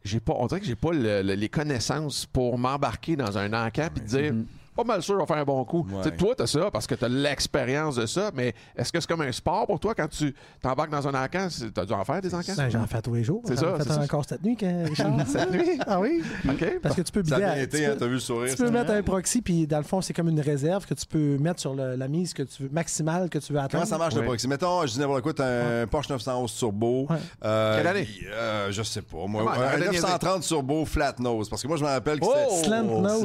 [0.05, 4.01] J'ai pas, on dirait que j'ai pas les connaissances pour m'embarquer dans un encan et
[4.01, 4.45] dire mm-hmm
[4.75, 5.87] pas mal sûr, on va faire un bon coup.
[5.91, 6.11] Ouais.
[6.17, 9.07] Toi, tu as ça parce que tu as l'expérience de ça, mais est-ce que c'est
[9.07, 11.49] comme un sport pour toi quand tu t'embarques dans un encan?
[11.49, 12.53] Tu as dû en faire des encans?
[12.57, 13.43] Ben, j'en fais tous les jours.
[13.47, 13.77] C'est ça.
[13.79, 15.15] J'en fais encore cette nuit, Richard.
[15.27, 15.79] cette nuit?
[15.87, 16.23] Ah oui?
[16.49, 16.81] OK.
[16.83, 18.55] Parce que tu peux Ça a été, hein, tu as vu le sourire.
[18.55, 21.07] Tu peux mettre un proxy, puis dans le fond, c'est comme une réserve que tu
[21.07, 23.73] peux mettre sur la mise que tu veux, maximale que tu veux atteindre.
[23.73, 24.49] Comment ça marche le proxy?
[24.49, 27.09] Mettons, je dis n'importe quoi, tu as un Porsche 911 Turbo.
[27.45, 28.09] Euh, Quelle année?
[28.33, 29.27] Euh, je sais pas.
[29.27, 31.49] Moi, un 930 Turbo flat nose.
[31.49, 32.47] Parce que moi, je me rappelle que c'était.
[32.51, 32.63] Oh!
[32.65, 33.25] Slant nose.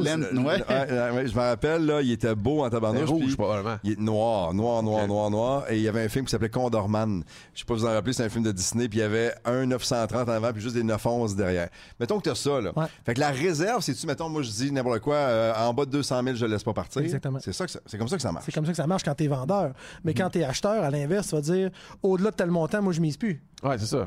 [1.40, 3.08] Je me rappelle, là, il était beau en tabarnouche.
[3.08, 3.78] rouge, probablement.
[3.82, 5.70] Il est noir, noir, noir, noir, noir.
[5.70, 7.22] Et il y avait un film qui s'appelait Condorman.
[7.54, 8.88] Je sais pas si vous en rappelez, c'est un film de Disney.
[8.88, 11.68] Puis il y avait un 930 en avant, puis juste des 911 derrière.
[11.98, 12.72] Mettons que tu as ça, là.
[13.04, 15.90] Fait que la réserve, c'est-tu, mettons, moi, je dis n'importe quoi, euh, en bas de
[15.90, 17.00] 200 000, je le laisse pas partir?
[17.00, 17.38] Exactement.
[17.40, 18.44] C'est, ça c'est comme ça que ça marche.
[18.44, 19.72] C'est comme ça que ça marche quand tu es vendeur.
[20.04, 21.70] Mais quand tu es acheteur, à l'inverse, tu vas dire,
[22.02, 23.42] au-delà de tel montant, moi, je mise plus.
[23.62, 24.06] Ouais, c'est ça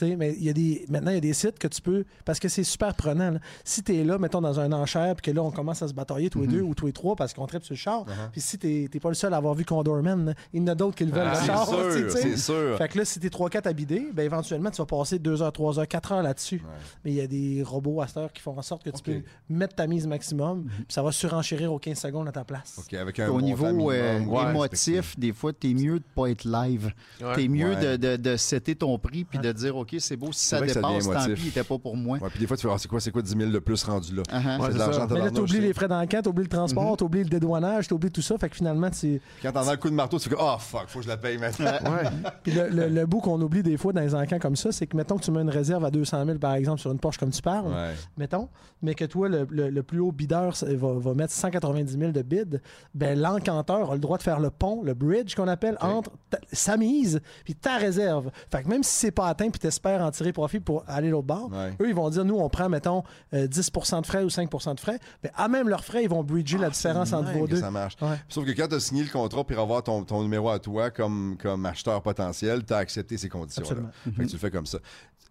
[0.00, 2.04] mais il y a des, maintenant, il y a des sites que tu peux.
[2.24, 3.34] Parce que c'est super prenant.
[3.64, 5.94] Si tu es là, mettons, dans un enchère, puis que là, on commence à se
[5.94, 6.52] batailler tous les mhm.
[6.52, 8.04] deux ou tous les trois parce qu'on traite sur le char.
[8.04, 8.30] Uh-huh.
[8.32, 10.74] Puis si tu n'es pas le seul à avoir vu Condorman, il y en a
[10.74, 11.68] d'autres qui le veulent, ah, le char.
[12.10, 12.76] C'est sûr.
[12.78, 15.42] Fait que là, si tu es 3-4 à bider, ben, éventuellement, tu vas passer 2
[15.42, 16.62] heures, 3 heures, 4 heures là-dessus.
[17.04, 19.02] Mais il y a des robots à cette heure qui font en sorte que tu
[19.02, 20.68] peux mettre ta mise maximum, mhm.
[20.68, 22.80] puis ça va surenchérir aux 15 secondes à ta place.
[23.28, 26.92] Au niveau euh, émotif, des fois, tu es mieux de pas être live.
[27.18, 30.32] Tu es mieux de, de, de setter ton prix puis de dire, OK, c'est beau,
[30.32, 32.18] si ça dépasse, tant pis, il n'était pas pour moi.
[32.18, 33.82] Ouais, puis des fois, tu fais, ah, c'est quoi, c'est quoi 10 000 de plus
[33.82, 34.22] rendu là?
[34.22, 34.66] Uh-huh.
[34.66, 36.98] c'est de l'argent Mais là, tu oublies les frais d'enquête, tu oublies le transport, mm-hmm.
[36.98, 38.38] tu oublies le dédouanage, tu oublies tout ça.
[38.38, 39.20] Fait que finalement, tu.
[39.42, 41.16] Quand t'en as le coup de marteau, tu fais, oh fuck, faut que je la
[41.16, 41.66] paye maintenant.
[41.66, 42.32] ouais.
[42.42, 44.96] Puis le, le, bout qu'on oublie des fois dans les encans comme ça, c'est que,
[44.96, 47.30] mettons que tu mets une réserve à 200 000, par exemple, sur une Porsche comme
[47.30, 47.72] tu parles,
[48.16, 48.48] mettons,
[48.82, 52.62] mais que toi, le, plus haut bideur va, va, mettre 190 000 de bid,
[52.94, 56.10] ben l'encanteur a le droit de faire le pont, le bridge qu'on appelle, entre
[56.52, 58.30] sa mise puis ta réserve.
[58.50, 61.26] Fait que même si c'est pas atteint puis t'espères en tirer profit pour aller l'autre
[61.26, 61.50] bord,
[61.80, 63.02] eux, ils vont dire, nous, on prend, mettons,
[63.32, 64.98] 10% euh, de frais ou 5% de frais.
[65.22, 67.56] Mais à même leurs frais, ils vont bridger la ah, différence entre vos deux.
[67.60, 67.96] Ça marche.
[68.28, 70.90] Sauf que quand tu as signé le contrat pour avoir ton, ton, numéro à toi
[70.90, 73.90] comme, comme acheteur potentiel, tu as accepté ces conditions-là.
[74.04, 74.78] Fait que tu le fais comme ça.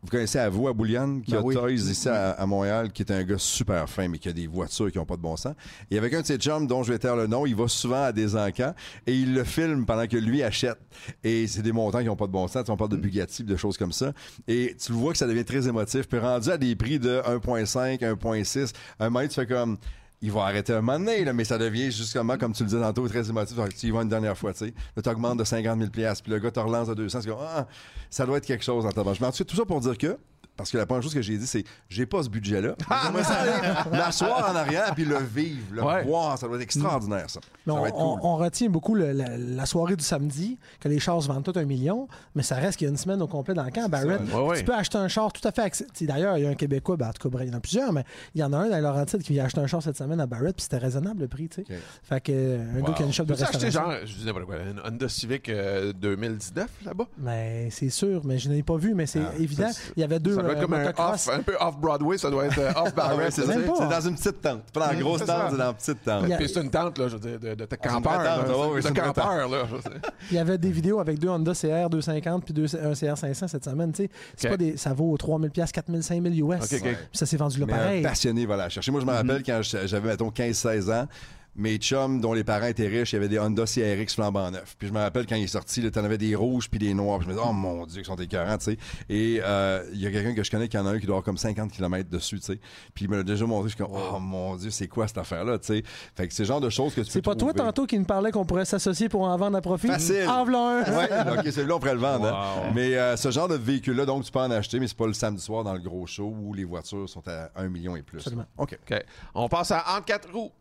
[0.04, 3.12] Vous connaissez à vous, à Bouliane, qui ben a Toys ici à, Montréal, qui est
[3.12, 5.54] un gars super fin, mais qui a des voitures qui n'ont pas de bon sens.
[5.92, 8.06] Et avec un de ses chums, dont je vais taire le nom, il va souvent
[8.06, 8.74] à des encans
[9.06, 10.80] et il le filme pendant que lui achète.
[11.24, 12.68] Et c'est des montants qui n'ont pas de bon sens.
[12.70, 14.12] On parle de Bugatti, de choses comme ça.
[14.48, 16.08] Et tu vois que ça devient très émotif.
[16.08, 19.78] Puis rendu à des prix de 1.5, 1.6, un moment, tu fais comme
[20.22, 23.08] il va arrêter un moment donné, mais ça devient justement, comme tu le disais tantôt,
[23.08, 23.58] très émotif.
[23.78, 24.74] Tu y vas une dernière fois, tu sais.
[24.96, 27.22] Là, tu augmentes de 50 000 puis le gars te relance à 200.
[27.26, 27.68] Comme, ah,
[28.10, 29.16] ça doit être quelque chose dans ta banque.
[29.16, 30.18] Je tout ça pour dire que
[30.62, 32.76] parce que la première chose que j'ai dit, c'est j'ai pas ce budget-là.
[33.92, 37.40] M'asseoir en arrière puis le vivre, le voir, ça doit être extraordinaire, ça.
[37.66, 42.08] on, retient beaucoup la, soirée du samedi, que les chars se vendent tout un million,
[42.36, 43.90] mais ça reste qu'il y a une semaine au complet dans le camp.
[43.90, 44.22] Barrett,
[44.56, 46.08] tu peux acheter un char tout à fait accessible.
[46.08, 47.92] D'ailleurs, il y a un Québécois, ben, en tout cas, il y en a plusieurs,
[47.92, 48.04] mais
[48.36, 50.28] il y en a un dans Laurentide qui vient acheter un char cette semaine à
[50.28, 51.80] Barrett, puis c'était raisonnable le prix, tu sais.
[52.04, 53.60] Fait que, euh, un gars qui a une shop de restauration.
[53.60, 57.08] acheté genre, je disais, quoi, une Honda Civic 2019 euh, là-bas?
[57.18, 59.72] Mais c'est sûr, mais je n'ai pas vu, mais c'est ah, évident.
[59.98, 63.32] Il y avait deux comme un off, un peu off-Broadway, ça doit être euh, off-Barrett.
[63.32, 64.64] c'est dans une petite tente.
[64.74, 66.26] Pas dans la grosse tente, c'est dans une petite tente.
[66.38, 68.20] Puis c'est une tente, là, je veux dire, de, de, campeur.
[68.22, 69.64] De campeur, là.
[70.32, 73.66] Il y avait des vidéos avec deux Honda CR 250 puis un CR 500 cette
[73.66, 73.92] semaine.
[73.92, 76.68] Tu sais, pas des, ça vaut 3000 pièces, 4000, 5000 US.
[76.68, 76.82] Puis
[77.14, 78.06] ça s'est vendu là pareil.
[78.06, 78.92] Un passionné va la chercher.
[78.92, 81.08] Moi, je me rappelle quand j'avais, mettons, 15-16 ans,
[81.56, 84.76] mes chums dont les parents étaient riches, il y avait des Honda CRX flambant neufs.
[84.78, 86.94] Puis je me rappelle quand il est sorti, tu en avais des rouges puis des
[86.94, 87.20] noirs.
[87.20, 88.78] Puis je me disais, oh mon Dieu, ils sont écœurants, tu sais.
[89.10, 91.16] Et euh, il y a quelqu'un que je connais qui en a un qui doit
[91.16, 92.60] avoir comme 50 km dessus, tu sais.
[92.94, 95.18] Puis il me l'a déjà montré, je suis comme, oh mon Dieu, c'est quoi cette
[95.18, 95.84] affaire-là, tu sais?
[96.16, 98.06] Fait que c'est le genre de choses que tu C'est pas toi tantôt qui me
[98.06, 99.88] parlait qu'on pourrait s'associer pour en vendre à profit?
[99.88, 100.28] Facile.
[100.28, 100.84] En un.
[100.84, 102.28] ouais, ok, celui-là, on pourrait le vendre.
[102.28, 102.72] Hein.
[102.74, 105.14] Mais euh, ce genre de véhicule-là, donc, tu peux en acheter, mais c'est pas le
[105.14, 108.20] samedi soir dans le gros show où les voitures sont à 1 million et plus.
[108.20, 108.46] Absolument.
[108.58, 108.78] OK.
[108.90, 109.04] OK.
[109.34, 110.52] On passe à entre quatre roues.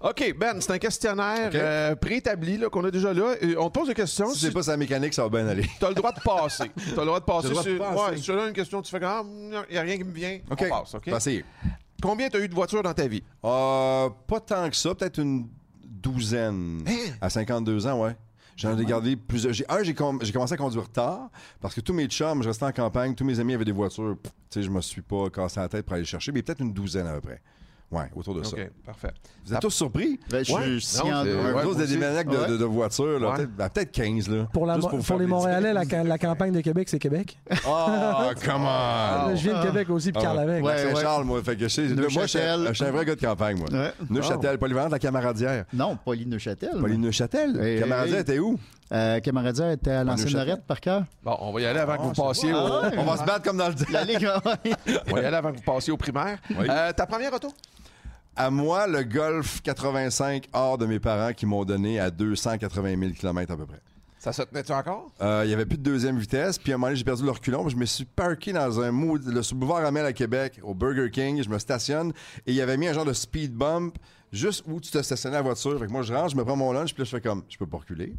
[0.00, 3.34] OK, Ben, c'est un questionnaire euh, préétabli qu'on a déjà là.
[3.58, 4.32] on te pose des questions.
[4.32, 5.68] Si c'est pas sa mécanique, ça va bien aller.
[5.78, 6.70] Tu as le droit de passer.
[6.76, 7.48] Tu as le droit de passer.
[7.48, 9.28] Ouais, si tu as une question, tu fais comme
[9.68, 10.38] il n'y a rien qui me vient.
[10.50, 10.64] OK.
[10.66, 10.94] On passe.
[10.94, 11.10] OK?
[11.10, 11.44] Passer.
[12.00, 13.24] Combien tu as eu de voitures dans ta vie?
[13.44, 14.94] Euh, pas tant que ça.
[14.94, 15.48] Peut-être une
[15.84, 16.84] douzaine.
[16.86, 17.14] Hein?
[17.20, 18.14] À 52 ans, ouais.
[18.58, 19.52] J'en ai gardé plusieurs.
[19.52, 21.30] J'ai, un, j'ai, commencé à conduire tard
[21.60, 24.16] parce que tous mes chums, je restais en campagne, tous mes amis avaient des voitures.
[24.22, 26.72] Tu sais, je me suis pas cassé la tête pour aller chercher, mais peut-être une
[26.72, 27.40] douzaine à peu près.
[27.90, 28.54] Oui, autour de ça.
[28.54, 29.12] OK, parfait.
[29.46, 30.20] Vous êtes tous surpris?
[30.28, 30.78] Ben, je ouais.
[30.78, 31.24] suis non,
[31.62, 33.32] Vous des maniaques de, de, de voitures, là.
[33.34, 34.46] Peut-être, ben, peut-être 15, là.
[34.52, 37.38] Pour, la, pour, pour les Montréalais, la, la, campagne de Québec, c'est Québec.
[37.70, 39.34] Oh, comment?
[39.34, 40.64] Je viens de Québec aussi, puis Carl avec.
[40.64, 41.42] Ouais, Saint-Charles, moi.
[41.42, 43.68] Fait que je, moi, je, suis un vrai gars de campagne, moi.
[43.70, 43.92] Ouais.
[44.08, 44.58] Neuchâtel, oh.
[44.58, 45.64] Polyvalente, la Camaradière.
[45.72, 46.78] Non, Poly-Neuchâtel.
[46.80, 47.60] Poly-Neuchâtel.
[47.60, 48.58] Hey, Camaradière, était où?
[48.92, 51.04] Euh, Camaradière était à l'ancienne Lorette, par cœur.
[51.22, 52.56] Bon, on va y aller avant que vous passiez au...
[52.56, 53.74] On va se battre comme dans le...
[53.92, 54.28] La Ligue,
[55.06, 56.38] On va y aller avant que vous passiez au primaire.
[56.96, 57.48] Ta première auto?
[58.40, 63.12] À moi, le Golf 85 hors de mes parents qui m'ont donné à 280 000
[63.12, 63.80] km à peu près.
[64.20, 65.10] Ça se tenait-tu encore?
[65.20, 66.56] Euh, il n'y avait plus de deuxième vitesse.
[66.56, 67.68] Puis à un moment donné, j'ai perdu le reculon.
[67.68, 71.42] Je me suis parké dans un mood, le boulevard Amel à Québec, au Burger King.
[71.42, 72.12] Je me stationne
[72.46, 73.98] et il y avait mis un genre de speed bump
[74.32, 75.76] juste où tu te stationnais la voiture.
[75.76, 77.42] Fait que moi, je rentre, je me prends mon lunch, puis là, je fais comme,
[77.48, 78.14] je peux pas reculer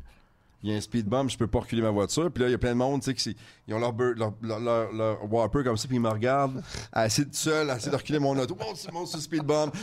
[0.62, 2.30] il y a un speed bump, je peux pas reculer ma voiture.
[2.32, 3.36] Puis là, il y a plein de monde, tu sais, qui
[3.68, 7.26] ils ont leur, leur, leur, leur, Whopper comme ça, puis ils me regardent, à essayer
[7.26, 8.56] de seul, à essayer de reculer mon auto.
[8.56, 9.76] Monte, monte sur le speed bump.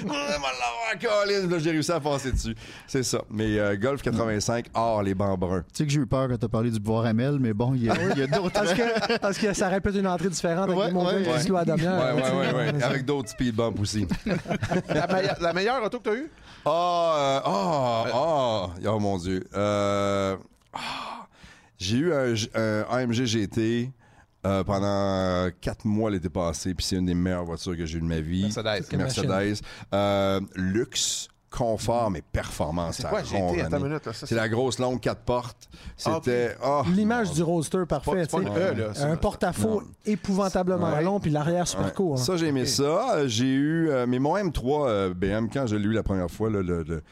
[1.49, 2.55] là, j'ai réussi à passer dessus.
[2.87, 3.23] C'est ça.
[3.31, 5.65] Mais euh, Golf 85, hors les bancs bruns.
[5.73, 7.85] Tu sais que j'ai eu peur quand t'as parlé du bois Amel, mais bon, il
[7.85, 8.51] y a, a d'autres.
[8.51, 11.29] parce, que, parce que ça répète une entrée différente avec ouais, mon ouais, ouais.
[11.29, 12.83] à Ouais, ouais, ouais, ouais.
[12.83, 14.07] Avec d'autres speed bumps aussi.
[14.89, 16.31] la, meilleure, la, meilleure auto que t'as eue?
[16.65, 19.45] Ah, oh, oh, oh, oh, mon Dieu.
[19.55, 20.37] Euh.
[21.79, 22.35] J'ai eu un,
[22.91, 23.91] AMG GT
[24.47, 28.01] euh, pendant quatre mois l'été passé, puis c'est une des meilleures voitures que j'ai eues
[28.01, 28.43] de ma vie.
[28.43, 28.97] Mercedes.
[28.97, 29.61] Mercedes.
[29.93, 32.97] Euh, luxe confort, mais performance.
[32.97, 33.63] C'est quoi GT?
[33.63, 34.09] Attends une minute.
[34.13, 35.69] C'est la grosse longue quatre portes.
[35.97, 36.57] C'était...
[36.63, 38.27] Ah, L'image du roadster parfait.
[38.27, 42.19] Pas, e, un porte-à-faux épouvantablement long, puis l'arrière super court.
[42.19, 43.27] Ça, j'ai aimé ça.
[43.27, 43.91] J'ai eu...
[43.91, 47.03] Euh, mais mon M3 BM, quand je l'ai eu la première fois, le, le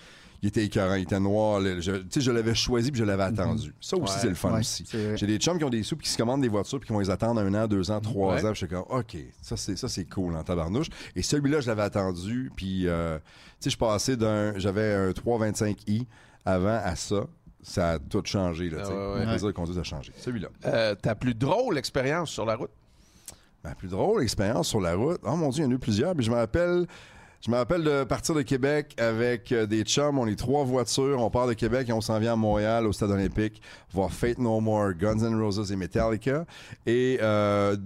[0.45, 1.63] il était écœurant, il était noir.
[1.63, 3.41] Tu sais, je l'avais choisi puis je l'avais mhm.
[3.41, 3.75] attendu.
[3.81, 4.85] Ça aussi, c'est le fun aussi.
[5.15, 7.01] J'ai des chums qui ont des sous qui se commandent des voitures puis qui vont
[7.01, 8.53] les attendre un an, deux ans, trois ans.
[8.53, 10.89] Je suis comme, OK, ça c'est, ça, c'est cool en tabarnouche.
[11.17, 12.53] Et celui-là, je l'avais attendu.
[12.55, 13.17] Puis, euh,
[13.59, 14.53] tu sais, je passais d'un.
[14.59, 16.05] J'avais un 325i
[16.45, 17.27] avant à ça
[17.63, 18.69] ça a tout changé.
[18.69, 19.53] Là, ah ouais, ouais.
[19.55, 20.13] conduite a changé.
[20.19, 20.49] Celui-là.
[20.67, 22.71] Euh, ta plus drôle expérience sur la route?
[23.65, 25.21] Ma plus drôle expérience sur la route?
[25.25, 26.15] Oh mon Dieu, il y en a eu plusieurs.
[26.15, 26.87] Puis je me rappelle,
[27.45, 30.19] je me rappelle de partir de Québec avec euh, des chums.
[30.19, 31.21] On est trois voitures.
[31.21, 33.61] On part de Québec et on s'en vient à Montréal, au Stade olympique,
[33.93, 36.47] voir Fate No More, Guns N' Roses et Metallica.
[36.87, 37.77] Et euh,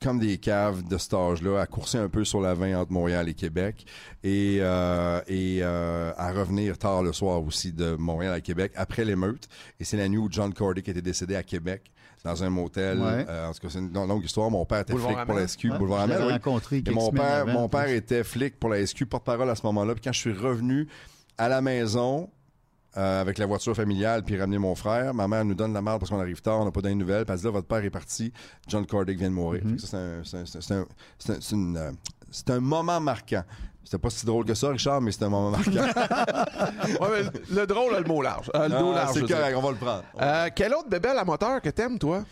[0.00, 3.28] comme des caves de cet âge-là, à courser un peu sur la 20 entre Montréal
[3.28, 3.84] et Québec.
[4.22, 9.48] Et, euh, et à revenir tard le soir aussi de Montréal à Québec après l'émeute.
[9.80, 11.90] Et c'est la nuit où John Cordy était décédé à Québec
[12.24, 12.98] dans un motel.
[13.00, 14.50] Euh, en tout cas, c'est une longue histoire.
[14.50, 15.66] Mon père était flic pour la SQ.
[15.78, 16.40] Boulevard Amel,
[16.70, 16.82] oui.
[16.86, 19.94] Et mon père, mon père était flic pour la SQ, porte-parole à ce moment-là.
[19.94, 20.88] Puis quand je suis revenu
[21.38, 22.28] à la maison,
[22.96, 25.14] euh, avec la voiture familiale, puis ramener mon frère.
[25.14, 26.98] Ma mère nous donne la merde parce qu'on arrive tard, on n'a pas donné de
[26.98, 27.24] nouvelles.
[27.24, 28.32] Puis elle dit là, votre père est parti,
[28.66, 29.62] John Cordick vient de mourir.
[29.62, 30.84] Mm-hmm.
[32.32, 33.44] C'est un, moment marquant.
[33.84, 35.70] C'était pas si drôle que ça, Richard, mais c'était un moment marquant.
[37.00, 38.50] ouais, mais le drôle a le mot large.
[38.54, 39.14] Euh, le dos large.
[39.14, 40.04] C'est correct, on va le prendre.
[40.20, 42.24] Euh, quel autre bébé à moteur que t'aimes, toi?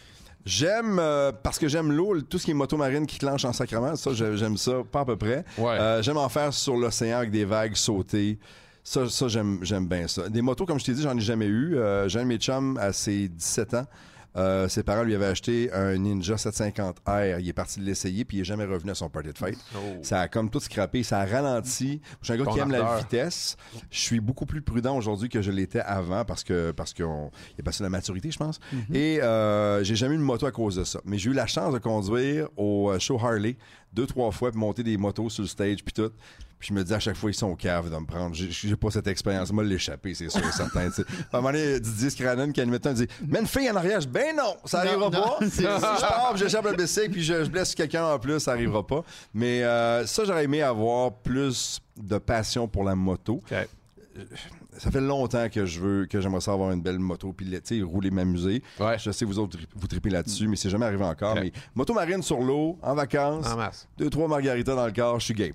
[0.45, 3.53] J'aime, euh, parce que j'aime l'eau, tout ce qui est moto marine qui clenche en
[3.53, 5.45] sacrement, ça, j'aime ça, pas à peu près.
[6.01, 8.39] j'aime en faire sur l'océan avec des vagues sautées.
[8.85, 10.29] Ça, ça j'aime, bien ça.
[10.29, 11.77] Des motos, comme je t'ai dit, j'en ai jamais eu.
[12.07, 13.87] j'ai un de mes chums à ses 17 ans.
[14.37, 17.41] Euh, ses parents lui avaient acheté un Ninja 750R.
[17.41, 19.59] Il est parti l'essayer, puis il n'est jamais revenu à son party de fête.
[19.75, 19.79] Oh.
[20.03, 21.03] Ça a comme tout scrappé.
[21.03, 22.01] Ça a ralenti.
[22.21, 23.57] Je suis un gars qui aime la vitesse.
[23.91, 27.63] Je suis beaucoup plus prudent aujourd'hui que je l'étais avant parce que parce qu'il a
[27.65, 28.61] passé la maturité, je pense.
[28.73, 28.97] Mm-hmm.
[28.97, 31.01] Et euh, j'ai jamais eu une moto à cause de ça.
[31.05, 33.57] Mais j'ai eu la chance de conduire au euh, show Harley
[33.93, 36.13] deux, trois fois, puis monter des motos sur le stage, puis tout.
[36.59, 38.35] Puis je me dis à chaque fois, ils sont caves de me prendre.
[38.35, 39.53] J'ai pas cette expérience.
[39.53, 40.89] Moi, l'échapper, c'est sûr et certain.
[41.33, 44.01] À un moment donné, Didier Scrannon qui animait un dit Mais une fille en arrière,
[44.01, 45.39] je ben non, ça arrivera pas.
[45.49, 49.05] si je pars, j'échappe le bicycle, puis je, blesse quelqu'un en plus, ça arrivera pas.
[49.35, 53.43] Mais euh, ça, j'aurais aimé avoir plus de passion pour la moto
[54.79, 57.47] ça fait longtemps que je veux, que j'aimerais ça avoir une belle moto, puis
[57.83, 58.63] rouler, m'amuser.
[58.99, 61.35] Je sais, vous autres, vous tripez là-dessus, mais c'est jamais arrivé encore.
[61.35, 63.47] Mais moto marine sur l'eau, en vacances,
[63.99, 65.53] deux, trois margaritas dans le corps, je suis game.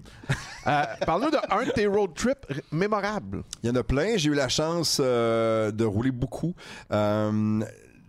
[0.68, 3.44] euh, Parle-nous d'un de tes road trips mémorables.
[3.64, 4.18] Il y en a plein.
[4.18, 6.54] J'ai eu la chance euh, de rouler beaucoup.
[6.92, 7.62] Euh,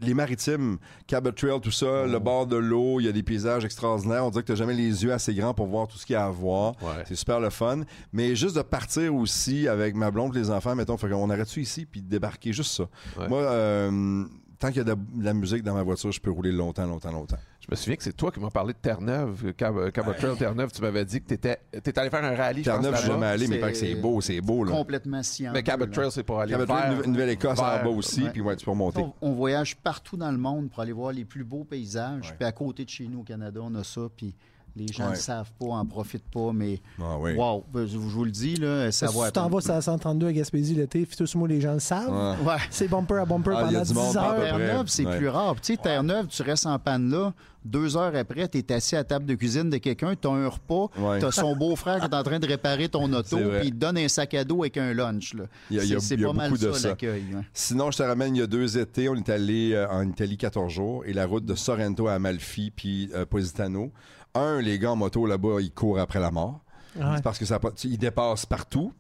[0.05, 2.21] les maritimes, Cabot Trail, tout ça, le oh.
[2.21, 4.25] bord de l'eau, il y a des paysages extraordinaires.
[4.25, 6.17] On dirait que tu jamais les yeux assez grands pour voir tout ce qu'il y
[6.17, 6.75] a à voir.
[7.07, 7.81] C'est super le fun.
[8.13, 12.03] Mais juste de partir aussi avec ma blonde les enfants, mettons, on arrête-tu ici puis
[12.03, 13.29] débarquer juste ça?
[13.29, 14.25] Moi, euh,
[14.59, 17.13] tant qu'il y a de, la musique dans ma voiture, je peux rouler longtemps, longtemps,
[17.13, 17.39] longtemps.
[17.65, 20.71] Je me souviens que c'est toi qui m'as parlé de Terre-Neuve, Cabot Trail Terre-Neuve.
[20.71, 22.63] Tu m'avais dit que tu étais, allé faire un rallye.
[22.63, 24.65] Terre-Neuve, je suis jamais allé, mais c'est beau, c'est beau.
[24.65, 24.73] Là.
[24.73, 25.53] Complètement sciant.
[25.53, 28.67] Mais Cabot Trail, c'est pour aller Cabot Trail, Nouvelle-Écosse en bas aussi, puis ouais, tu
[28.67, 29.03] peux monter.
[29.21, 32.35] On, voyage partout dans le monde pour aller voir les plus beaux paysages.
[32.37, 34.03] Puis à côté de chez nous au Canada, on a ça.
[34.15, 34.35] Puis
[34.77, 37.35] les gens ne savent pas, en profitent pas, mais ah, oui.
[37.35, 39.13] wow, ben, je vous le dis, là, ça va.
[39.13, 41.07] Si tu t'en vas à 132 à Gaspésie l'été,
[41.37, 42.45] moi les gens le savent.
[42.45, 42.57] Ouais.
[42.71, 44.37] C'est bumper à bumper ah, pendant 10 heures.
[44.37, 45.55] Terre-Neuve, c'est plus rare.
[45.57, 47.33] Tu sais, Terre-Neuve, tu restes en panne là.
[47.65, 50.31] Deux heures après, tu es assis à la table de cuisine de quelqu'un, tu as
[50.31, 53.69] un repas, tu as son beau-frère qui est en train de réparer ton auto, puis
[53.69, 55.35] il te donne un sac à dos avec un lunch.
[55.71, 57.25] C'est pas mal ça, l'accueil.
[57.55, 60.37] Sinon, je te ramène, il y a deux étés, on est allé euh, en Italie
[60.37, 63.93] 14 jours, et la route de Sorrento à Amalfi, puis euh, Positano
[64.35, 66.61] un, les gars en moto là-bas, ils courent après la mort.
[66.95, 68.93] C'est parce que ça ils dépassent partout.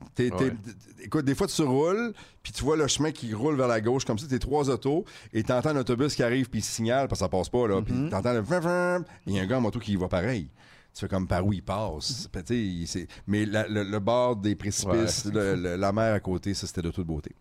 [1.00, 2.12] écoute, des fois, tu roules,
[2.42, 5.04] puis tu vois le chemin qui roule vers la gauche, comme ça, t'es trois autos,
[5.32, 7.80] et t'entends un autobus qui arrive, puis il signale, parce que ça passe pas, là.
[7.82, 8.08] Puis mm-hmm.
[8.08, 9.04] t'entends le...
[9.26, 10.48] Il y a un gars en moto qui y va pareil
[10.94, 12.28] tu fais comme par où il passe.
[12.32, 13.08] Mm-hmm.
[13.26, 17.34] Mais le, bord des précipices, la mer à côté, ça, c'était de toute beauté.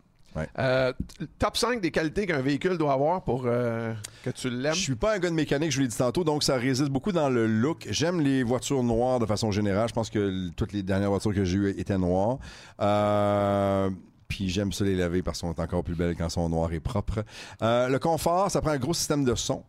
[0.59, 0.93] Euh,
[1.39, 4.73] top 5 des qualités qu'un véhicule doit avoir pour euh, que tu l'aimes?
[4.73, 6.89] Je suis pas un gars de mécanique, je vous l'ai dit tantôt, donc ça résiste
[6.89, 7.87] beaucoup dans le look.
[7.89, 9.87] J'aime les voitures noires de façon générale.
[9.89, 12.39] Je pense que toutes les dernières voitures que j'ai eues étaient noires.
[12.81, 13.89] Euh,
[14.33, 16.79] puis j'aime ça les laver parce qu'elles sont encore plus belles quand sont noires et
[16.79, 17.23] propres.
[17.61, 19.63] le confort, ça prend un gros système de son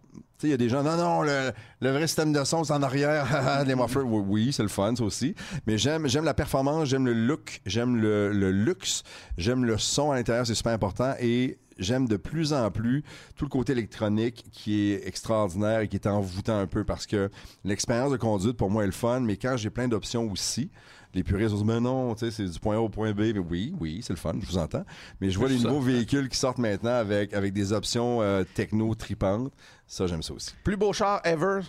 [0.44, 3.64] il y a des gens, non, non, le, vrai système de son, c'est en arrière,
[3.66, 4.02] les mufflers.
[4.02, 5.34] Oui, c'est le fun, ça aussi.
[5.66, 9.02] Mais j'aime, j'aime la performance, j'aime le look, j'aime le, luxe,
[9.38, 11.14] j'aime le son à l'intérieur, c'est super important.
[11.20, 13.02] Et j'aime de plus en plus
[13.36, 17.30] tout le côté électronique qui est extraordinaire et qui est envoûtant un peu parce que
[17.64, 19.20] l'expérience de conduite, pour moi, est le fun.
[19.20, 20.70] Mais quand j'ai plein d'options aussi,
[21.14, 23.20] les puristes disent, mais non, c'est du point A au point B.
[23.34, 24.84] Mais oui, oui, c'est le fun, je vous entends.
[25.20, 28.94] Mais je vois les nouveaux véhicules qui sortent maintenant avec, avec des options euh, techno
[28.94, 29.52] tripantes.
[29.86, 30.50] Ça, j'aime ça aussi.
[30.64, 31.60] Plus beau char ever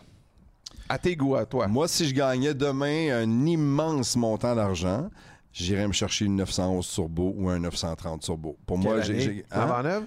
[0.89, 1.67] à tes goûts, à toi.
[1.67, 5.09] Moi, si je gagnais demain un immense montant d'argent,
[5.51, 8.57] j'irais me chercher une 911 turbo ou un 930 turbo.
[8.65, 9.45] Pour moi, j'ai.
[9.51, 10.05] Hein?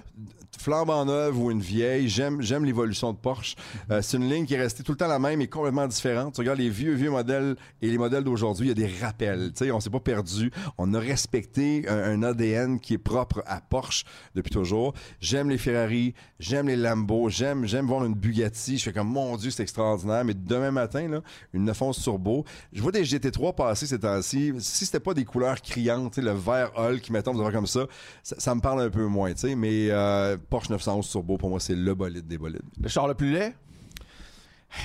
[0.57, 2.09] Flambant neuve ou une vieille.
[2.09, 3.55] J'aime, l'évolution de Porsche.
[3.91, 6.33] Euh, c'est une ligne qui est restée tout le temps la même et complètement différente.
[6.35, 9.51] Tu regardes les vieux, vieux modèles et les modèles d'aujourd'hui, il y a des rappels.
[9.53, 10.51] Tu on s'est pas perdu.
[10.77, 14.03] On a respecté un, ADN qui est propre à Porsche
[14.35, 14.93] depuis toujours.
[15.21, 18.77] J'aime les Ferrari, j'aime les Lambo, j'aime, voir une Bugatti.
[18.77, 20.25] Je fais comme, mon Dieu, c'est extraordinaire.
[20.25, 21.21] Mais demain matin, là,
[21.53, 22.45] une 911 turbo.
[22.73, 24.53] Je vois des GT3 passer ces temps-ci.
[24.59, 27.85] Si c'était pas des couleurs criantes, le vert Hulk, mettons, comme ça,
[28.23, 29.33] ça, me parle un peu moins.
[29.55, 32.61] Mais euh, Porsche 911 Turbo, pour moi, c'est le bolide des bolides.
[32.81, 33.53] Le char le plus laid?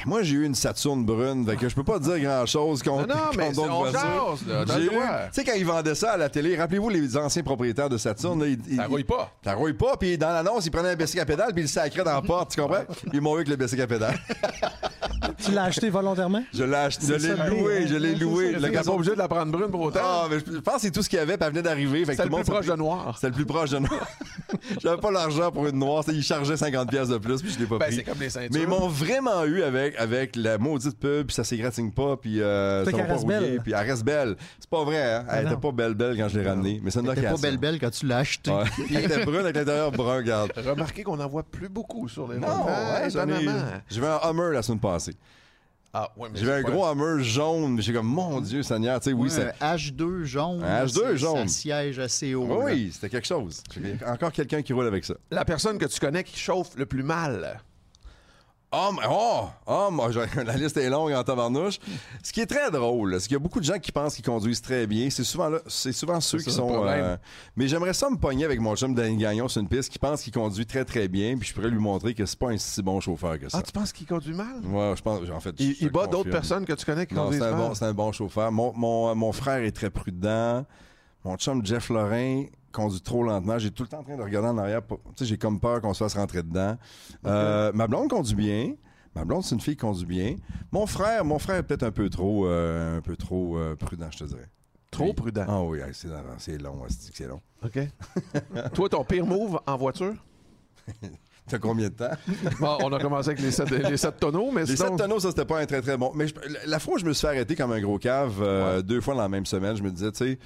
[0.06, 3.14] Moi, j'ai eu une Saturne brune, fait que je peux pas dire grand-chose contre Non,
[3.14, 3.56] non, mais Tu
[5.32, 8.40] sais, quand ils vendaient ça à la télé, rappelez-vous les anciens propriétaires de Saturne.
[8.40, 9.30] Là, ils, ça rouille pas.
[9.44, 11.68] Ça rouille pas, puis dans l'annonce, ils prenaient un bicycle à pédale, puis ils le
[11.68, 12.84] sacraient dans la porte, tu comprends?
[13.12, 14.18] Ils m'ont eu avec le bicycle à pédale.
[15.44, 16.42] tu l'as acheté volontairement?
[16.52, 18.52] Je l'ai acheté, je l'ai loué, je l'ai loué.
[18.52, 20.00] Le gars pas obligé de la prendre brune pour autant.
[20.02, 22.04] Ah, mais je pense que c'est tout ce qu'il y avait, puis elle venait d'arriver.
[22.04, 23.16] C'est le, plus proche de noir.
[23.20, 24.06] C'est le plus proche de noir.
[24.82, 27.66] J'avais pas l'argent pour une noire, ils chargeaient 50 pièces de plus, puis je l'ai
[27.66, 28.04] pas ben, pris.
[28.04, 31.90] Comme les mais ils m'ont vraiment eu avec, avec la maudite pub, puis ça s'égratigne
[31.90, 34.36] pas, puis euh, ça va pas rouiller, puis elle reste belle.
[34.58, 35.24] C'est pas vrai, hein?
[35.30, 37.22] Elle ah était pas belle belle quand je l'ai ramenée, mais c'est une occasion.
[37.22, 38.52] Elle était pas belle belle quand tu l'as acheté.
[38.90, 40.52] elle était brune avec l'intérieur brun, regarde.
[40.56, 43.08] Remarquez qu'on en voit plus beaucoup sur les non, ouais,
[43.90, 45.14] J'ai vu un Hummer la semaine passée.
[45.96, 47.80] Ah, ouais, J'avais un gros Hummer jaune.
[47.80, 48.98] J'ai comme, mon Dieu, Seigneur.
[48.98, 49.54] Tu sais, oui, c'est.
[49.60, 50.60] H2 jaune.
[50.60, 51.46] H2 jaune.
[51.46, 52.64] Ça siège assez haut.
[52.64, 53.62] Oui, c'était quelque chose.
[54.04, 55.14] Encore quelqu'un qui roule avec ça.
[55.30, 57.60] La personne que tu connais qui chauffe le plus mal.
[58.76, 60.10] Oh, oh, oh,
[60.44, 61.78] la liste est longue en tabarnouche.
[62.24, 64.24] Ce qui est très drôle, c'est qu'il y a beaucoup de gens qui pensent qu'ils
[64.24, 65.10] conduisent très bien.
[65.10, 66.84] C'est souvent là, c'est souvent ceux qui sont.
[66.84, 67.16] Euh,
[67.56, 70.22] mais j'aimerais ça me pogner avec mon chum Danny Gagnon sur une piste qui pense
[70.22, 72.82] qu'il conduit très très bien, puis je pourrais lui montrer que c'est pas un si
[72.82, 73.58] bon chauffeur que ça.
[73.58, 74.60] Ah, tu penses qu'il conduit mal?
[74.64, 75.20] Ouais, je pense.
[75.30, 77.70] En fait, il, bat d'autres personnes que tu connais qui conduisent mal.
[77.74, 78.50] c'est un bon chauffeur.
[78.50, 80.66] Mon, mon, mon frère est très prudent.
[81.24, 83.58] Mon chum Jeff Lorrain conduit trop lentement.
[83.58, 84.82] J'ai tout le temps en train de regarder en arrière.
[84.86, 86.76] Tu sais, j'ai comme peur qu'on se fasse rentrer dedans.
[87.24, 88.74] Euh, ma blonde conduit bien.
[89.14, 90.36] Ma blonde, c'est une fille qui conduit bien.
[90.72, 94.08] Mon frère, mon frère est peut-être un peu trop, euh, un peu trop euh, prudent,
[94.10, 94.48] je te dirais.
[94.90, 95.44] Trop prudent?
[95.48, 96.08] Ah oui, c'est
[96.58, 97.40] long, c'est long.
[97.64, 97.78] OK.
[98.74, 100.14] Toi, ton pire move en voiture?
[101.46, 102.10] T'as combien de temps?
[102.60, 105.44] bon, on a commencé avec les 7, les tonneaux, mais Les 7 tonneaux, ça, c'était
[105.44, 106.10] pas un très, très bon.
[106.14, 106.26] Mais
[106.66, 109.22] la fois où je me suis fait arrêter comme un gros cave, deux fois dans
[109.22, 110.38] la même semaine, je me disais, tu sais,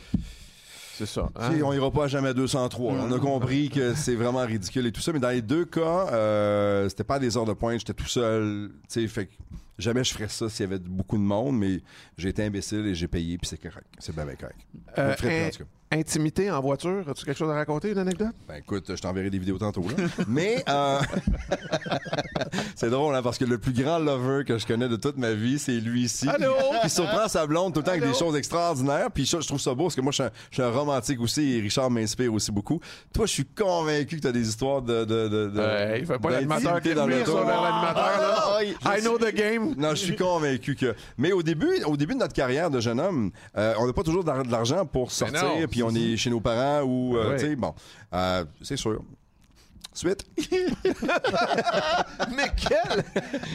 [0.99, 1.29] c'est ça.
[1.37, 1.61] Hein?
[1.63, 2.93] On ira pas à jamais 203.
[2.93, 5.12] On a compris que c'est vraiment ridicule et tout ça.
[5.12, 7.79] Mais dans les deux cas, euh, c'était pas des heures de pointe.
[7.79, 8.70] J'étais tout seul.
[8.89, 9.29] Fait
[9.79, 11.81] jamais je ferais ça s'il y avait beaucoup de monde, mais
[12.16, 13.87] j'ai été imbécile et j'ai payé, puis c'est correct.
[14.01, 14.59] C'est bien correct.
[14.99, 15.15] Euh,
[15.90, 18.35] Intimité en voiture, as-tu quelque chose à raconter, une anecdote?
[18.47, 19.82] Ben écoute, je t'enverrai des vidéos tantôt.
[19.89, 20.05] Là.
[20.28, 21.01] Mais euh,
[22.77, 25.32] c'est drôle, hein, parce que le plus grand lover que je connais de toute ma
[25.32, 26.28] vie, c'est lui ici.
[26.28, 26.52] Allô?
[26.82, 29.10] Qui surprend sa blonde tout le temps avec des choses extraordinaires.
[29.10, 31.90] Puis je trouve ça beau, parce que moi, je suis un, romantique aussi, et Richard
[31.90, 32.81] m'inspire aussi beaucoup.
[33.15, 35.06] Toi, je suis convaincu que tu as des histoires de...
[35.06, 38.60] de, de, de il fait pas l'animateur qui dans le l'animateur.
[38.85, 39.74] I know the game.
[39.78, 40.94] Non, je suis convaincu que...
[41.16, 44.02] Mais au début, au début de notre carrière de jeune homme, euh, on n'a pas
[44.02, 47.57] toujours de l'argent pour sortir puis on est chez nos parents ou, euh, tu sais,
[47.57, 47.75] bon,
[48.13, 49.03] euh, c'est sûr.
[49.93, 50.25] Suite.
[52.37, 53.05] mais quel!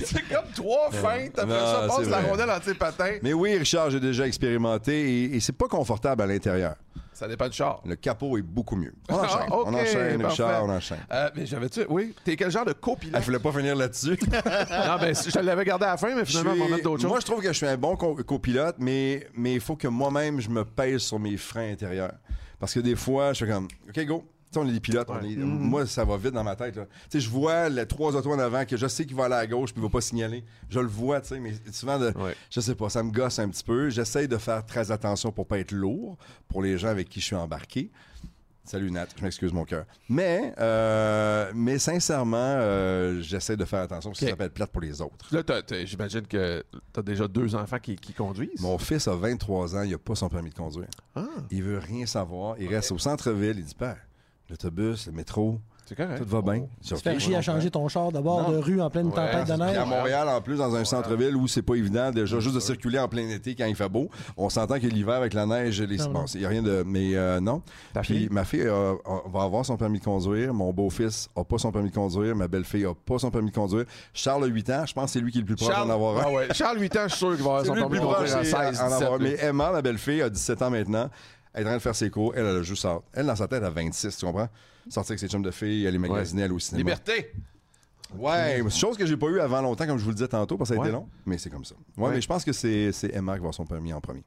[0.03, 1.39] C'est comme trois feintes.
[1.39, 3.17] Après ça, passe la rondelle en tes patins.
[3.21, 6.75] Mais oui, Richard, j'ai déjà expérimenté et, c'est pas confortable à l'intérieur.
[7.23, 7.79] Ça dépend du char.
[7.85, 8.93] Le capot est beaucoup mieux.
[9.07, 9.47] On enchaîne.
[9.49, 10.97] Ah, on enchaîne, Richard, on enchaîne.
[11.09, 11.85] Euh, mais j'avais-tu.
[11.87, 12.13] Oui.
[12.25, 13.21] T'es quel genre de copilote?
[13.21, 14.19] Je voulais pas finir là-dessus.
[14.33, 17.09] non, ben, je l'avais gardé à la fin, mais finalement, on va mettre d'autres choses.
[17.09, 20.49] Moi, je trouve que je suis un bon copilote, mais il faut que moi-même, je
[20.49, 22.11] me pèse sur mes freins intérieurs.
[22.59, 24.25] Parce que des fois, je suis comme, OK, go.
[24.57, 25.07] On est des pilotes.
[25.07, 25.43] Mm-hmm.
[25.43, 26.79] Moi, ça va vite dans ma tête.
[27.09, 29.47] sais, Je vois les trois autos en avant que je sais qu'il va aller à
[29.47, 30.43] gauche puis il va pas signaler.
[30.69, 32.13] Je le vois, tu sais, mais souvent, de,
[32.49, 33.89] je sais pas, ça me gosse un petit peu.
[33.89, 36.17] J'essaye de faire très attention pour pas être lourd
[36.47, 37.91] pour les gens avec qui je suis embarqué.
[38.65, 39.85] Salut Nat, je m'excuse mon cœur.
[40.07, 44.71] Mais, euh, mais sincèrement, euh, j'essaie de faire attention parce que ça peut être plate
[44.71, 45.27] pour les autres.
[45.35, 45.43] Là,
[45.83, 48.61] j'imagine que tu as déjà deux enfants qui, conduisent.
[48.61, 50.87] Mon fils a 23 ans, il n'a pas son permis de conduire.
[51.13, 51.25] Ah.
[51.51, 52.55] Il veut rien savoir.
[52.57, 53.55] Il reste au centre-ville.
[53.57, 53.99] Il dit Père,
[54.53, 56.23] l'autobus, le métro, c'est correct.
[56.23, 56.65] Tout va bien.
[56.81, 59.53] Tu fais chier à changer ton char de bord de rue en pleine tempête de
[59.53, 59.77] neige.
[59.77, 62.99] à Montréal, en plus, dans un centre-ville où c'est pas évident déjà juste de circuler
[62.99, 64.09] en plein été quand il fait beau.
[64.37, 65.97] On s'entend que l'hiver avec la neige, les...
[65.97, 66.83] bon, il n'y a rien de.
[66.85, 67.61] Mais euh, non.
[68.01, 70.53] Puis ma fille va avoir son permis de conduire.
[70.53, 72.35] Mon beau-fils n'a pas son permis de conduire.
[72.35, 73.85] Ma belle-fille n'a pas son permis de conduire.
[74.13, 74.85] Charles a 8 ans.
[74.85, 76.23] Je pense que c'est lui qui est le plus proche d'en avoir un.
[76.25, 76.47] Ah ouais.
[76.53, 78.83] Charles, 8 ans, je suis sûr qu'il va avoir son permis de conduire à 16.
[79.19, 81.09] Mais Emma, ma belle-fille, a 17 ans maintenant.
[81.53, 82.33] Elle est en train de faire ses cours.
[82.35, 84.49] Elle, elle a juste Elle, dans sa tête, a 26, tu comprends?
[84.89, 86.89] Sortir avec ses chums de filles, aller magasiner, aller au cinéma.
[86.89, 87.33] Liberté!
[88.15, 90.69] Ouais, chose que j'ai pas eu avant longtemps, comme je vous le disais tantôt, parce
[90.69, 91.75] que ça a été long, mais c'est comme ça.
[91.97, 94.23] Ouais, mais je pense que c'est Emma qui va avoir son permis en premier.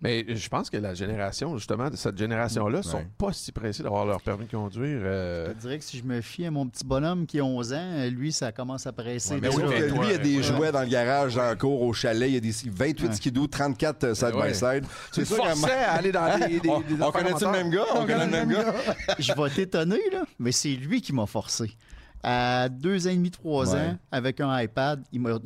[0.00, 4.06] Mais je pense que la génération, justement, de cette génération-là, sont pas si pressés d'avoir
[4.06, 5.00] leur permis de conduire.
[5.02, 5.48] Euh.
[5.48, 8.06] Je dirais que si je me fie à mon petit bonhomme qui a 11 ans,
[8.08, 9.40] lui, ça commence à presser.
[9.40, 12.28] mais lui, il y a des jouets dans le garage, en cours, au chalet.
[12.30, 14.84] Il y a des 28 skidoo, 34 side-by-side.
[15.10, 17.84] C'est forçait à aller dans des, des, On, connaît-tu le même gars?
[17.94, 18.74] On, connaît le même gars?
[19.18, 21.76] je vais t'étonner, là, mais c'est lui qui m'a forcé
[22.22, 25.02] à deux ans et demi, trois ans, avec un iPad.
[25.12, 25.38] Il, a,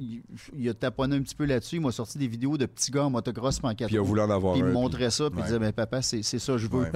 [0.56, 1.76] il, a taponné un petit peu là-dessus.
[1.76, 4.20] Il m'a sorti des vidéos de petits gars en motocross en Puis il a voulu
[4.20, 6.86] en avoir Il me montrait ça, puis il disait ben, Papa, c'est ça, je veux.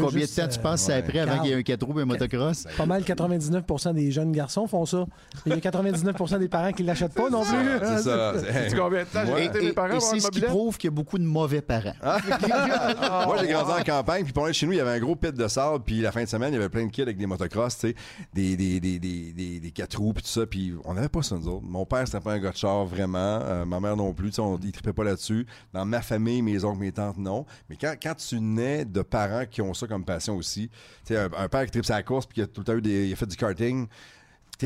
[0.00, 2.02] Combien de temps tu penses c'est après avant qu'il y ait un 4 roues et
[2.02, 2.66] un motocross?
[2.76, 5.04] Pas mal 99% des jeunes garçons font ça.
[5.46, 7.56] Il y a 99% des parents qui ne l'achètent pas non plus.
[7.82, 8.34] C'est ça.
[8.68, 10.94] C'est combien de temps j'ai été mes parents C'est ce qui prouve qu'il y a
[10.94, 11.94] beaucoup de mauvais parents.
[12.02, 12.18] Ah.
[13.26, 15.16] Moi, j'ai grandi en campagne, puis pour aller chez nous, il y avait un gros
[15.16, 17.18] pit de sable, puis la fin de semaine, il y avait plein de kids avec
[17.18, 17.94] des motocross, tu sais,
[18.32, 18.56] des
[19.02, 20.46] des, quatre roues puis tout ça.
[20.46, 21.64] Puis on n'avait pas ça, nous autres.
[21.64, 23.18] Mon père, c'était pas un gars de char, vraiment.
[23.18, 24.38] Euh, ma mère non plus.
[24.38, 25.46] On, il tripait pas là-dessus.
[25.72, 27.44] Dans ma famille, mes oncles, mes tantes, non.
[27.68, 30.68] Mais quand, quand tu nais de parents qui ont ça comme passion aussi,
[31.04, 32.82] tu sais, un, père qui tripe sa course puis qui a tout le temps eu
[32.82, 33.86] des, il a fait du karting,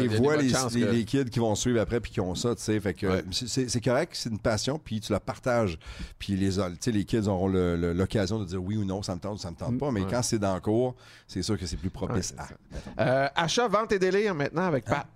[0.02, 0.52] tu vois les,
[0.92, 2.78] les, kids qui vont suivre après puis qui ont ça, tu sais.
[2.80, 5.78] Fait que c'est correct, c'est une passion, puis tu la partages.
[6.18, 6.50] Puis les,
[6.86, 9.56] les kids auront l'occasion de dire oui ou non, ça me tente ou ça me
[9.56, 9.90] tente pas.
[9.90, 10.94] Mais quand c'est dans le cours,
[11.26, 12.48] c'est sûr que c'est plus propice à.
[13.02, 15.06] Euh, achat, vente et délire maintenant avec Pat.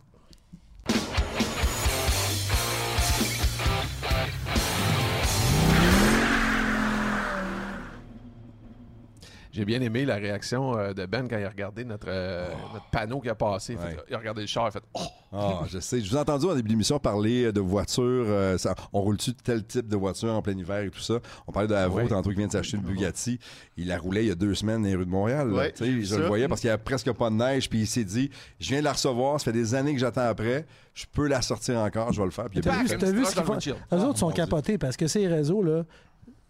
[9.52, 12.74] J'ai bien aimé la réaction euh, de Ben quand il a regardé notre, euh, oh.
[12.74, 13.76] notre panneau qui a passé.
[14.08, 15.00] il a regardé le char, il a fait Oh!
[15.32, 16.00] Ah, je sais.
[16.00, 18.24] Je vous ai entendu en début d'émission parler de voitures.
[18.26, 18.56] Euh,
[18.92, 21.20] on roule-tu tel type de voiture en plein hiver et tout ça?
[21.46, 23.38] On parlait de la vôtre, tantôt qui vient de s'acheter une Bugatti.
[23.76, 25.72] Il la roulait il y a deux semaines dans les rues de Montréal.
[25.78, 27.70] je le voyais parce qu'il n'y a presque pas de neige.
[27.70, 30.28] Puis il s'est dit Je viens de la recevoir, ça fait des années que j'attends
[30.28, 30.66] après.
[30.94, 32.50] Je peux la sortir encore, je vais le faire.
[32.50, 33.56] Puis il vu, vu ce qu'ils font?
[33.92, 35.84] Les autres sont capotés parce que ces réseaux, là,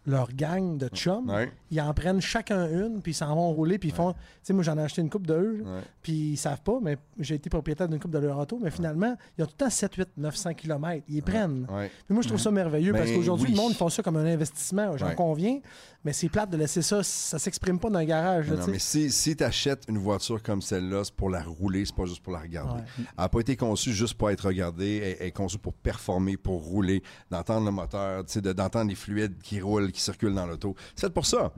[0.06, 1.30] leur gang de chums,
[1.70, 4.12] ils en prennent chacun une, puis ils s'en vont rouler, puis ils font.
[4.12, 5.64] Tu sais, moi, j'en ai acheté une coupe de eux,
[6.02, 9.16] puis ils savent pas, mais j'ai été propriétaire d'une coupe de leur auto, mais finalement,
[9.36, 11.04] ils ont tout le temps 7, 8, 900 km.
[11.08, 11.66] Ils prennent.
[11.66, 14.26] Puis moi, je trouve ça merveilleux parce ben qu'aujourd'hui, le monde font ça comme un
[14.26, 15.60] investissement, j'en conviens,
[16.04, 18.48] mais c'est plate de laisser ça, ça s'exprime pas dans un garage.
[18.48, 21.94] non, mais si, si tu achètes une voiture comme celle-là, c'est pour la rouler, c'est
[21.94, 22.82] pas juste pour la regarder.
[22.98, 26.62] Elle n'a pas été conçue juste pour être regardée, elle, est conçue pour performer, pour
[26.62, 30.74] rouler, d'entendre le moteur, d'entendre les fluides qui roulent, qui circulent dans l'auto.
[30.96, 31.52] C'est pour ça.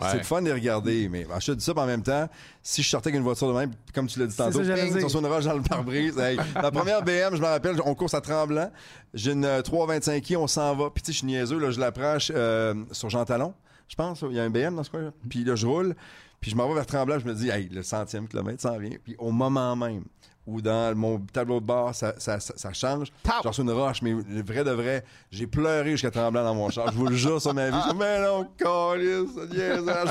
[0.00, 2.28] C'est le fun de les regarder, mais je te dis ça, en même temps,
[2.62, 5.18] si je sortais avec une voiture de même, comme tu l'as dit tantôt, ping, sur
[5.18, 6.16] une roche dans le pare-brise.
[6.16, 8.70] la première BM, je me rappelle, on course à Tremblant.
[9.12, 10.90] J'ai une 325i, on s'en va.
[10.90, 13.54] Puis tu sais, je suis niaiseux, là, je la prends euh, sur Jean Talon
[13.88, 14.24] je pense.
[14.28, 15.12] Il y a un BM dans ce coin-là.
[15.28, 15.94] Puis là, je roule.
[16.40, 17.18] Puis je m'en vais vers Tremblant.
[17.18, 18.96] Je me dis, hey, le centième kilomètre s'en vient.
[19.02, 20.04] Puis au moment même
[20.48, 23.12] ou dans mon tableau de bord, ça, ça, ça, change.
[23.42, 26.90] J'ai reçu une roche, mais vrai de vrai, j'ai pleuré jusqu'à tremblant dans mon char.
[26.90, 27.76] Je vous le jure sur ma vie.
[27.86, 29.28] Je mais non, calice,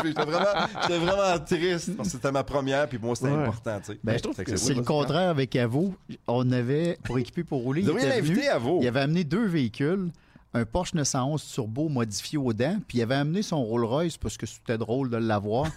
[0.06, 3.80] J'étais vraiment, j'étais vraiment triste parce que c'était ma première, puis pour moi, c'était important.
[3.80, 4.00] Tu sais.
[4.04, 4.20] Ben,
[4.56, 5.96] c'est le contraire avec Avo.
[6.28, 8.44] On avait, pour équiper pour rouler, il, avait invité
[8.82, 10.12] il avait amené deux véhicules
[10.54, 14.38] un Porsche 911 Turbo modifié aux dents, puis il avait amené son Rolls Royce parce
[14.38, 15.68] que c'était drôle de l'avoir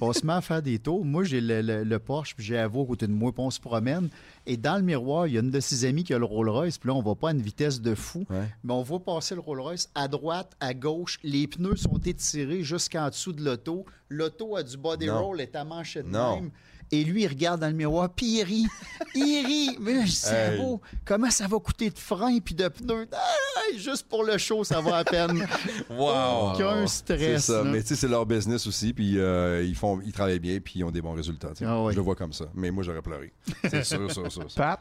[0.00, 1.04] on se met à faire des tours.
[1.04, 4.08] Moi, j'ai le, Porsche, puis j'ai Avo à côté de moi, puis on se promène.
[4.46, 6.78] Et dans le miroir, il y a une de ses amies qui a le Rolls-Royce,
[6.78, 8.24] puis là, on va pas à une vitesse de fou.
[8.64, 11.18] Mais on voit passer le Rolls-Royce à droite, à gauche.
[11.22, 13.84] Les pneus sont étirés jusqu'en dessous de l'auto.
[14.08, 16.50] L'auto a du body roll, est à manchette même.
[16.92, 18.66] Et lui, il regarde dans le miroir, puis il rit.
[19.14, 19.78] il rit.
[19.80, 23.08] Mais je comment ça va coûter de frein puis de pneus?
[23.76, 25.46] juste pour le show, ça va à peine.
[25.90, 26.54] wow!
[26.54, 27.44] Aucun stress.
[27.44, 27.62] Ça.
[27.62, 30.80] Mais tu sais, c'est leur business aussi, puis euh, ils, font, ils travaillent bien, puis
[30.80, 31.52] ils ont des bons résultats.
[31.62, 32.46] Ah Je le vois comme ça.
[32.54, 33.32] Mais moi, j'aurais pleuré.
[33.70, 34.46] C'est sûr, sûr, sûr.
[34.56, 34.80] Pat?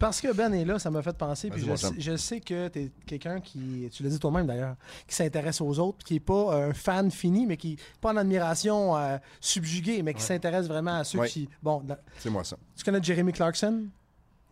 [0.00, 1.50] Parce que Ben est là, ça m'a fait penser.
[1.50, 1.62] Puis
[1.98, 4.74] je, sais que tu es quelqu'un qui, tu l'as dit toi-même d'ailleurs,
[5.06, 8.16] qui s'intéresse aux autres, qui n'est pas un fan fini, mais qui n'est pas en
[8.16, 11.50] admiration euh, subjuguée, mais qui s'intéresse vraiment à ceux qui.
[11.62, 11.82] Bon,
[12.18, 12.56] c'est moi ça.
[12.74, 13.88] Tu connais Jeremy Clarkson?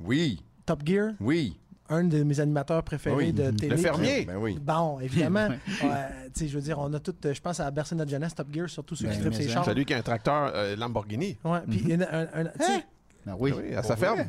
[0.01, 0.45] Oui.
[0.67, 1.13] Top Gear?
[1.19, 1.59] Oui
[1.91, 3.71] un de mes animateurs préférés de télé.
[3.71, 4.27] Le fermier.
[4.27, 4.59] Ben oui.
[4.61, 5.49] Bon, évidemment.
[6.37, 8.95] je veux dire, on a tout, je pense à Bersen de jeunesse, Top Gear, surtout
[8.95, 9.65] ceux qui ben, trippent ses chars.
[9.65, 11.39] C'est lui qui a un tracteur euh, Lamborghini.
[11.45, 12.09] Ouais, puis mm -hmm.
[12.13, 12.83] un, un, hein?
[13.27, 13.53] Ben oui.
[13.57, 14.25] oui, à sa ferme?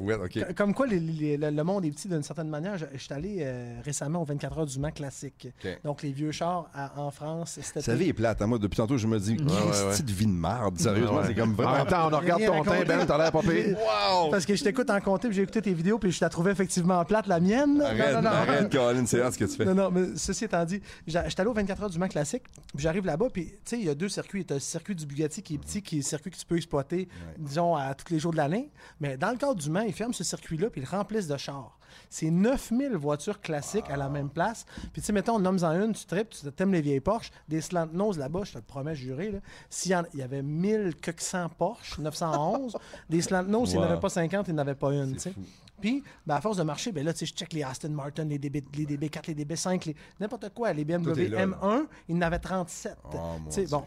[0.00, 0.54] Ouais, OK.
[0.54, 2.76] Comme quoi, le, monde est petit d'une certaine manière.
[2.76, 5.48] Je, suis allé euh, récemment au 24 heures du Mans classique.
[5.84, 7.58] Donc, les vieux chars en France.
[7.62, 8.42] Sa vie est plate.
[8.42, 8.46] Hein.
[8.46, 10.78] Moi, depuis tantôt, je me dis, petite vie de merde.
[10.78, 11.72] Sérieusement, c'est comme vraiment.
[11.72, 14.30] En même temps, on regarde ton teint, Ben, t'as l'air pas wow!
[14.30, 16.52] Parce que je t'écoute en compté, puis j'ai écouté tes vidéos, puis je la trouvais
[16.52, 17.80] effectivement plate, la mienne.
[17.80, 19.64] Arrête, non, non, arrête, Colin, c'est ce que tu fais.
[19.64, 22.82] Non, non, mais ceci étant dit, j'étais allé au 24 heures du Mans classique, puis
[22.82, 24.44] j'arrive là-bas, puis tu sais, il y a deux circuits.
[24.44, 26.46] Tu as le circuit du Bugatti qui est petit, qui est le circuit que tu
[26.46, 27.08] peux exploiter,
[27.38, 28.70] disons, à tous les jours de l'année.
[29.00, 31.36] Mais dans le cadre du Mans, ils ferment ce circuit-là puis ils le remplissent de
[31.36, 31.78] chars.
[32.10, 34.64] C'est 9000 voitures classiques à la même place.
[34.92, 37.86] Puis, tu sais, mettons, nomme-en une, tu tripes, tu t'aimes les vieilles Porsche, des slant
[37.92, 39.32] nose là-bas, je te le promets, juré.
[39.68, 42.76] S'il y, avait 1400 Porsche, 911,
[43.10, 45.14] des slant nose, s'il n'y en avait pas 50, il n'y en avait pas une,
[45.14, 45.34] tu sais.
[45.80, 48.24] Puis, ben, à force de marcher, ben là, tu sais, je check les Aston Martin,
[48.24, 52.38] les, DB, les DB4, les DB5, n'importe quoi, les BMW M1, il y en avait
[52.38, 52.96] 37.
[53.10, 53.18] tu
[53.50, 53.84] sais, bon.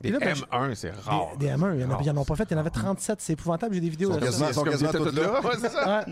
[0.00, 1.36] Des ben, M1, c'est rare.
[1.38, 2.44] Des, M1, il y en, a, pas fait.
[2.50, 3.20] Il y en avait 37.
[3.20, 3.74] C'est épouvant,able.
[3.74, 4.10] J'ai des vidéos.
[4.10, 6.04] Ils sont quasiment, toutes là.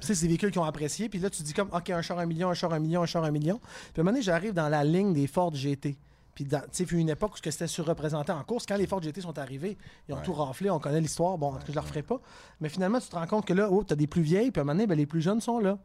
[0.00, 1.08] c'est des véhicules qui ont apprécié.
[1.08, 3.06] Puis là, tu dis comme, OK, un char un million, un char un million, un
[3.06, 3.58] char un million.
[3.58, 5.98] Puis à un moment donné, j'arrive dans la ligne des Ford GT.
[6.34, 8.64] Puis, tu sais, une époque où c'était surreprésenté en course.
[8.64, 9.76] Quand les Ford GT sont arrivés,
[10.08, 10.70] ils ont tout raflé.
[10.70, 11.36] On connaît l'histoire.
[11.36, 12.20] Bon, je ne le referai pas.
[12.60, 14.52] Mais finalement, tu te rends compte que là, oh, tu as des plus vieilles.
[14.52, 15.78] Puis à un moment donné, ben, les plus jeunes sont là.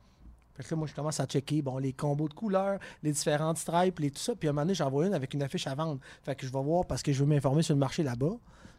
[0.56, 3.58] Fait que là, moi, je commence à checker bon, les combos de couleurs, les différentes
[3.58, 4.36] stripes, les tout ça.
[4.36, 6.00] Puis à un moment donné, j'en vois une avec une affiche à vendre.
[6.24, 8.34] Fait que je vais voir parce que je veux m'informer sur le marché là-bas.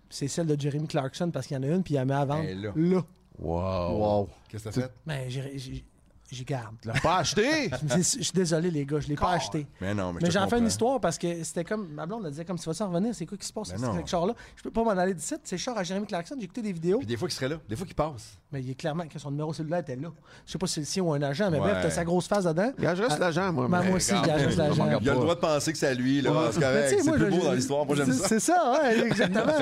[0.09, 2.15] C'est celle de Jeremy Clarkson parce qu'il y en a une, puis il y met
[2.15, 2.73] à vendre là.
[2.75, 3.03] là.
[3.39, 3.99] Wow.
[3.99, 4.29] wow.
[4.49, 4.93] Qu'est-ce que t'as fait?
[5.05, 5.85] Ben, j'ai
[6.31, 6.77] j'y garde.
[6.81, 7.71] Tu l'as pas acheté?
[7.97, 9.67] je suis désolé, les gars, je l'ai pas acheté.
[9.81, 11.89] Mais non, mais, mais j'en fais une histoire parce que c'était comme.
[11.93, 14.11] Ma blonde, elle disait comme, tu vas-en revenir, c'est quoi qui se passe avec ce
[14.11, 14.35] char-là?
[14.57, 16.73] Je peux pas m'en aller d'ici, c'est le char à Jérémy Clarkson, j'ai écouté des
[16.73, 16.99] vidéos.
[16.99, 18.39] Puis des fois qu'il serait là, des fois qu'il passe.
[18.53, 20.13] Mais il est clairement que son numéro cellulaire était là.
[20.47, 22.29] Je sais pas si c'est le sien ou un agent, mais bref, t'as sa grosse
[22.29, 22.71] face dedans.
[22.79, 23.67] Il a juste l'agent, moi.
[23.69, 24.87] Ben, moi aussi, il a juste l'agent.
[25.01, 26.31] Il a le droit de penser que c'est à lui, là.
[26.53, 26.97] C'est correct.
[27.03, 27.85] C'est plus beau dans l'histoire.
[27.85, 28.29] Moi, j'aime ça.
[28.29, 29.53] C'est ça, ouais, exactement.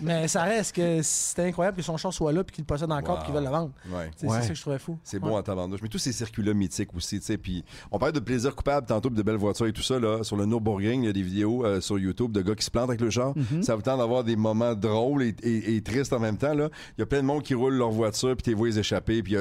[0.00, 2.90] mais ça reste que c'était incroyable que son char soit là puis qu'il le possède
[2.90, 3.72] encore et qu'il veut le vendre.
[4.16, 4.98] C'est ça que je trouvais fou.
[5.04, 5.82] C'est bon à tabarnouche.
[5.82, 7.38] Mais tous ces circuits-là mythiques aussi, tu sais.
[7.38, 10.22] Puis on parlait de plaisir coupable tantôt, de belles voitures et tout ça, là.
[10.22, 12.70] Sur le Nürburgring, il y a des vidéos euh, sur YouTube de gars qui se
[12.70, 13.34] plantent avec le char.
[13.34, 13.62] Mm-hmm.
[13.62, 16.68] Ça vous tente d'avoir des moments drôles et, tristes en même temps, là.
[16.96, 19.22] Il y a plein de monde qui roule leur voiture puis t'es vois les échapper.
[19.22, 19.36] Puis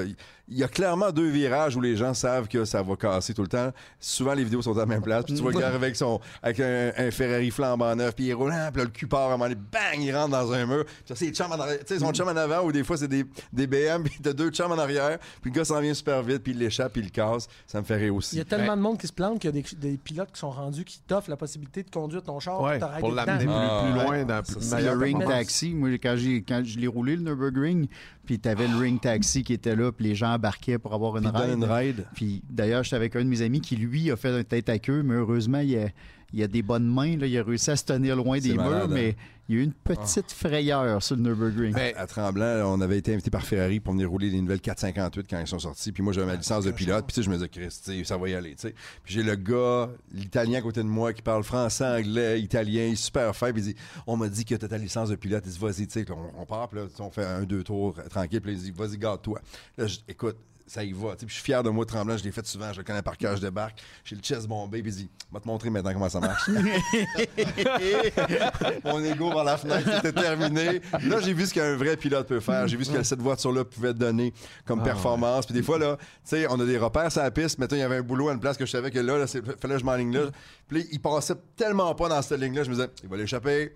[0.49, 3.41] il y, a clairement deux virages où les gens savent que ça va casser tout
[3.41, 3.72] le temps.
[3.99, 5.26] Souvent, les vidéos sont à la même place.
[5.26, 8.53] Puis tu vois le gars avec, son, avec un, Ferrari flambant neuf, puis il roule,
[8.72, 10.85] puis là, le cul part, à un moment donné, bang, il rentre dans un mur.
[10.85, 11.80] Puis c'est chum en arrière.
[11.80, 14.34] Tu sais, son chum en avant, ou des fois, c'est des, des BM, puis t'as
[14.34, 17.02] deux chums en arrière, puis le gars s'en vient super vite, puis il l'échappe, puis
[17.02, 17.48] il le casse.
[17.65, 18.35] Ça me fait rire aussi.
[18.35, 20.31] Il y a tellement de monde qui se plante qu'il y a des, des, pilotes
[20.31, 23.45] qui sont rendus qui t'offrent la possibilité de conduire ton char ouais, pour l'amener plus,
[23.45, 24.41] plus, loin dans
[24.77, 26.15] Le ring taxi, moi, quand,
[26.48, 27.88] quand je l'ai roulé, le Nürburgring,
[28.26, 31.27] puis t'avais le ring taxi qui était là, puis les gens embarquaient pour avoir une
[31.27, 31.53] ride.
[31.53, 32.05] Une ride.
[32.13, 34.79] Puis d'ailleurs, j'étais avec un de mes amis qui, lui, a fait un tête à
[34.79, 35.87] queue, mais heureusement, il a,
[36.33, 37.17] il a des bonnes mains.
[37.17, 39.13] Là, il a réussi à se tenir loin des murs, mais hein?
[39.49, 41.73] Il y a eu une petite frayeur sur le Nürburgring.
[41.73, 45.27] Ben, à Tremblant, on avait été invité par Ferrari pour venir rouler les nouvelles 458
[45.29, 45.91] quand ils sont sortis.
[45.93, 47.05] Puis moi, j'avais ma licence de pilote.
[47.07, 48.55] Puis je me disais, Christ, ça va y aller.
[48.55, 48.73] Puis
[49.05, 52.95] j'ai le gars, l'italien à côté de moi, qui parle français, anglais, italien, il est
[52.95, 53.59] super faible.
[53.59, 53.75] Il dit,
[54.05, 55.43] on m'a dit que tu as ta licence de pilote.
[55.45, 58.41] Il dit, vas-y, on, on part, puis là, on fait un, deux tours tranquille.
[58.41, 59.39] Puis il dit, vas-y, garde-toi.
[59.77, 60.37] Là, écoute,
[60.68, 61.15] ça y va.
[61.15, 62.18] Puis je suis fier de moi, tremblant.
[62.18, 62.72] Je l'ai fait souvent.
[62.73, 63.38] Je le connais par cœur.
[63.38, 63.81] Je débarque.
[64.03, 64.81] J'ai le chest bombé.
[64.81, 66.49] Puis il dit Va te montrer maintenant comment ça marche.
[68.84, 70.81] Mon ego par la fenêtre, c'était terminé.
[71.03, 72.68] Là, j'ai vu ce qu'un vrai pilote peut faire.
[72.68, 74.34] J'ai vu ce que cette voiture-là pouvait donner
[74.65, 75.45] comme ah, performance.
[75.45, 77.57] Puis des fois, là, tu sais, on a des repères sur la piste.
[77.60, 79.41] Maintenant, il y avait un boulot à une place que je savais que là, il
[79.60, 80.30] fallait que je m'enligne là.
[80.68, 82.64] Puis il passait tellement pas dans cette ligne-là.
[82.64, 83.76] Je me disais Il va l'échapper.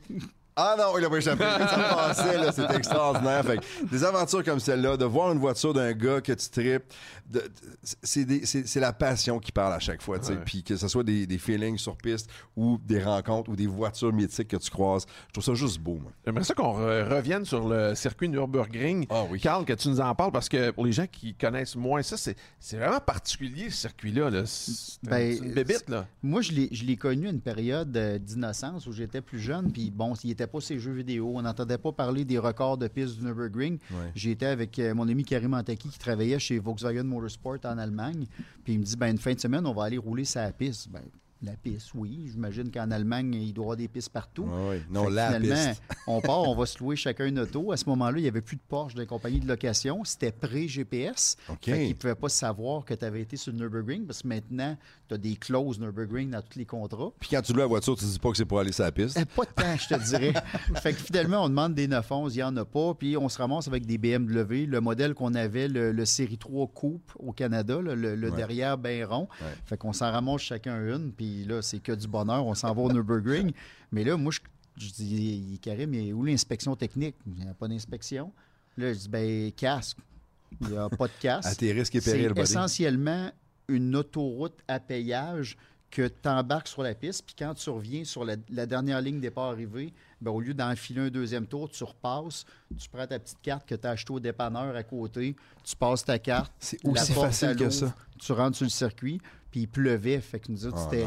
[0.55, 1.43] Ah non, il a pas échappé.
[1.43, 3.43] ça passait, là, c'était extraordinaire.
[3.45, 3.59] Fait
[3.89, 6.83] des aventures comme celle-là, de voir une voiture d'un gars que tu tripes,
[8.03, 10.19] c'est la passion qui parle à chaque fois.
[10.45, 14.49] Puis que ce soit des, feelings sur piste ou des rencontres ou des voitures mythiques
[14.49, 15.99] que tu croises, je trouve ça juste beau.
[16.25, 19.07] J'aimerais ça qu'on revienne sur le circuit Nürburgring.
[19.09, 19.39] Ah oui.
[19.39, 22.17] Carl, que tu nous en parles parce que pour les gens qui connaissent moins ça,
[22.17, 24.45] c'est vraiment particulier ce circuit-là.
[24.45, 25.89] C'est ben, une bébite.
[25.89, 26.07] Là.
[26.23, 29.71] Moi, je l'ai connu à une période euh, d'innocence où j'étais plus jeune.
[29.71, 31.33] Puis bon, il n'était pas ces jeux vidéo.
[31.35, 33.79] On n'entendait pas parler des records de piste du Nürburgring.
[34.15, 38.25] J'étais avec euh, mon ami Karim Antaki qui travaillait chez Volkswagen Motorsport en Allemagne.
[38.63, 40.89] Puis il me dit, ben, une fin de semaine, on va aller rouler sa piste.
[40.89, 41.03] Ben,
[41.43, 42.29] la piste, oui.
[42.31, 44.47] J'imagine qu'en Allemagne, il doit y avoir des pistes partout.
[44.47, 45.81] Oui, non, la piste.
[46.07, 47.71] on part, on va se louer chacun une auto.
[47.71, 50.03] À ce moment-là, il n'y avait plus de Porsche de compagnie de location.
[50.03, 51.37] C'était pré-GPS.
[51.49, 51.65] OK.
[51.65, 54.77] Fait ne pouvaient pas savoir que tu avais été sur le Nürburgring parce que maintenant,
[55.07, 57.11] tu as des clauses Nürburgring dans tous les contrats.
[57.19, 58.83] Puis quand tu loues la voiture, tu ne dis pas que c'est pour aller sur
[58.83, 59.17] la piste?
[59.19, 60.33] Eh, pas de temps, je te dirais.
[60.81, 62.93] fait que finalement, on demande des 911, il n'y en a pas.
[62.93, 64.67] Puis on se ramasse avec des BMW.
[64.67, 69.27] Le modèle qu'on avait, le, Série 3 Coupe au Canada, le, derrière bien rond.
[69.65, 71.11] Fait qu'on s'en ramasse chacun une.
[71.11, 72.45] Puis là, c'est que du bonheur.
[72.45, 73.51] On s'en va au Nürburgring.
[73.91, 74.31] Mais là, moi,
[74.77, 77.15] je, dis, Karim, mais où l'inspection technique?
[77.25, 78.31] Il n'y a pas d'inspection.
[78.77, 79.97] Là, je dis, ben, casque.
[80.61, 81.49] Il n'y a pas de casque.
[81.51, 83.31] à tes risques et périls, C'est essentiellement
[83.67, 85.57] une autoroute à payage
[85.91, 89.51] que tu embarques sur la piste, puis quand tu reviens sur la, dernière ligne départ
[89.51, 92.45] arrivée, ben, au lieu d'enfiler un deuxième tour, tu repasses,
[92.79, 96.05] tu prends ta petite carte que tu as achetée au dépanneur à côté, tu passes
[96.05, 97.93] ta carte, c'est aussi facile que ça.
[98.17, 99.19] Tu rentres sur le circuit,
[99.51, 101.05] puis il pleuvait, fait que nous autres, ah, c'était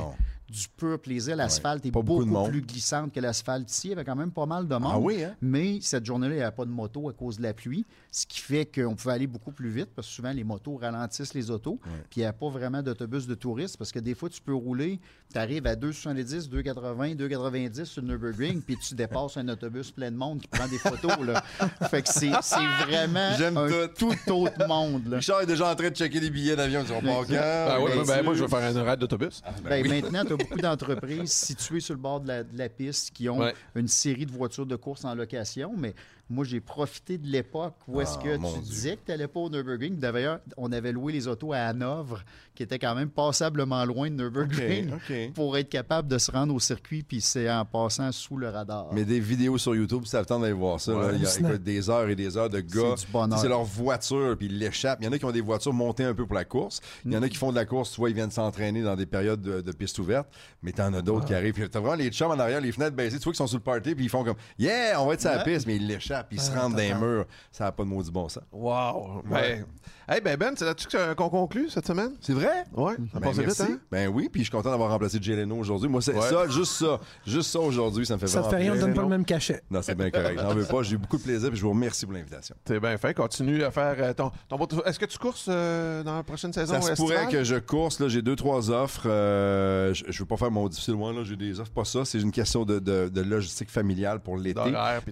[0.54, 1.36] du pur plaisir.
[1.36, 3.88] L'asphalte est beaucoup, plus glissante que l'asphalte ici.
[3.88, 4.92] Il y avait quand même pas mal de monde.
[4.94, 5.34] Ah oui, hein?
[5.42, 8.26] Mais cette journée-là, il n'y avait pas de moto à cause de la pluie, ce
[8.26, 11.50] qui fait qu'on pouvait aller beaucoup plus vite parce que souvent, les motos ralentissent les
[11.50, 11.80] autos.
[12.10, 14.54] Puis il n'y a pas vraiment d'autobus de touristes parce que des fois, tu peux
[14.54, 15.00] rouler,
[15.32, 20.10] tu arrives à 2,70, 2,80, 2,90 sur le Nürburgring, puis tu dépasses un autobus plein
[20.10, 21.18] de monde qui prend des photos.
[21.20, 21.42] Là.
[21.90, 22.30] fait que c'est
[22.86, 24.14] vraiment un tout.
[24.30, 25.08] autre monde.
[25.08, 25.16] Là.
[25.16, 26.84] Richard est déjà en train de checker les billets d'avion.
[26.88, 29.42] Ben, ben, ben, moi, je vais faire un raid d'autobus.
[29.44, 33.88] Ah, ben, maintenant, beaucoup d'entreprises situées sur le bord de la, piste qui ont une
[33.88, 35.94] série de voitures de course en location, mais
[36.30, 39.40] moi, j'ai profité de l'époque où est-ce que ah, tu disais que tu n'allais pas
[39.40, 39.98] au Nürburgring.
[39.98, 42.24] D'ailleurs, on avait loué les autos à Hanovre,
[42.54, 44.90] qui était quand même passablement loin de Nürburgring,
[45.34, 48.88] pour être capable de se rendre au circuit, puis c'est en passant sous le radar.
[48.92, 50.92] Mais des vidéos sur YouTube, ça temps d'aller voir ça.
[51.12, 52.94] Il y a des heures et des heures de gars.
[53.36, 55.00] C'est leur voiture, puis ils l'échappent.
[55.02, 56.80] Il y en a qui ont des voitures montées un peu pour la course.
[57.04, 58.96] Il y en a qui font de la course, tu vois, ils viennent s'entraîner dans
[58.96, 60.28] des périodes de, piste ouverte,
[60.62, 61.54] mais tu en as d'autres qui arrivent.
[61.54, 63.58] Tu as vraiment les chums en arrière, les fenêtres baissées, tu vois qu'ils sont sur
[63.58, 65.86] le party, puis ils font comme Yeah, on va être sur la piste, mais ils
[65.86, 67.26] l'échappent puis ils se ah, dans les murs.
[67.50, 68.42] Ça n'a pas de maudit bon ça.
[68.52, 69.22] Wow!
[69.24, 69.64] Ben,
[70.08, 72.12] hey, ben Ben, c'est là-dessus qu'on conclut cette semaine?
[72.20, 72.64] C'est vrai?
[72.74, 72.94] Oui.
[73.12, 73.78] Ça ben, vite, hein?
[73.90, 75.88] Ben oui, puis je suis content d'avoir remplacé Jay Leno aujourd'hui.
[75.88, 77.00] Moi, c'est ça, juste ça.
[77.26, 79.02] Juste ça aujourd'hui, ça me fait ça vraiment Ça te fait rien, on donne pas
[79.02, 79.62] le même cachet.
[79.70, 80.40] Non, c'est bien correct.
[80.40, 80.82] J'en veux pas.
[80.82, 82.54] J'ai eu beaucoup de plaisir puis je vous remercie pour l'invitation.
[82.66, 83.14] C'est bien fait.
[83.14, 84.58] Continue à faire euh, ton, ton...
[84.84, 86.80] Est-ce que tu courses euh, dans la prochaine saison?
[86.80, 88.00] Ça se pourrait que je course.
[88.00, 89.06] Là, j'ai deux, trois offres.
[89.06, 91.12] Euh, je, ne veux pas faire mon difficile loin.
[91.12, 92.04] Là, j'ai des offres, pas ça.
[92.04, 94.60] C'est une question de, de logistique familiale pour l'été.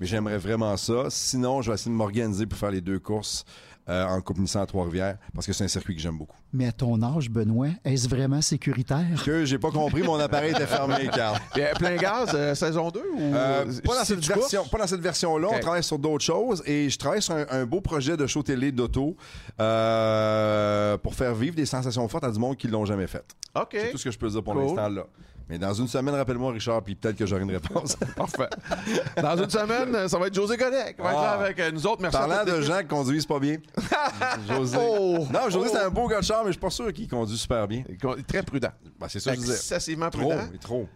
[0.00, 1.06] Mais j'aimerais vraiment ça.
[1.08, 3.44] Sinon, je vais essayer de m'organiser pour faire les deux courses.
[3.88, 6.36] Euh, en Coupe Nissan à Trois-Rivières parce que c'est un circuit que j'aime beaucoup.
[6.52, 9.20] Mais à ton âge, Benoît, est-ce vraiment sécuritaire?
[9.24, 11.36] Que j'ai pas compris, mon appareil était fermé, Carl.
[11.56, 13.32] Euh, plein gaz, euh, saison 2 ou.
[13.32, 15.48] pas, dans cette version, pas dans cette version-là.
[15.52, 18.70] On travaille sur d'autres choses et je travaille sur un, beau projet de show télé
[18.70, 19.16] d'auto
[19.56, 23.24] pour faire vivre des sensations fortes à du monde qui l'ont jamais fait.
[23.60, 23.68] OK.
[23.72, 25.06] C'est tout ce que je peux dire pour l'instant là.
[25.52, 27.94] Mais dans une semaine, rappelle-moi, Richard, puis peut-être que j'aurai une réponse.
[28.16, 28.48] Parfait.
[29.20, 31.40] Dans une semaine, ça va être José Godet qui va être là ah.
[31.42, 32.00] avec euh, nous autres.
[32.00, 33.58] Merci Parlant de gens qui conduisent pas bien.
[34.48, 34.78] José.
[34.80, 35.26] Oh.
[35.30, 37.36] Non, José, c'est un beau gars de char, mais je suis pas sûr qu'il conduit
[37.36, 37.84] super bien.
[37.86, 38.70] Il est très prudent.
[38.98, 39.56] Ben, c'est ça que je disais.
[39.56, 40.38] Excessivement prudent.
[40.38, 40.88] Trop, trop.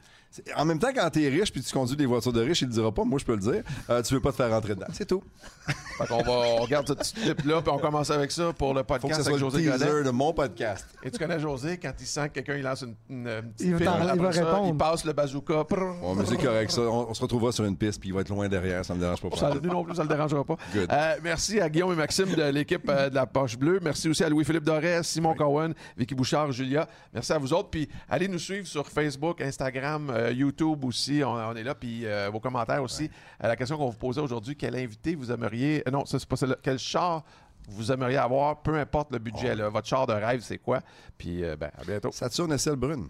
[0.56, 2.72] En même temps, quand t'es riche puis tu conduis des voitures de riches, il le
[2.72, 3.62] dira pas, moi je peux le dire.
[3.90, 4.86] Euh, tu veux pas te faire rentrer dedans.
[4.92, 5.22] C'est tout.
[5.66, 8.82] fait qu'on va, on regarde ce petit clip-là, puis on commence avec ça pour le
[8.82, 10.86] podcast Faut que avec José le de mon podcast.
[11.02, 13.74] Et tu connais José, quand il sent que quelqu'un il lance une, une, petite il,
[13.74, 14.68] va, il va répondre.
[14.68, 15.64] il passe le bazooka.
[16.00, 16.82] Bon, mais c'est correct, ça.
[16.82, 19.20] On, se retrouvera sur une piste, puis il va être loin derrière, ça me dérange
[19.20, 19.36] pas.
[19.36, 20.56] Ça, nous non plus, ça le dérangera pas.
[20.76, 23.80] Euh, merci à Guillaume et Maxime de l'équipe euh, de la Poche Bleue.
[23.82, 26.88] Merci aussi à Louis-Philippe Doré, Simon Cohen, Vicky Bouchard, Julia.
[27.12, 27.70] Merci à vous autres.
[27.70, 31.74] Puis allez nous suivre sur Facebook, Instagram, YouTube aussi on, est là.
[31.74, 33.10] Puis euh, vos commentaires aussi.
[33.40, 35.82] à la question qu'on vous posait aujourd'hui, quel invité vous aimeriez.
[35.86, 37.24] Euh, non, c'est pas celle Quel char
[37.68, 39.54] vous aimeriez avoir, peu importe le budget.
[39.54, 40.80] votre char de rêve, c'est quoi?
[41.18, 42.12] Puis, euh, ben, à bientôt.
[42.12, 43.08] Saturne SL Brune.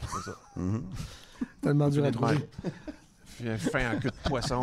[0.00, 0.36] C'est ça.
[0.56, 0.82] Mm-hmm.
[1.62, 2.48] Tellement dur à trouver.
[3.58, 4.60] fin en queue de poisson.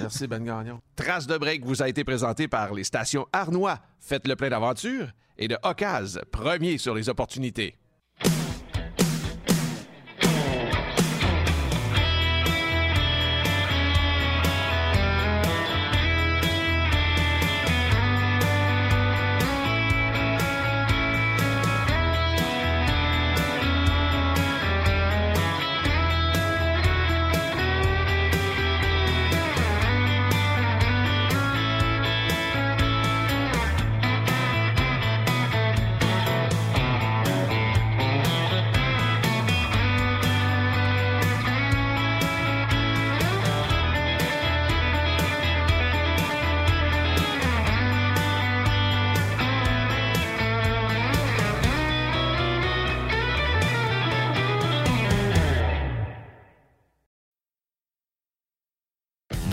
[0.00, 0.80] Merci, Ben Gagnon.
[0.96, 3.78] Trace de break vous a été présenté par les stations Arnois.
[4.00, 5.08] Faites le plein d'aventure.
[5.38, 7.76] Et de Ocaz, premier sur les opportunités.